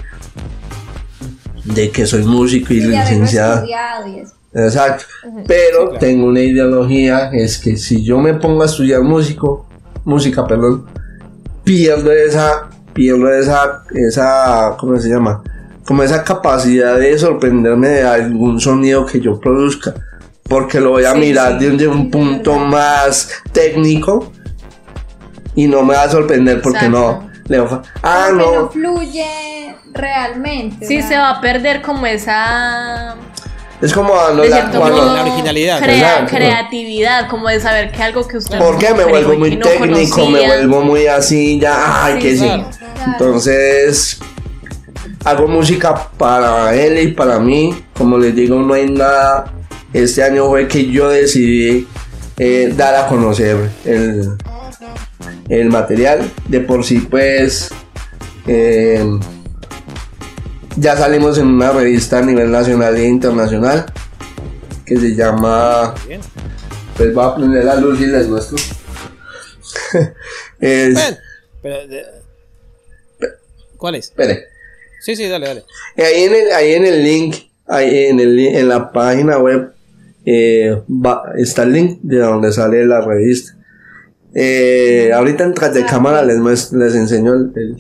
[1.65, 3.67] de que soy músico y Sí, licenciado.
[4.55, 5.05] Exacto.
[5.47, 9.67] Pero tengo una ideología, es que si yo me pongo a estudiar músico,
[10.07, 10.87] música, perdón,
[11.65, 15.43] pierdo esa, pierdo esa, esa, ¿cómo se llama?
[15.87, 19.95] Como esa capacidad de sorprenderme de algún sonido que yo produzca.
[20.49, 21.67] Porque lo voy a Sí, mirar sí.
[21.67, 22.67] desde un punto verdad.
[22.69, 24.33] más técnico
[25.55, 27.29] y no me va a sorprender porque no.
[27.47, 28.63] Le va ah, Como que no.
[28.63, 30.87] no fluye realmente.
[30.87, 33.17] Sí, se va a perder como esa
[33.83, 35.81] Es como de la- cierto cuando- modo, La originalidad.
[35.83, 39.65] crea- creatividad, como de saber que algo que usted ¿Por qué me vuelvo muy no
[39.67, 40.27] técnico?
[40.29, 42.45] Me vuelvo muy así, ya, ay, Sí, que sí.
[42.45, 42.71] claro.
[43.07, 44.19] Entonces,
[45.25, 47.85] hago música para él y para mí.
[47.97, 49.53] Como les digo, no hay nada.
[49.93, 51.87] Este año fue que yo decidí
[52.39, 54.31] eh, dar a conocer el,
[55.49, 56.31] el material.
[56.49, 57.71] De por sí, pues,
[58.47, 59.05] eh,
[60.81, 63.87] ya salimos en una revista a nivel nacional e internacional
[64.85, 65.95] que se llama.
[66.09, 66.21] Bien.
[66.97, 68.57] Pues va a prender la luz y les muestro.
[70.61, 71.17] Es- Ven,
[71.63, 72.05] pero, de-
[73.77, 74.07] ¿Cuál es?
[74.07, 74.45] espere.
[75.01, 75.65] Sí, sí, dale, dale.
[75.97, 77.37] Y Ahí en el, ahí en el link,
[77.67, 79.73] ahí en, el, en la página web,
[80.27, 83.57] eh, va- está el link de donde sale la revista.
[84.35, 87.77] Eh, ahorita en tras de cámara les, les enseño el, el-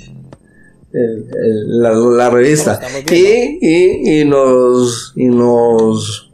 [0.93, 2.81] el- el- la, la revista.
[3.11, 6.31] Y, y, y nos, y nos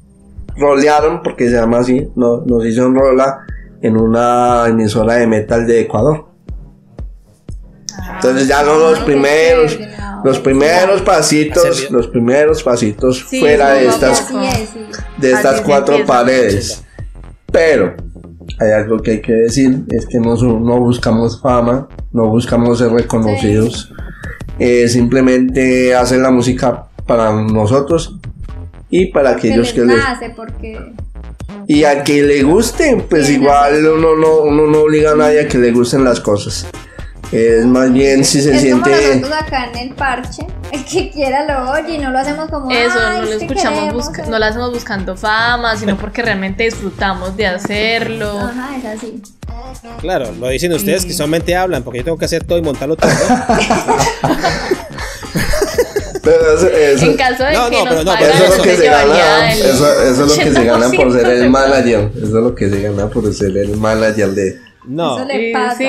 [0.57, 3.41] rolearon, porque se llama así, no- nos hizo un rola
[3.83, 6.27] en una emisora de metal de Ecuador.
[8.17, 9.79] Entonces ya no los primeros,
[10.25, 14.79] los primeros pasitos, los primeros pasitos Sí, fuera de estas, es, sí.
[15.19, 16.83] de estas cuatro paredes.
[17.53, 17.95] Pero
[18.59, 22.91] hay algo que hay que decir, es que no, no buscamos fama, no buscamos ser
[22.91, 23.93] reconocidos,
[24.59, 28.17] Eh, simplemente hacer la música para nosotros
[28.91, 30.35] y para Que aquellos les que les...
[30.35, 30.93] porque
[31.67, 35.49] Y al que le guste, pues igual uno no, uno no obliga a nadie a
[35.49, 36.67] que le gusten las cosas.
[37.33, 38.89] Es más bien si se es siente...
[38.91, 42.49] como nosotros acá en el parche El que quiera lo oye y no lo hacemos
[42.49, 44.29] como Eso, "Ay, no lo es que escuchamos, busca- ser".
[44.29, 48.39] no lo hacemos buscando fama, sino porque realmente disfrutamos de hacerlo.
[48.39, 49.23] Ajá, es así.
[50.01, 52.97] Claro, lo dicen ustedes que solamente hablan, porque yo tengo que hacer todo y montarlo
[52.97, 53.11] todo.
[56.23, 58.57] Pero eso, eso- En caso de No, que no, nos pero no, pagaran, eso es
[58.59, 59.53] lo que se gana.
[59.53, 62.11] el Eso, eso es lo que se gana por 80% ser el manager.
[62.17, 64.59] Eso es lo que se gana por ser el manager de.
[64.87, 65.17] No.
[65.19, 65.77] Eso le Sí, pasa.
[65.79, 65.87] sí.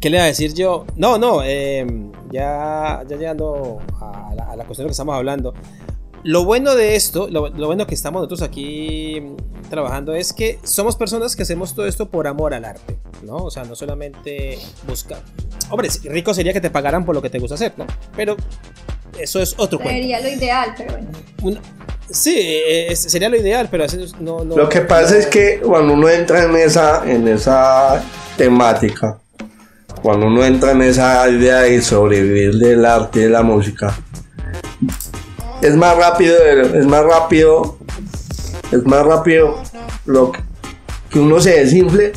[0.00, 0.86] ¿Qué le iba a decir yo?
[0.96, 1.86] No, no, eh,
[2.30, 5.52] ya, ya llegando a la, a la cuestión de lo que estamos hablando.
[6.26, 10.58] Lo bueno de esto, lo, lo bueno que estamos nosotros aquí mm, trabajando es que
[10.64, 13.36] somos personas que hacemos todo esto por amor al arte, ¿no?
[13.36, 14.58] O sea, no solamente
[14.88, 15.20] buscar.
[15.70, 17.86] Hombre, rico sería que te pagaran por lo que te gusta hacer, ¿no?
[18.16, 18.36] Pero
[19.18, 19.94] eso es otro cuento.
[20.00, 20.94] Sería lo ideal, pero
[21.40, 21.60] bueno.
[22.10, 23.84] Sí, eh, es- sería lo ideal, pero
[24.20, 24.44] no.
[24.44, 28.02] no Lo que pasa es que cuando uno entra en esa, en esa
[28.36, 29.18] temática,
[30.02, 33.96] cuando uno entra en esa idea de sobrevivir del arte y de la música,
[35.62, 36.36] es más rápido,
[36.74, 37.76] es más rápido,
[38.70, 39.60] es más rápido
[40.04, 40.32] lo
[41.10, 42.12] que, uno se desinfle.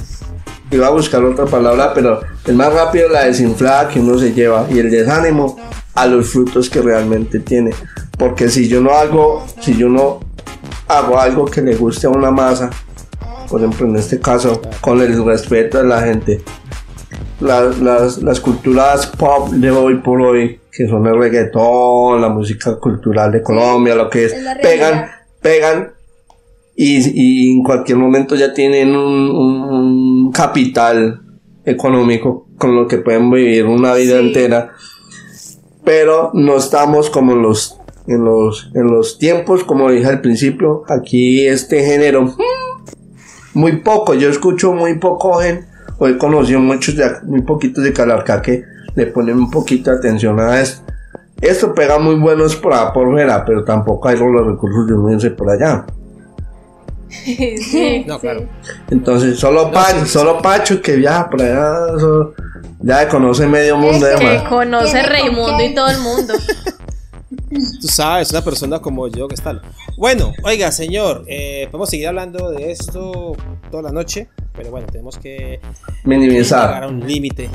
[0.72, 4.68] Iba a buscar otra palabra, pero es más rápido la desinflada que uno se lleva
[4.70, 5.58] y el desánimo
[5.96, 7.72] a los frutos que realmente tiene.
[8.20, 10.20] Porque si yo no hago, si yo no
[10.88, 12.70] hago algo que le guste a una masa,
[13.50, 16.44] por ejemplo en este caso, con el respeto de la gente,
[17.40, 22.76] la- las, las culturas pop de hoy por hoy, que son el reggaetón, la música
[22.78, 25.06] cultural de Colombia, lo que es, pegan,
[25.42, 25.92] pegan
[26.76, 29.64] y, y en cualquier momento ya tienen un, un-
[30.28, 31.22] un capital
[31.66, 34.28] económico con lo que pueden vivir una vida Sí.
[34.28, 34.70] entera.
[35.84, 37.78] Pero no estamos como en los
[38.08, 42.36] en los en los tiempos como dije al principio aquí este género
[43.54, 44.14] muy poco.
[44.14, 45.40] Yo escucho muy poco
[46.00, 48.64] o he conocido muchos de muy poquitos de Calarca que
[48.96, 50.84] le ponen un poquito de atención a esto
[51.42, 55.32] esto pega muy buenos por acá por fuera pero tampoco hay los recursos de unirse
[55.32, 55.86] por allá
[57.10, 58.04] Sí.
[58.08, 58.22] No, Sí.
[58.22, 58.48] claro.
[58.90, 62.34] entonces solo Pacho solo Pacho que viaja por allá eso,
[62.82, 66.34] ya conoce medio mundo Es que- conoce Raimundo y todo el mundo.
[67.82, 69.60] Tú sabes, una persona como yo que está.
[69.98, 73.36] Bueno, oiga, señor, eh, podemos seguir hablando de esto
[73.72, 74.30] toda la noche,
[74.60, 75.62] pero bueno, tenemos que
[76.60, 77.50] llegar a minimizar un límite.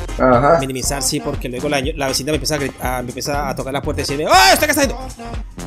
[0.61, 3.75] Minimizar, sí, porque luego la, la vecina me empieza a, a- me empieza a tocar
[3.75, 4.97] la puerta y decirme, ¡Ah, está haciendo!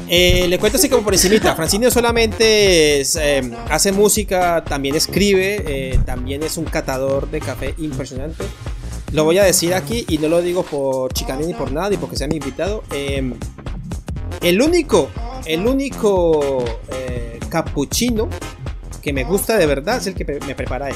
[0.10, 1.54] Eh, le cuento así como por encimita.
[1.56, 7.76] Francine solamente es, eh, hace música, también escribe, eh, también es un catador de café
[7.78, 8.44] impresionante.
[9.12, 11.98] Lo voy a decir aquí y no lo digo por chicanía ni por nada, ni
[11.98, 12.84] porque sea mi invitado.
[12.92, 13.32] Eh,
[14.42, 15.10] el único,
[15.46, 18.28] el único eh, cappuccino
[19.02, 20.96] que me gusta de verdad es el que me prepara él.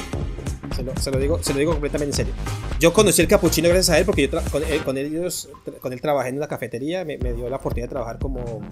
[0.74, 2.34] Se lo, se lo digo, se lo digo completamente en serio.
[2.78, 5.48] Yo conocí el cappuccino gracias a él porque yo con, él, con ellos,
[5.80, 8.62] con él trabajé en una cafetería, me, me dio la oportunidad de trabajar como,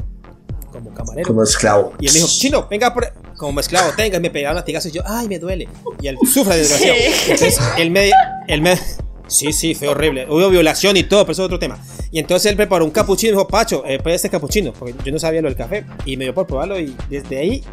[0.73, 1.27] como camarero.
[1.27, 3.13] como esclavo Y él me dijo, chino, venga, por...
[3.37, 5.69] como esclavo, tenga, y me pegaron latigazos y yo, ay, me duele.
[6.01, 6.97] Y él sufre, desgraciado.
[7.29, 8.11] Entonces, él me,
[8.49, 8.79] él me,
[9.27, 10.27] sí, sí, fue horrible.
[10.29, 11.79] Hubo violación y todo, pero eso es otro tema.
[12.11, 15.13] Y entonces él preparó un capuchino y me dijo, Pacho, eh, este capuchino, porque yo
[15.13, 15.87] no sabía lo del café.
[16.05, 17.65] Y me dio por probarlo y desde ahí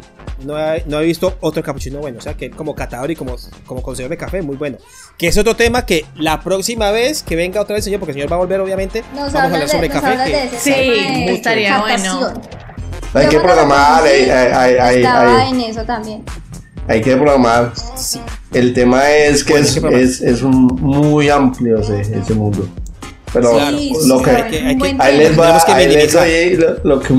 [0.44, 2.18] no he, no he visto otro capuchino bueno.
[2.18, 3.36] O sea, que como catador y como,
[3.66, 4.78] como consejero de café, muy bueno.
[5.16, 8.12] Que es otro tema que la próxima vez que venga otra vez el señor, porque
[8.12, 10.16] el señor va a volver, obviamente, Nos vamos a hablar sobre café.
[10.50, 12.32] que- Sí, de estaría bueno.
[13.14, 16.24] hay que programar hay, hay, hay, hay, Estaba hay- en eso también.
[16.86, 18.20] hay que programar sí.
[18.52, 22.68] el tema es que Bueno, es, que es, es un muy amplio ese, ese mundo
[23.32, 26.56] pero Sí, lo que hay que- hay ahí les va Tenemos que ahí les doy
[26.56, 27.14] lo, lo que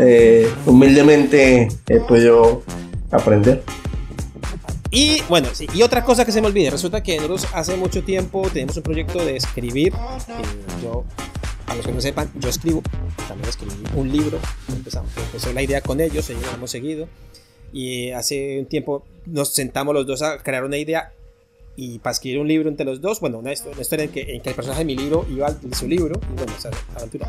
[0.00, 2.62] eh, humildemente he podido
[3.10, 3.62] aprender
[4.90, 8.02] Y bueno, sí, y otra cosa que se me olvide, resulta que nosotros hace mucho
[8.04, 9.92] tiempo tenemos un proyecto de escribir.
[9.92, 10.42] eh,
[10.82, 11.04] yo,
[11.66, 12.82] a los que no sepan, yo escribo,
[13.26, 14.38] también escribí un libro,
[14.68, 17.08] empezamos, empezó la idea con ellos, ellos lo hemos seguido.
[17.72, 21.12] Y hace un tiempo nos sentamos los dos a crear una idea
[21.76, 24.20] y para escribir un libro entre los dos, bueno, una, histo- una historia en que,
[24.36, 27.28] en que el personaje de mi libro iba al su libro, y bueno, esa aventura.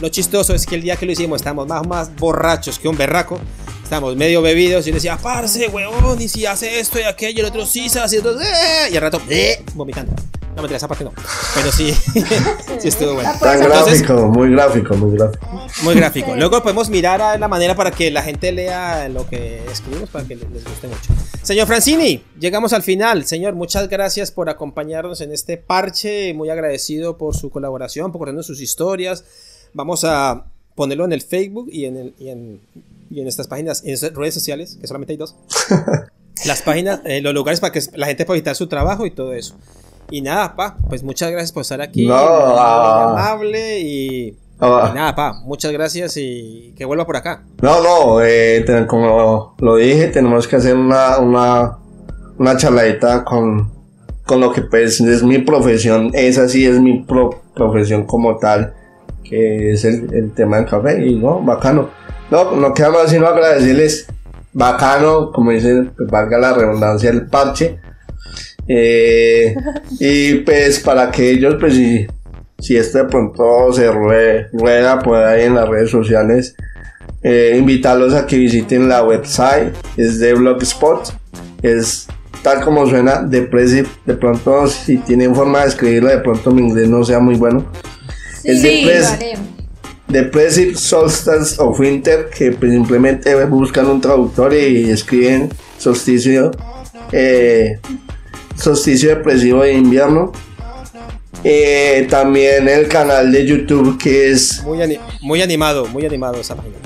[0.00, 2.96] Lo chistoso es que el día que lo hicimos estábamos más, más borrachos que un
[2.96, 3.38] berraco,
[3.82, 7.46] estábamos medio bebidos y yo decía, parce, huevón, y si hace esto y aquello, el
[7.46, 10.12] otro sí hace, esto, eh", y al rato, eh, vomitando.
[10.56, 11.12] No me esa parte no,
[11.54, 11.92] pero sí,
[12.78, 13.30] sí estuvo bueno.
[13.40, 15.46] tan Entonces, gráfico muy gráfico muy gráfico
[15.82, 16.36] muy gráfico.
[16.36, 20.24] Luego podemos mirar a la manera para que la gente lea lo que escribimos para
[20.24, 21.12] que les guste mucho.
[21.42, 23.24] Señor Francini, llegamos al final.
[23.26, 26.32] Señor, muchas gracias por acompañarnos en este parche.
[26.34, 29.24] Muy agradecido por su colaboración, por contarnos sus historias.
[29.72, 32.60] Vamos a ponerlo en el Facebook y en, el, y en,
[33.10, 35.34] y en estas páginas, en redes sociales, que solamente hay dos.
[36.46, 39.32] Las páginas, eh, los lugares para que la gente pueda visitar su trabajo y todo
[39.32, 39.56] eso.
[40.10, 42.06] Y nada, pa, pues muchas gracias por estar aquí.
[42.06, 43.10] No, ah.
[43.10, 44.88] amable y, Ah.
[44.90, 47.42] y nada, pa, muchas gracias y que vuelva por acá.
[47.60, 51.78] No, no, eh, como lo dije, tenemos que hacer una, una,
[52.38, 53.72] una charladita con,
[54.24, 58.74] con lo que pues es mi profesión, esa sí es mi pro- profesión como tal,
[59.24, 61.90] que es el, el tema del café y no, bacano.
[62.30, 64.06] No, no queda más sino agradecerles,
[64.52, 67.78] bacano, como dicen, pues, valga la redundancia, el parche.
[68.68, 69.54] Eh,
[70.00, 72.06] y pues para que ellos, pues si,
[72.58, 76.54] si esto de pronto se rue- rueda por ahí en las redes sociales,
[77.22, 81.12] eh, invitarlos a que visiten la website, es de Blogspot,
[81.62, 82.06] es
[82.42, 86.88] tal como suena, Depressive, de pronto si tienen forma de escribirlo, de pronto mi inglés
[86.88, 87.64] no sea muy bueno.
[88.44, 89.32] Es Sí, de lo Press- haré.
[90.06, 96.50] Depressive Solstice of Winter, que pues, simplemente buscan un traductor y escriben solsticio,
[97.10, 97.78] eh,
[98.56, 100.32] solsticio depresivo de invierno.
[101.42, 106.54] Eh, también el canal de YouTube que es Muy, ani- muy animado, muy animado esa
[106.56, 106.76] página.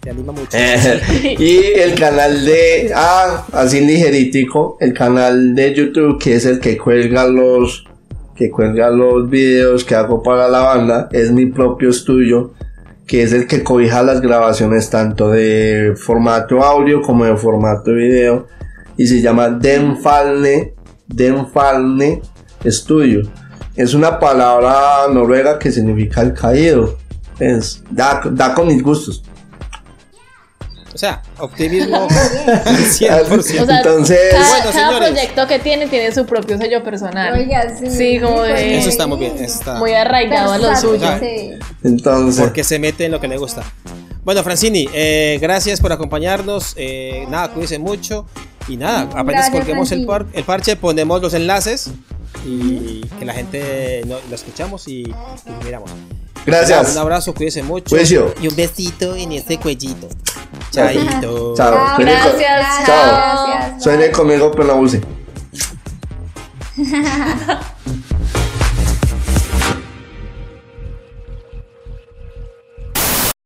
[0.00, 0.48] Te anima mucho.
[0.52, 6.60] Eh, y el canal de ah así ligeritico el canal de YouTube que es el
[6.60, 7.86] que cuelga los
[8.36, 12.52] que cuelga los videos que hago para la banda es mi propio estudio
[13.06, 18.46] que es el que cobija las grabaciones tanto de formato audio como de formato video
[18.96, 20.74] y se llama Denfalne
[21.08, 22.22] Denfalne
[22.64, 23.22] Studio
[23.76, 26.98] es una palabra noruega que significa el caído
[27.38, 29.22] es da, da con mis gustos
[30.94, 33.38] O sea, optimismo 100%.
[33.38, 37.34] O sea, Entonces- cada, Bueno, cada proyecto que tiene tiene su propio sello personal.
[37.34, 37.90] Oiga, sí.
[37.90, 39.34] Sí, como de- Eso está muy bien.
[39.34, 41.06] eso está- Muy arraigado a lo suyo.
[41.20, 41.50] sí.
[41.84, 43.62] Entonces, Porque se mete en lo que le gusta.
[44.24, 46.72] Bueno, Francini, eh, gracias por acompañarnos.
[46.78, 48.26] eh, nada, cuídense mucho.
[48.68, 50.06] Y nada, apenas Gracias, colguemos el, Francini.
[50.06, 51.90] par- el parche, ponemos los enlaces
[52.44, 55.14] y que la gente no- lo escuchamos y, y
[55.64, 55.90] miramos.
[56.44, 56.92] gracias.
[56.92, 57.96] Un abrazo, cuídense mucho.
[58.40, 60.08] Y un besito en este cuellito.
[60.70, 61.54] Chaito.
[61.56, 61.96] Chao.
[61.98, 63.46] Gracias, Chao.
[63.46, 63.82] Gracias.
[63.84, 65.00] Sueñe conmigo, pero no abuse.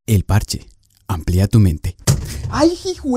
[0.06, 0.66] El parche.
[1.06, 1.96] Amplía tu mente.
[2.50, 3.08] ¡Ay, hijo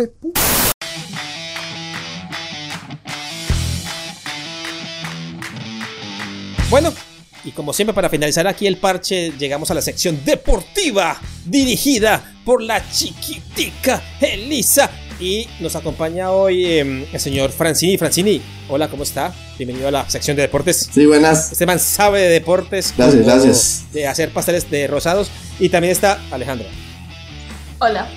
[6.74, 6.92] Bueno,
[7.44, 12.64] y como siempre para finalizar aquí el parche, llegamos a la sección deportiva dirigida por
[12.64, 14.90] la chiquitica Elisa.
[15.20, 17.96] Y nos acompaña hoy eh, el señor Francini.
[18.00, 19.32] Francini, hola, ¿cómo está?
[19.56, 20.90] Bienvenido a la sección de deportes.
[20.92, 21.52] Sí, buenas.
[21.52, 22.92] Este man sabe de deportes.
[22.98, 23.86] Gracias, gracias.
[23.94, 25.30] De hacer pasteles de rosados.
[25.60, 26.70] Y también está Alejandra.
[27.78, 28.10] Hola.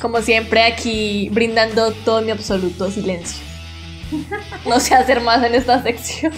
[0.00, 3.44] Como siempre aquí brindando todo mi absoluto silencio.
[4.66, 6.32] No sé hacer más en esta sección.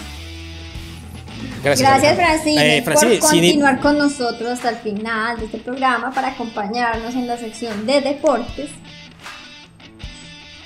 [1.66, 1.88] Gracias.
[1.90, 2.16] Gracias.
[2.16, 7.14] Francine, Eh, Francine, por continuar con nosotros hasta el final de este programa para acompañarnos
[7.14, 8.70] en la sección de deportes.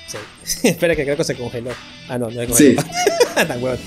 [0.07, 0.17] Sí.
[0.67, 1.71] Espera que creo que se congeló.
[2.09, 2.75] Ah, no, no se Sí.
[2.75, 2.95] congeló.
[3.47, 3.79] Tan huevón.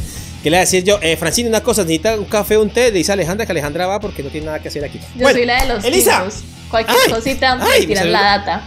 [0.43, 0.99] ¿Qué le voy a decir yo?
[1.01, 2.91] Eh, Francine, una cosa, necesita un café un té.
[2.91, 4.99] Le dice a Alejandra que Alejandra va porque no tiene nada que hacer aquí.
[4.99, 6.19] Yo Bueno, soy la de los Elisa.
[6.19, 6.45] tiros.
[6.71, 8.63] Cualquier Ay, cosita ay, me la data.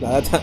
[0.00, 0.42] La data.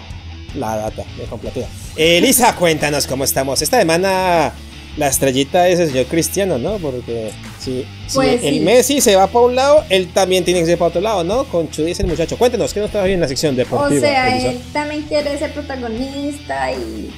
[0.56, 1.68] La data, de complatuda.
[1.96, 3.62] Elisa, cuéntanos cómo estamos.
[3.62, 4.52] Esta semana
[4.98, 6.78] la estrellita es el señor Cristiano, ¿no?
[6.78, 8.62] Porque si, si Pues el.
[8.62, 11.46] Messi se va para un lado, él también tiene que ser para otro lado, ¿no?
[11.46, 12.38] Con es el muchacho.
[12.38, 14.02] Cuéntanos, ¿qué nos trae hoy en la sección O deportiva?
[14.02, 14.52] sea, Elisa?
[14.52, 17.12] él también quiere ser protagonista y,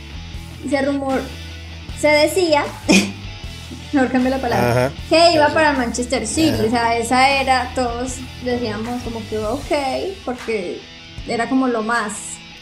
[0.69, 1.21] se rumor,
[1.99, 2.63] se decía,
[3.93, 4.91] mejor cambio la palabra, Ajá.
[5.09, 6.65] que iba para el Manchester City.
[6.65, 10.79] O sea, esa era, todos decíamos como que ok, porque
[11.27, 12.13] era como lo más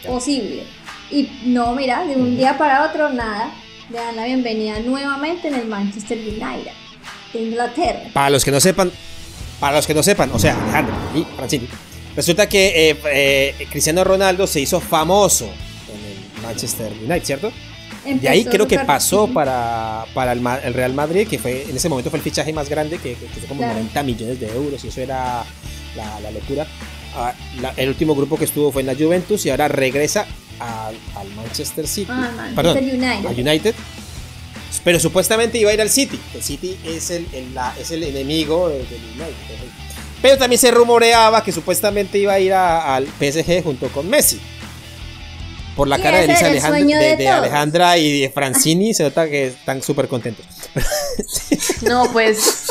[0.08, 0.64] posible.
[1.12, 3.52] Y no, mira, de un día para otro, nada.
[3.94, 6.72] Le dan la bienvenida nuevamente en el Manchester United
[7.32, 8.10] de Inglaterra.
[8.14, 8.92] Para los que no sepan,
[9.60, 11.68] para los que no sepan, o sea, Alejandro y Francini,
[12.16, 17.52] resulta que eh, eh, Cristiano Ronaldo se hizo famoso en el Manchester United, ¿cierto?
[18.04, 21.76] De ahí Empezó creo que pasó para, para el, el Real Madrid, que fue en
[21.76, 23.76] ese momento fue el fichaje más grande, que, que costó como Claro.
[23.76, 25.44] 90 millones de euros, y eso era
[25.96, 26.66] la, la locura.
[27.16, 30.26] Ah, la- el último grupo que estuvo fue en la Juventus y ahora regresa
[30.60, 32.12] al, al Manchester City.
[32.12, 33.28] Ah, Manchester Perdón, United.
[33.28, 33.76] al United.
[34.84, 36.20] Pero supuestamente iba a ir al City.
[36.34, 39.34] El City es el, el- la- es el enemigo del United.
[40.22, 44.40] Pero también se rumoreaba que supuestamente iba a ir a- al PSG junto con Messi.
[45.76, 46.32] Por la cara de.
[47.30, 50.46] Alejandra y de Francini, se nota que están súper contentos.
[51.84, 52.68] No, pues.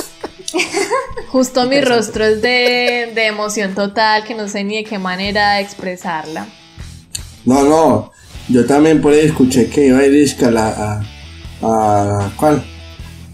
[1.29, 5.61] Justo mi rostro es de, de emoción total, que no sé ni de qué manera
[5.61, 6.47] expresarla.
[7.45, 8.13] No, no.
[8.49, 10.69] Yo también por ahí escuché que iba a ir a la.
[10.69, 11.03] A,
[11.63, 12.65] a- ¿Cuál?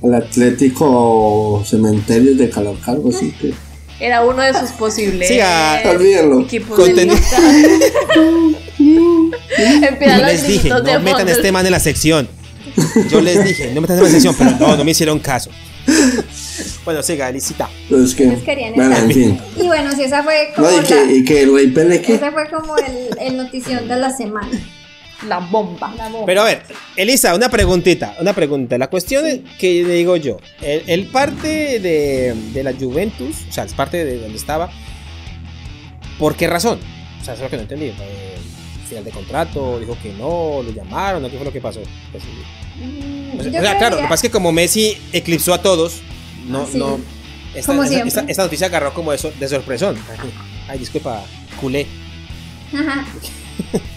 [0.03, 3.33] al Atlético Cementerio de Calauca, algo así.
[3.33, 3.53] Que,
[3.99, 5.29] Era uno de sus posibles
[5.85, 6.41] olvídenlo.
[6.43, 7.17] equipos de Contenido.
[7.17, 7.37] lista.
[9.89, 11.33] Empiezan Yo les dije, no metan fondo.
[11.33, 12.29] este man en la sección.
[13.11, 15.51] Yo les dije, no metan en la sección, pero no, no me hicieron caso.
[16.85, 17.69] Bueno, siga, Elisita.
[17.89, 19.41] pues que, Ellos querían bueno, en fin.
[19.57, 22.01] Y bueno, sí, esa fue como No, y la- que, y que el Rey Pelé,
[22.03, 22.15] ¿qué?
[22.15, 24.49] esa fue como el, el notición de la semana.
[25.27, 25.93] La bomba.
[25.97, 26.27] La bomba.
[26.27, 26.63] Pero a ver,
[26.95, 28.79] Elisa, una preguntita, una pregunta.
[28.79, 33.53] La cuestión es que le digo yo, el, el parte de, de la Juventus, o
[33.53, 34.71] sea, el parte de donde estaba,
[36.19, 36.79] ¿por qué razón?
[37.21, 37.87] O sea, eso es lo que no entendí.
[37.87, 37.95] Eh,
[38.89, 41.29] final de contrato, dijo que no, lo llamaron, ¿no?
[41.31, 41.81] ¿qué fue lo que pasó?
[42.13, 42.23] Pues,
[42.81, 45.61] Mm, o sea, o sea, claro, lo que pasa es que como Messi eclipsó a
[45.61, 45.95] todos,
[46.49, 46.79] no, Sí.
[46.79, 46.99] no.
[47.55, 48.09] Esta, Como esta- siempre.
[48.09, 49.97] esta- esta noticia agarró como eso de sorpresón.
[50.69, 51.23] Ay, disculpa,
[51.61, 51.87] culé.
[52.75, 53.07] Ajá.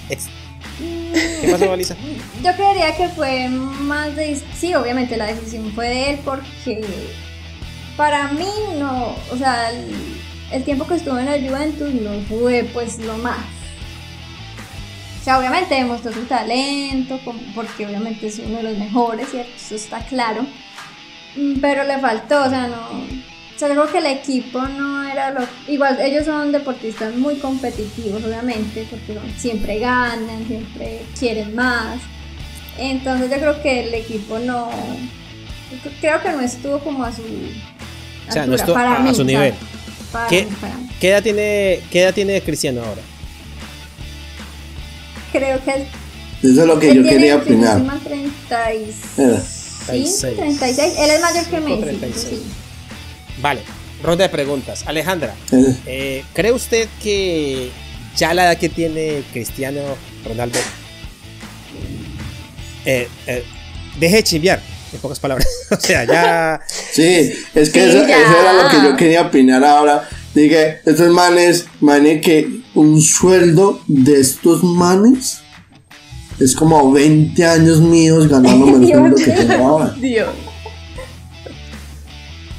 [0.11, 1.95] ¿Qué pasó, Elisa?
[2.43, 4.41] Yo creería que fue más de...
[4.57, 6.81] Sí, obviamente la decisión fue de él porque
[7.97, 8.47] para mí
[8.79, 9.85] no, o sea, el,
[10.51, 13.37] el tiempo que estuvo en el Juventus no fue pues lo más.
[15.19, 17.19] O sea, obviamente demostró su talento,
[17.53, 19.51] porque obviamente es uno de los mejores, ¿cierto?
[19.55, 20.47] Eso está claro.
[21.35, 22.89] Mm, Pero le faltó, o sea, no...
[23.55, 25.41] O sea, yo creo que el equipo no era lo...
[25.67, 31.99] Igual, ellos son deportistas muy competitivos, obviamente, porque siempre ganan, siempre quieren más.
[32.79, 34.69] Entonces yo creo que el equipo no...
[36.01, 37.21] Creo que no estuvo como a su...
[37.21, 39.53] O sea, no estuvo para a- su nivel.
[40.11, 40.45] para ¿Qué?
[40.45, 40.89] mí, para mí.
[40.99, 43.01] ¿Qué edad tiene, qué edad tiene Cristiano ahora?
[45.31, 45.71] Creo que
[46.47, 47.77] Eso es lo que yo quería opinar.
[47.77, 49.41] estoy mal, 35, Era.
[49.87, 50.35] 36.
[50.37, 50.93] 36.
[50.97, 51.81] Él es mayor que Messi.
[51.81, 52.27] 36.
[52.29, 52.43] sí.
[53.41, 53.61] Vale,
[54.03, 54.83] ronda de preguntas.
[54.85, 57.71] Alejandra, Eh, eh, ¿cree usted que
[58.15, 59.81] ya la edad que tiene Cristiano
[60.25, 60.59] Ronaldo
[62.85, 63.43] eh, eh,
[63.99, 64.61] deje de chimbear?
[64.93, 65.47] En pocas palabras.
[65.71, 66.59] o sea, ya.
[66.67, 70.07] Sí, es que Sí, eso, eso era lo que yo quería opinar ahora.
[70.33, 75.40] Dije, estos manes, manes que un sueldo de estos manes
[76.43, 79.95] es como 20 años míos ganándome el Dios sueldo que tengo ahora.
[79.99, 80.27] Dios.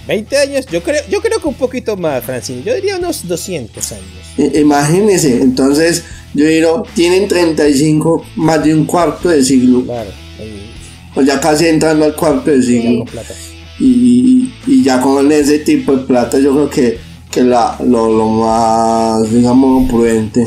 [0.09, 2.63] 20 años, yo creo, yo creo que un poquito más, Francine.
[2.65, 4.05] Yo diría unos 200 años.
[4.37, 6.05] I- Imagínense, entonces
[6.35, 10.11] yo digo, tienen 35, más de un cuarto de siglo, Claro,
[10.41, 10.71] ahí,
[11.15, 13.05] o ya casi entrando al cuarto de siglo.
[13.79, 16.99] y ya con ese tipo de plata yo creo que,
[17.31, 20.47] que la, lo, lo más digamos prudente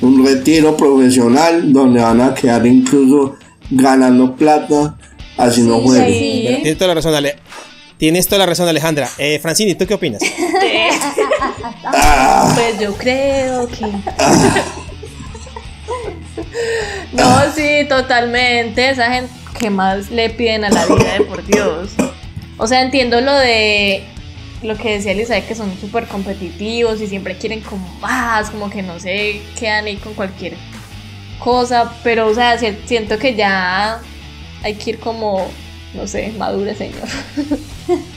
[0.00, 3.36] un retiro profesional donde van a quedar incluso
[3.70, 4.96] ganando plata
[5.36, 6.58] así no Sí, sí.
[6.62, 7.36] Tienes toda la razón, Ale.
[7.96, 9.08] Tienes toda la razón, Alejandra.
[9.18, 10.22] Eh, Francini, ¿tú qué opinas?
[12.54, 13.86] Pues yo creo que.
[17.12, 18.90] No, sí, totalmente.
[18.90, 21.90] Esa gente que más le piden a la vida de por Dios.
[22.58, 24.04] O sea, entiendo lo de
[24.62, 28.82] lo que decía Elizabeth, que son súper competitivos y siempre quieren como más, como que
[28.82, 30.54] no se quedan ahí con cualquier
[31.38, 31.92] cosa.
[32.02, 34.00] Pero, o sea, si- siento que ya
[34.62, 35.48] hay que ir como,
[35.94, 37.08] no sé, madure, señor.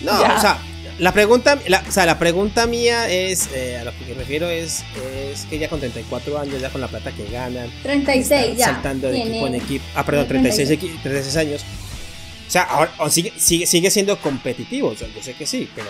[0.04, 0.58] No, o sea,
[1.00, 4.50] la pregunta, la, o sea, la pregunta mía es, eh, a lo que me refiero
[4.50, 4.84] es,
[5.32, 8.66] es que ya con 34 años, ya con la plata que ganan, 36 están ya.
[8.66, 11.62] saltando de tiene- equipo en equipo, ah, perdón, 36, equi- 36 años.
[12.48, 15.70] O sea, ahora o sigue, sigue, sigue siendo competitivo, o sea, yo sé que sí,
[15.74, 15.88] pero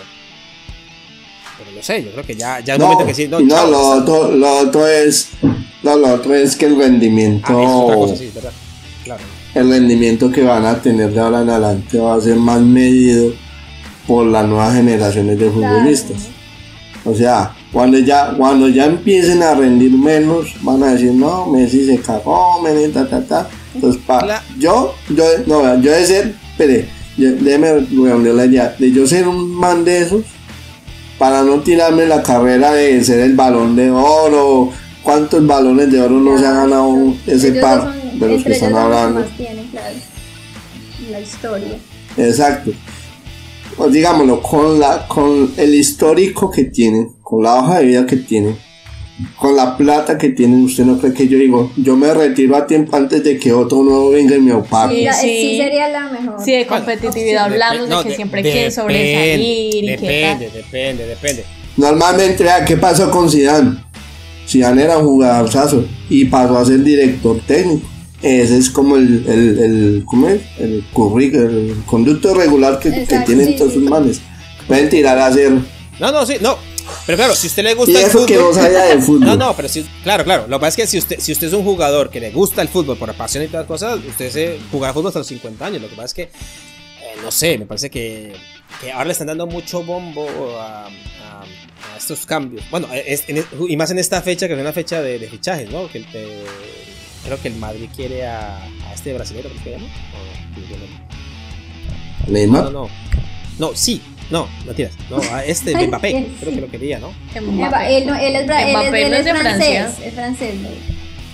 [1.82, 3.70] no sé, yo creo que ya, ya es no, momento que sí, no, no, chao,
[3.70, 5.28] lo, está- otro, lo otro es
[5.82, 8.52] no, lo otro es que el rendimiento Ah, es otra cosa, sí, verdad,
[9.04, 9.22] claro.
[9.54, 13.32] el rendimiento que van a tener de ahora en adelante va a ser más medido
[14.06, 15.54] por las nuevas generaciones de Claro.
[15.78, 16.16] futbolistas
[17.04, 21.84] O sea, cuando ya, cuando ya empiecen a rendir menos, van a decir, no, Messi
[21.84, 23.48] se cagó, Messi, ta, ta, ta.
[23.74, 26.86] Entonces, pa, yo, yo, no, yo de ser, espere,
[27.16, 30.22] déjeme reunir la idea, de yo ser un man de esos,
[31.22, 34.70] para no tirarme la carrera de ser el balón de oro,
[35.04, 38.74] cuántos balones de oro no se ha ganado ese par son- de los que están
[38.74, 39.20] hablando.
[39.20, 39.94] más tienen, claro,
[41.06, 41.78] en la historia.
[42.16, 42.72] Exacto.
[43.76, 48.16] Pues digámoslo, con la, con el histórico que tienen, con la hoja de vida que
[48.16, 48.58] tienen,
[49.38, 52.66] con la plata que tienen, usted no cree que yo digo, yo me retiro a
[52.66, 55.10] tiempo antes de que otro nuevo venga y me opaque.
[55.12, 55.26] Sí, sí.
[55.50, 56.36] sí sería la mejor.
[56.44, 60.46] Sí, de competitividad hablamos de No, que de- siempre depende, quieren sobresalir y que Depende,
[60.46, 60.54] tal.
[60.62, 61.44] depende, depende.
[61.76, 63.76] Normalmente, ¿qué pasó con Zidane?
[64.46, 67.86] Zidane era un jugadorzazo y pasó a ser director técnico.
[68.22, 70.40] Ese es como el, el, el, ¿cómo es?
[70.58, 72.90] El, el conducto regular que,
[73.26, 74.20] tienen sí, todos sus manes.
[74.68, 75.50] Pueden tirar a hacer.
[75.98, 76.56] No, no, sí, no.
[77.06, 78.26] Pero claro, si usted le Y gusta el fútbol.
[78.26, 79.20] que no sabía de fútbol.
[79.26, 80.46] No, no, pero sí, claro, claro.
[80.48, 82.62] Lo que pasa es que si usted, si usted es un jugador que le gusta
[82.62, 85.64] el fútbol por pasión y todas las cosas, usted se jugará fútbol hasta los 50
[85.66, 85.82] años.
[85.82, 86.30] Lo que pasa es que,
[87.22, 88.34] no sé, me parece que,
[88.80, 90.26] que ahora le están dando mucho bombo
[90.58, 90.88] a, a-
[91.92, 92.64] a estos cambios.
[92.70, 95.70] Bueno, es- en- y más en esta fecha, que es una fecha de, de fichajes,
[95.70, 95.88] ¿no?
[95.90, 96.44] Que, eh,
[97.24, 99.86] creo que el Madrid quiere a, a este brasileño, ¿cómo se llama?
[102.26, 102.64] No- Neymar.
[102.64, 102.88] no, no.
[103.58, 104.00] No, sí.
[104.32, 104.92] No, mentiras.
[105.10, 106.10] No, a este de Mbappé.
[106.10, 106.36] Sí.
[106.40, 107.12] Creo que lo quería, ¿no?
[107.40, 109.78] Mbappé, Él, no- él es, bra- él es- Mbappé él no es es de francés.
[109.78, 110.06] Francia.
[110.06, 110.68] Es francés, ¿no?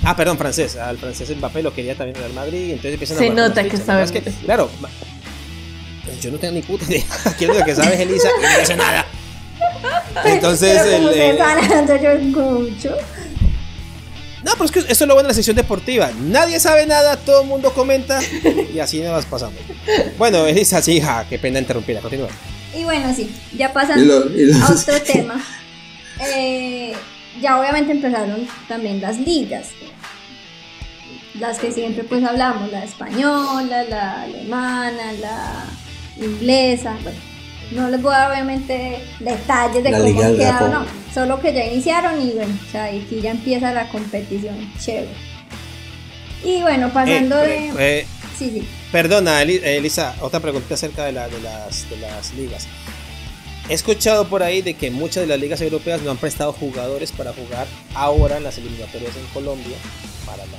[0.04, 0.76] Ah, perdón, francés.
[0.76, 2.58] Al francés Mbappé lo quería también en el Madrid.
[2.58, 3.86] y Entonces empiezan a Se con nota que fichas.
[3.86, 4.68] sabe Es que, claro.
[4.80, 7.04] pues Yo no tengo ni puta idea.
[7.24, 9.06] Aquí lo que sabe es Elisa y no dice nada.
[10.24, 12.96] Entonces, Pero el, el- van hablando yo escucho.
[14.44, 16.10] No, pero es que eso es lo bueno de la sección deportiva.
[16.20, 18.20] Nadie sabe nada, todo el mundo comenta
[18.72, 19.56] y así nos pasamos.
[20.16, 22.00] Bueno, Elisa, sí, ja, qué pena interrumpirla.
[22.00, 22.28] Continúa.
[22.77, 25.43] Y bueno, sí, ya Y pasando lo- y lo- a otro tema.
[26.35, 26.93] Eh,
[27.40, 29.69] ya obviamente empezaron también las ligas.
[31.35, 35.65] Las que siempre pues hablamos, la española, la alemana, la
[36.20, 36.97] inglesa.
[37.03, 37.19] Bueno,
[37.73, 40.85] no les voy a dar obviamente detalles de La cómo han quedado, no.
[41.15, 45.09] Solo que ya iniciaron y bueno, o sea, aquí ya empieza la competición chévere.
[46.45, 48.01] Y bueno, pasando Eh, de...
[48.01, 48.69] eh, Sí, sí.
[48.93, 52.66] Perdona, eh, Elisa, otra pregunta acerca de, la- de las, de las ligas.
[53.69, 57.12] He escuchado por ahí de que muchas de las ligas europeas no han prestado jugadores
[57.12, 59.77] para jugar ahora en las eliminatorias en Colombia
[60.24, 60.59] para la, la.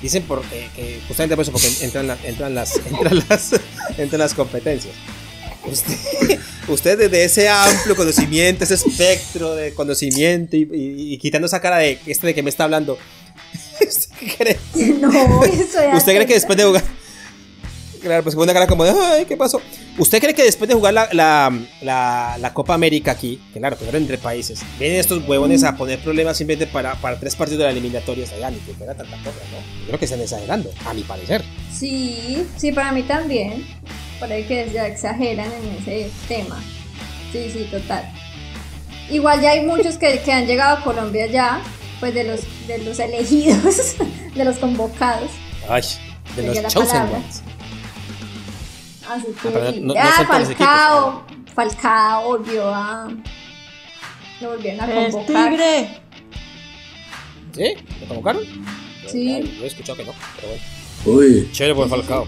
[0.00, 3.52] Dicen por, eh, que justamente por eso, porque entran, la- entran, las, entran, las,
[3.98, 4.94] entran las competencias.
[5.66, 5.94] Usted,
[6.68, 11.76] usted desde ese amplio conocimiento, ese espectro de conocimiento y, y- y quitando esa cara
[11.78, 12.96] de este de que me está hablando,
[13.88, 14.58] ¿usted qué cree?
[15.00, 16.82] No, eso ya ¿Usted cree que después de jugar...
[18.00, 19.60] Claro, pues una cara como de, ay, ¿qué pasó?
[19.98, 21.52] ¿Usted cree que después de jugar la, la,
[21.82, 25.98] la, la Copa América aquí, que claro, era entre países, vienen estos huevones a poner
[26.02, 28.24] problemas simplemente para, para tres partidos de la eliminatoria?
[28.34, 29.80] Allá, ni que fuera tanta cosa, ¿no?
[29.80, 31.44] Yo creo que están exagerando, a mi parecer.
[31.70, 33.66] Sí, sí, para mí también.
[34.18, 36.58] Parece que ya exageran en ese tema.
[37.32, 38.10] Sí, sí, total.
[39.10, 41.60] Igual ya hay muchos que, que han llegado a Colombia ya,
[42.00, 43.96] pues de los, de los elegidos,
[44.34, 45.30] de los convocados.
[45.68, 45.82] Ay,
[46.34, 47.18] de los chosen palabra.
[47.18, 47.42] ones.
[49.08, 49.48] Así que.
[49.48, 51.26] Ah, no- no ah, son todos los Falcao.
[51.54, 53.08] Falcao volvió a.
[54.40, 55.56] Lo volvieron a convocar.
[57.54, 57.74] ¿Sí?
[58.00, 58.42] ¿Lo convocaron?
[59.06, 59.56] Sí.
[59.58, 61.18] Yo he escuchado que no, pero bueno.
[61.18, 62.26] Uy, Chévere por Falcao.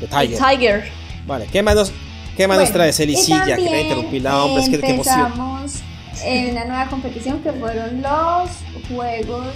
[0.00, 0.38] De Tiger.
[0.38, 0.92] Tiger.
[1.26, 1.92] Vale, ¿qué más nos,
[2.36, 3.56] qué más nos Bueno, trae y Celicilla?
[3.56, 5.32] Que la interrumpí la hombre, es que qué emoción.
[6.24, 8.50] En una nueva competición que fueron los
[8.88, 9.54] Juegos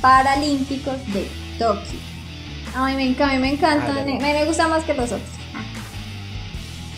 [0.00, 1.28] Paralímpicos de
[1.58, 1.98] Tokio.
[2.74, 5.30] A mí me, a mí me encantan, Ah, me, me gusta más que los otros.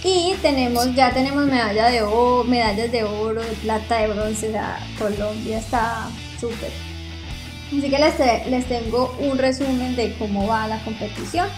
[0.04, 4.52] Y tenemos, ya tenemos medalla de oro, medallas de oro, de plata, de bronce, o
[4.52, 6.08] sea, Colombia está
[6.40, 6.70] súper.
[7.66, 11.48] Así que les, les tengo un resumen de cómo va la competición.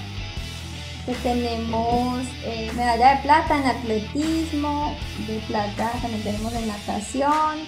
[1.06, 4.94] Que tenemos eh, medalla de plata en atletismo,
[5.26, 7.58] de plata también tenemos en natación,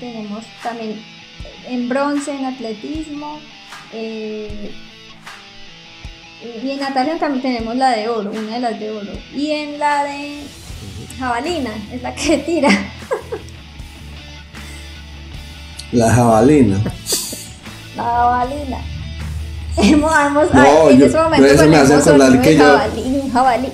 [0.00, 1.02] tenemos también
[1.66, 3.38] en bronce en atletismo,
[3.92, 4.74] eh,
[6.62, 9.78] y en natación también tenemos la de oro, una de las de oro, y en
[9.78, 10.42] la de
[11.18, 12.68] jabalina, es la que tira.
[15.92, 16.82] la jabalina.
[17.96, 18.93] La jabalina.
[19.76, 22.64] Hemos, hemos- No, en yo- ese momento pero eso me hace acordar que de yo-
[22.64, 23.70] jabalí- jabalina.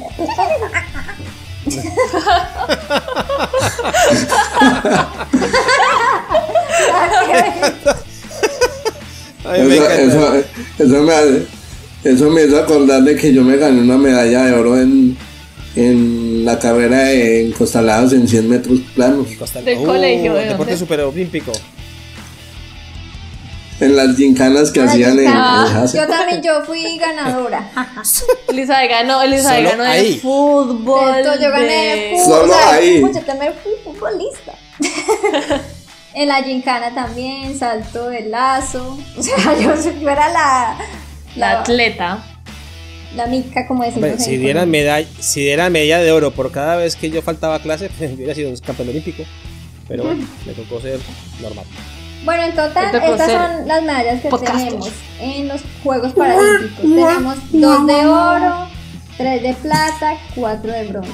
[9.44, 10.34] Ay, me Eso, eso,
[10.78, 11.46] eso me, hace-
[12.04, 15.16] eso me hizo acordar de que yo me gané una medalla de oro en,
[15.76, 19.26] en la carrera de- en Costalados en 100 metros planos.
[19.64, 21.52] Del Uh, colegio, ¿de Deporte superolímpico.
[23.80, 25.92] En las gincanas que Ay, hacían en, ah, en.
[26.00, 27.70] Yo también, yo fui ganadora.
[28.48, 30.14] Elizabeth ganó, Elizabeth Solo ganó ahí.
[30.14, 31.22] de fútbol.
[31.40, 32.40] Yo gané de- fútbol.
[32.40, 33.00] Solo ahí.
[33.00, 34.52] pucha, también fui futbolista.
[36.14, 38.98] en la gincana también, salto de lazo.
[39.16, 40.76] O sea, yo, yo era la,
[41.36, 42.24] La la, atleta.
[43.16, 44.10] la mica, como decimos.
[44.22, 47.62] Si dieran, medalla, si dieran medalla de oro por cada vez que yo faltaba a
[47.62, 49.22] clase, pues hubiera sido un campeón olímpico.
[49.88, 51.00] Pero bueno, me tocó ser
[51.40, 51.64] normal.
[52.24, 54.64] Bueno, en total, Te tocó estas son las medallas que podcaster.
[54.68, 54.90] tenemos
[55.20, 56.80] en los Juegos Paralímpicos.
[56.82, 58.68] tenemos dos de oro,
[59.16, 61.12] tres de plata, cuatro de bronce.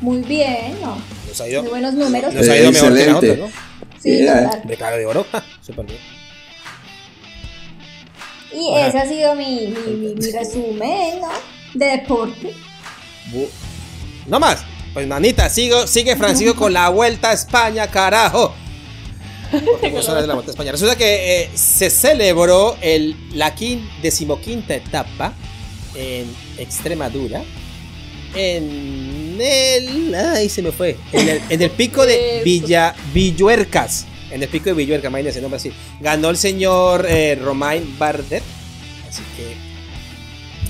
[0.00, 0.96] Muy bien, ¿no?
[1.28, 2.32] Nos ha ido, Muy buenos números.
[2.34, 3.30] nos ha ido mejor que la Excelente.
[3.32, 4.00] otra, ¿no?
[4.00, 4.44] Sí, Yeah.
[4.50, 4.62] total.
[4.68, 5.98] De cara de oro, ja, súper bien.
[8.52, 8.86] Y Ajá.
[8.88, 11.28] ese ha sido mi, mi, mi, mi resumen, ¿no?
[11.74, 12.52] De deporte.
[13.32, 13.48] Bu-
[14.26, 14.62] No más.
[14.94, 18.54] Pues manita, sigo, sigue Francisco con la vuelta a España, carajo.
[19.52, 20.72] Hablas de la vuelta a España.
[20.72, 25.32] Resulta que eh, se celebró el, la quin- decimoquinta etapa
[25.94, 26.26] en
[26.58, 27.42] Extremadura.
[28.34, 30.14] En el.
[30.14, 30.96] Ay, se me fue.
[31.12, 32.42] En el, en el pico de.
[32.44, 34.06] Villa Villuercas.
[34.30, 35.72] En el pico de Villuercas, imagínense, nombre así.
[36.00, 38.42] Ganó el señor eh, Romain Bardet.
[39.08, 39.56] Así que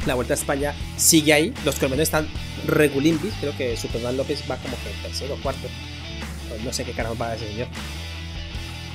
[0.07, 1.53] la Vuelta a España sigue ahí.
[1.65, 2.29] Los colombianos están
[2.67, 3.33] regulimbis.
[3.41, 5.67] Creo que Superman López va como que tercero o cuarto.
[6.49, 7.67] Pues no sé qué carajo va ese señor.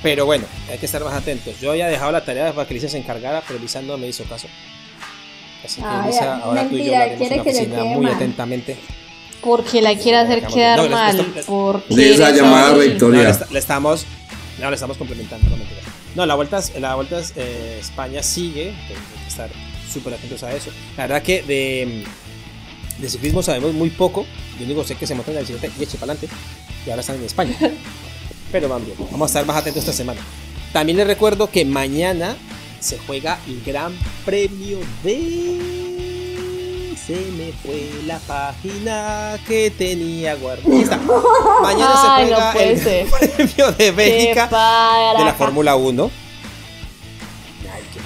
[0.02, 1.60] Pero bueno, hay que estar más atentos.
[1.60, 4.24] Yo había dejado la tarea para que Lisa se encargara, pero Lisa no me hizo
[4.24, 4.48] caso.
[5.64, 7.76] Así que Ay, Lisa, ahora tú y yo haremos en quiere la que le oficina
[7.76, 8.14] quede muy mal.
[8.14, 8.76] atentamente.
[9.40, 11.20] Porque la quiere hacer No, quedar no, mal.
[11.20, 12.74] esto- Porque De esa llamada así.
[12.74, 13.38] rector- No, Victoria.
[13.46, 14.06] le, le estamos,
[14.60, 15.80] no, le estamos complementando, no mentira.
[16.16, 19.50] No, la vuelta, la vuelta eh, España sigue, hay que estar
[19.92, 20.70] súper atentos a eso.
[20.96, 22.04] La verdad que de,
[22.98, 24.26] de ciclismo sabemos muy poco.
[24.58, 26.34] Yo único sé que se montan en la bicicleta y eche para adelante.
[26.86, 27.56] Y ahora están en España.
[28.52, 28.96] Pero van bien.
[29.10, 30.20] Vamos a estar más atentos esta semana.
[30.72, 32.36] También les recuerdo que mañana
[32.80, 33.92] se juega el Gran
[34.24, 35.72] Premio de.
[37.04, 40.98] Se me fue la página que tenía guardada.
[41.62, 43.06] Mañana Ay, se juega el ser.
[43.08, 44.46] Gran Premio de Bélgica
[45.18, 45.34] de la.
[45.36, 46.10] Fórmula 1.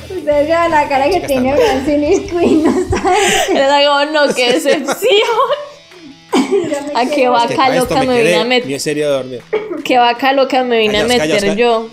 [0.08, 2.62] Ustedes vean la cara que está Francine Queen.
[2.64, 4.96] No Era como, no, qué decepción.
[6.94, 8.70] ¿A qué Es vaca loca me vine a meter?
[8.72, 9.42] en serio dormido.
[9.84, 11.88] ¿Qué vaca loca me vine a meter callaos, yo?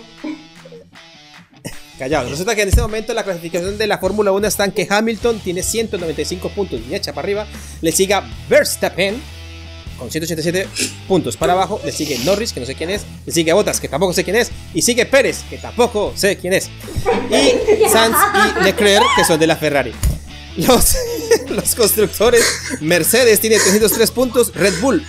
[1.98, 2.30] Callados.
[2.30, 5.38] Resulta que en este momento la clasificación de la Fórmula 1 está en que Hamilton
[5.40, 7.46] tiene 195 puntos y echa para arriba.
[7.80, 9.20] Le siga Verstappen
[9.98, 10.66] con 187
[11.06, 11.80] puntos para abajo.
[11.84, 13.02] Le sigue Norris, que no sé quién es.
[13.26, 14.50] Le sigue Bottas, que tampoco sé quién es.
[14.74, 16.68] Y sigue Pérez, que tampoco sé quién es.
[17.30, 18.16] Y Sainz
[18.60, 19.92] y Leclerc, que son de la Ferrari.
[20.56, 20.96] Los,
[21.50, 22.44] los constructores,
[22.80, 25.04] Mercedes tiene 303 puntos, Red Bull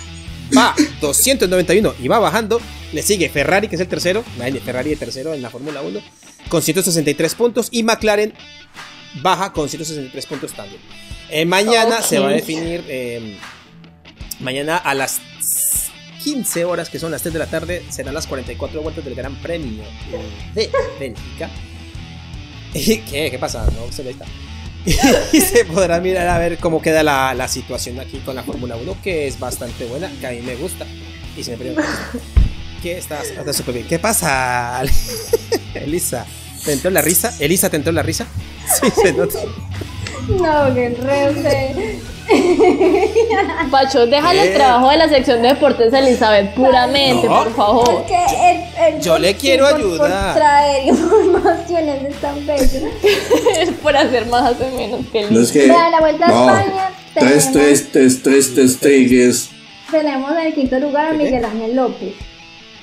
[0.56, 2.60] va 291 y va bajando.
[2.92, 4.24] Le sigue Ferrari, que es el tercero.
[4.64, 6.00] Ferrari de tercero en la Fórmula 1
[6.48, 7.68] con 163 puntos.
[7.70, 8.32] Y McLaren
[9.22, 10.80] baja con 163 puntos también.
[11.30, 12.84] Eh, mañana se va a definir.
[12.88, 13.38] eh,
[14.40, 15.20] mañana a las
[16.22, 19.34] 15 horas, que son las 3 de la tarde, serán las 44 vueltas del Gran
[19.36, 19.84] Premio
[20.54, 21.50] de Bélgica.
[22.74, 23.30] ¿Y qué?
[23.30, 23.66] ¿Qué pasa?
[23.76, 24.24] No se ve está.
[25.32, 28.76] y se podrá mirar a ver cómo queda la, la situación aquí con la Fórmula
[28.76, 30.86] 1, que es bastante buena, que a mí me gusta.
[31.36, 31.84] Y se me pregunta,
[32.82, 33.86] ¿qué está, está súper bien?
[33.86, 34.82] ¿Qué pasa,
[35.74, 36.24] Elisa?
[36.64, 37.34] ¿Te entró la risa?
[37.38, 38.26] ¿Elisa te entró la risa?
[38.80, 39.38] Sí, se nota.
[40.28, 41.98] No, que re
[43.70, 44.48] Pacho, déjale ¿Qué?
[44.48, 47.36] el trabajo de la sección de deportes a Elizabeth puramente, No.
[47.44, 48.04] por favor.
[48.08, 50.34] El, el- Yo le quiero por- por ayudar.
[50.34, 52.88] traer informaciones es tan bello.
[53.60, 55.68] Es por hacer más hace menos que No es que.
[55.68, 56.60] La Vuelta a.
[56.62, 59.50] España, Tres, tenemos- tres, tres, tres, tres, tres.
[59.92, 61.12] Tenemos en el quinto lugar a.
[61.12, 62.14] Miguel Ángel López.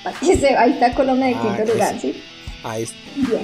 [0.05, 2.13] Para que se- Ahí está Colombia en el Ah, quinto que lugar, sí.
[2.13, 2.23] ¿sí?
[2.63, 2.95] Ahí está.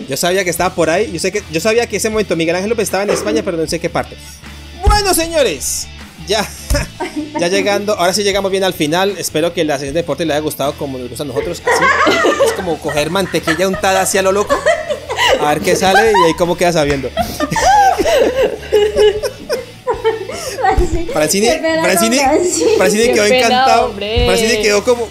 [0.07, 1.11] Yo sabía que estaba por ahí.
[1.11, 3.57] Yo sé que yo sabía que ese momento Miguel Ángel López estaba en España, pero
[3.57, 4.15] no sé qué parte.
[4.85, 5.87] Bueno, señores,
[6.27, 6.47] ya,
[7.39, 7.93] ya llegando.
[7.93, 9.15] Ahora sí llegamos bien al final.
[9.17, 11.61] Espero que la sesión de deporte les haya gustado como nos gusta a nosotros.
[11.61, 11.83] Así.
[12.45, 14.55] Es como coger mantequilla untada hacia lo loco.
[15.41, 17.09] A ver qué sale y ahí cómo queda sabiendo.
[21.13, 22.19] Francine, Francine,
[22.77, 23.13] Francine.
[23.13, 23.93] Quedó encantado.
[23.93, 25.07] Francine quedó como.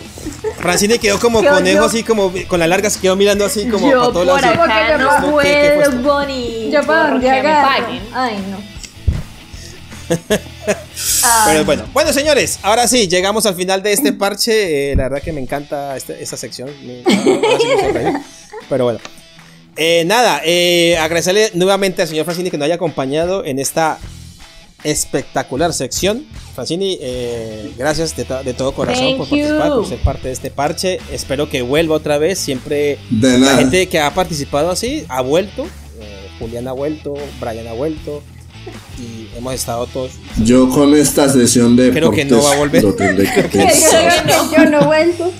[0.69, 1.85] Francine quedó como conejo, yo.
[1.85, 4.59] así como con las largas, quedó mirando así como Yo para todos por lados.
[4.59, 6.03] Acá yo no ¿Qué- qué fue puedo?
[6.03, 6.71] Bonnie.
[6.71, 8.03] Yo para donde paguen.
[8.15, 8.59] Ay, no.
[11.47, 14.93] Pero bueno, bueno señores, ahora sí, llegamos al final de este parche.
[14.93, 16.71] eh, la verdad que me encanta este- esta sección.
[16.87, 17.03] me-.
[18.69, 19.01] Pero bueno.
[19.77, 23.99] Eh, nada, eh, agradecerle nuevamente al señor Francini que nos haya acompañado en esta
[24.85, 26.25] espectacular sección.
[26.55, 29.75] Francini, eh, gracias de, to- de todo corazón Thank por participar, you.
[29.75, 30.99] por ser parte de este parche.
[31.13, 32.39] Espero que vuelva otra vez.
[32.39, 35.65] Siempre De la gente que ha participado así ha vuelto.
[36.01, 38.23] Eh, Julián ha vuelto, Brian ha vuelto.
[38.99, 40.11] Y hemos estado todos
[40.45, 42.83] Yo con esta sesión de Creo que no va a volver.
[42.83, 44.27] lo tendré que Que pensar.
[44.53, 45.33] yo, no he vuelto.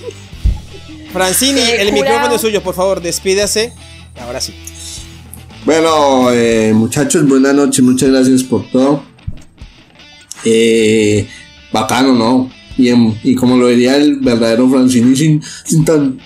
[1.11, 2.03] Francini, Qué el curado.
[2.03, 3.73] micrófono es suyo, por favor, despídase.
[4.21, 4.53] Ahora sí.
[5.65, 9.03] Bueno, eh, muchachos, buenas noches, muchas gracias por todo.
[10.45, 11.27] Eh,
[11.71, 12.49] bacano, ¿no?
[12.77, 16.17] Y, en- y como lo diría el verdadero Francini, sin, sin tanto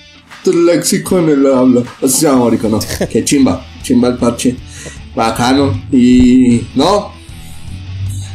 [0.51, 1.83] léxico en el habla.
[2.01, 2.79] O sea, marico, no.
[3.11, 4.55] Qué chimba, chimba el parche.
[5.15, 5.73] Bacano.
[5.91, 7.11] Y no,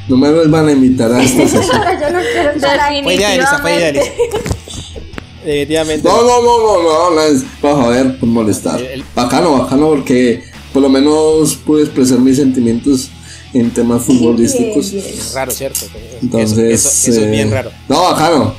[0.08, 1.62] no me vuelvan a invitar a esta sesión.
[2.00, 3.02] Yo no quiero estar ahí.
[3.62, 3.92] Fue.
[5.44, 6.06] Definitivamente.
[6.08, 8.80] No, no, no, no, no, no es para joder, por molestar.
[9.14, 10.42] Bacano, bacano, porque
[10.72, 13.08] por lo menos pude expresar mis sentimientos
[13.54, 14.92] en temas futbolísticos.
[14.92, 15.80] Es raro, ¿cierto?
[15.86, 17.70] Eso- Entonces, eso, eso es eh, bien raro.
[17.88, 18.54] No, bacano.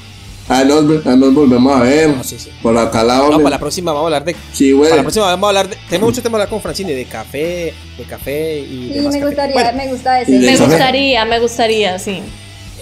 [0.47, 2.09] Ahí nos, ahí nos volvemos a ver.
[2.09, 2.49] No, sí, sí.
[2.63, 3.37] Por acá la No, orden.
[3.43, 4.35] para la próxima vamos a hablar de.
[4.51, 4.89] Sí, güey.
[4.89, 5.77] Para la próxima vamos a hablar de.
[5.89, 8.65] Tenemos mucho tema hablar con Francine de café, de café y.
[8.87, 9.25] Sí, demás me café.
[9.27, 10.31] gustaría, Bueno, me gusta ese.
[10.31, 10.65] de Me café.
[10.65, 12.21] gustaría, me gustaría, sí.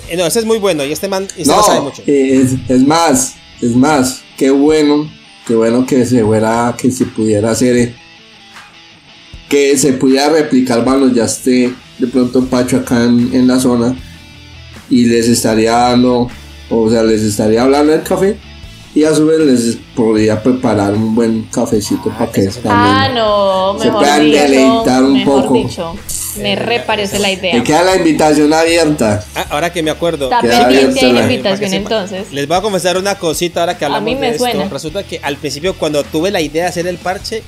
[0.09, 2.03] eh, no, ese es muy bueno y este man este man sabe No, mucho.
[2.07, 5.11] eh, es, es más, es más, qué bueno,
[5.45, 7.93] qué bueno que se fuera, que se pudiera hacer, eh,
[9.49, 13.95] que se pudiera replicar cuando ya esté de pronto Pacho acá en, en la zona
[14.89, 16.29] y les estaría dando,
[16.69, 18.37] o sea, les estaría hablando del café
[18.95, 23.77] y a su vez les podría preparar un buen cafecito para que también Ah, no,
[23.79, 24.37] se mejor puedan dicho.
[24.41, 25.53] deleitar un mejor poco.
[25.55, 25.95] dicho.
[26.41, 27.63] Me reparece la Me idea.
[27.63, 29.23] queda la invitación abierta.
[29.35, 30.25] Ah, ahora que me acuerdo.
[30.25, 32.31] Está Queda pendiente la invitación entonces.
[32.31, 34.43] Les voy a confesar una cosita ahora que A hablamos mí me de esto.
[34.45, 34.69] suena.
[34.69, 37.41] Resulta que al principio cuando tuve la idea de hacer el parche,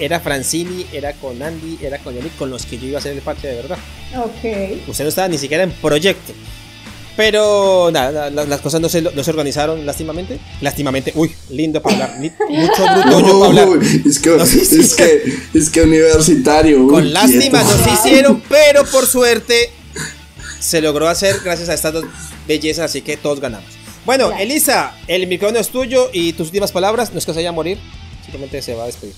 [0.00, 3.12] era Francini, era con Andy, era con Yannick, con los que yo iba a hacer
[3.12, 3.78] el parche de verdad.
[4.16, 4.88] Ok.
[4.88, 6.32] Usted no estaba ni siquiera en proyecto.
[7.16, 10.38] Pero nada, la- las cosas no se, no se organizaron lástimamente.
[10.60, 12.18] Lástimamente, uy, lindo para hablar.
[12.20, 13.68] ni- mucho bruto yo para hablar.
[13.68, 14.80] Uy, es que, No, sí, sí.
[14.80, 15.22] es que,
[15.52, 16.80] es que universitario.
[16.82, 17.76] uy, Con lástima quieto.
[17.76, 19.70] no se hicieron, pero por suerte
[20.60, 22.04] se logró hacer gracias a estas dos
[22.48, 23.68] bellezas, así que todos ganamos.
[24.06, 24.32] Bueno.
[24.38, 27.52] Elisa, el micrófono es tuyo y tus últimas palabras, no es que se vaya a
[27.52, 27.78] morir,
[28.22, 29.14] simplemente se va a despedir.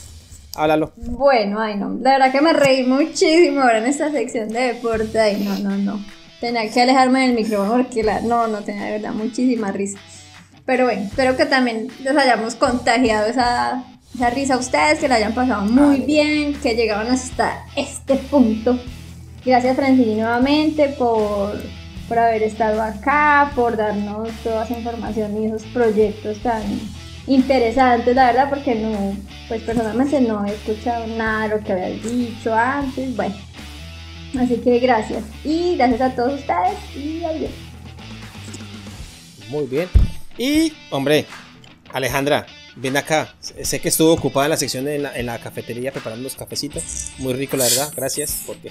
[0.54, 0.92] Háblalo.
[0.96, 5.18] Bueno, ay no, la verdad que me reí muchísimo ahora en esta sección de deporte,
[5.18, 6.04] ay no, no, no.
[6.40, 9.98] Tenía que alejarme del micrófono porque la, no, no tenía de verdad muchísima risa.
[10.66, 13.84] Pero bueno, espero que también les hayamos contagiado esa,
[14.14, 18.78] esa risa a ustedes, que la hayan pasado muy bien, que llegaron hasta este punto.
[19.44, 21.60] Gracias Francini nuevamente por,
[22.08, 26.62] por haber estado acá, por darnos toda esa información y esos proyectos tan
[27.26, 29.16] interesantes, la verdad, porque no,
[29.48, 33.34] pues personalmente no he escuchado nada de lo que habías dicho antes, bueno.
[34.38, 35.24] Así que gracias.
[35.44, 37.50] Y gracias a todos ustedes y adiós.
[39.48, 39.88] Muy bien.
[40.38, 41.26] Y, hombre,
[41.92, 42.46] Alejandra,
[42.76, 43.34] ven acá.
[43.40, 47.12] Sé que estuvo ocupada en la sección en en la cafetería preparando los cafecitos.
[47.18, 47.92] Muy rico, la verdad.
[47.94, 48.70] Gracias, porque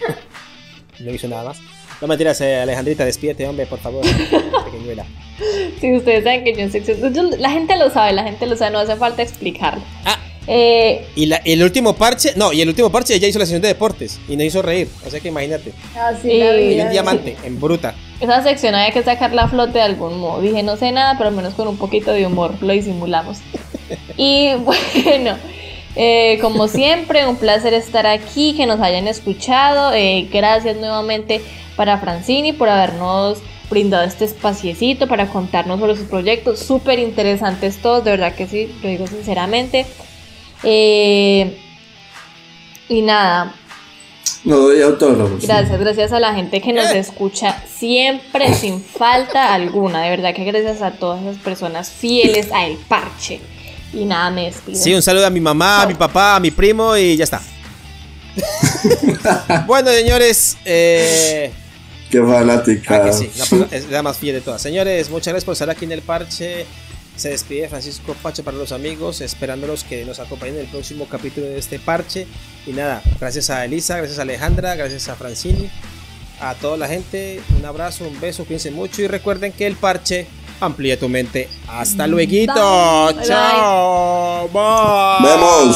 [0.99, 1.59] no hizo nada más.
[2.01, 4.01] No mentiras, eh, Alejandrita, despídete, hombre, por favor.
[4.65, 5.05] Pequeñuela.
[5.79, 7.13] Si ustedes saben que yo en sección.
[7.13, 9.83] yo- la gente lo sabe, la gente lo sabe, no hace falta explicarlo.
[10.05, 10.17] Ah,
[10.47, 13.61] Eh, y la- el último parche, no, y el último parche ella hizo la sesión
[13.61, 14.87] de deportes y no hizo reír.
[15.05, 15.71] O sea que imagínate.
[15.95, 17.93] Así Y- la Y un diamante en bruta.
[18.19, 20.41] esa sección había que sacarla a flote de algún modo.
[20.41, 23.37] Dije, no sé nada, pero al menos con un poquito de humor lo disimulamos.
[24.17, 25.37] Y bueno,
[25.95, 29.93] eh, como siempre, un placer estar aquí, que nos hayan escuchado.
[29.93, 31.41] Eh, gracias nuevamente
[31.75, 33.39] para Francini por habernos
[33.69, 36.59] brindado este espaciecito para contarnos sobre sus proyectos.
[36.59, 39.85] Súper interesantes todos, de verdad que sí, lo digo sinceramente.
[40.63, 41.57] Eh,
[42.89, 43.55] y nada,
[44.43, 45.41] No doy autógrafos.
[45.41, 50.01] Gracias, gracias a la gente que nos escucha siempre sin falta alguna.
[50.03, 53.39] De verdad que gracias a todas las personas fieles a El Parche.
[53.93, 54.81] Y nada, me despido.
[54.81, 57.41] Sí, un saludo a mi mamá, a mi papá, a mi primo y ya está.
[59.67, 61.51] bueno, señores, eh,
[62.09, 63.03] Qué fanática.
[63.05, 64.61] ah, sí, la, es la más fiel de todas.
[64.61, 66.65] Señores, muchas gracias por estar aquí en el parche.
[67.15, 71.47] Se despide Francisco Pache para los amigos, esperándolos que nos acompañen en el próximo capítulo
[71.47, 72.25] de este parche.
[72.65, 75.69] Y nada, gracias a Elisa, gracias a Alejandra, gracias a Francini,
[76.39, 80.25] a toda la gente, un abrazo, un beso, cuídense mucho y recuerden que el parche
[80.61, 81.49] amplía tu mente.
[81.67, 82.31] Hasta luego.
[82.31, 82.47] Bye.
[83.25, 84.47] Chao.
[84.49, 85.29] Bye.
[85.29, 85.75] Vemos.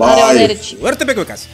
[0.00, 0.76] Arrivederci.
[0.78, 1.48] Suerte, pecuecas.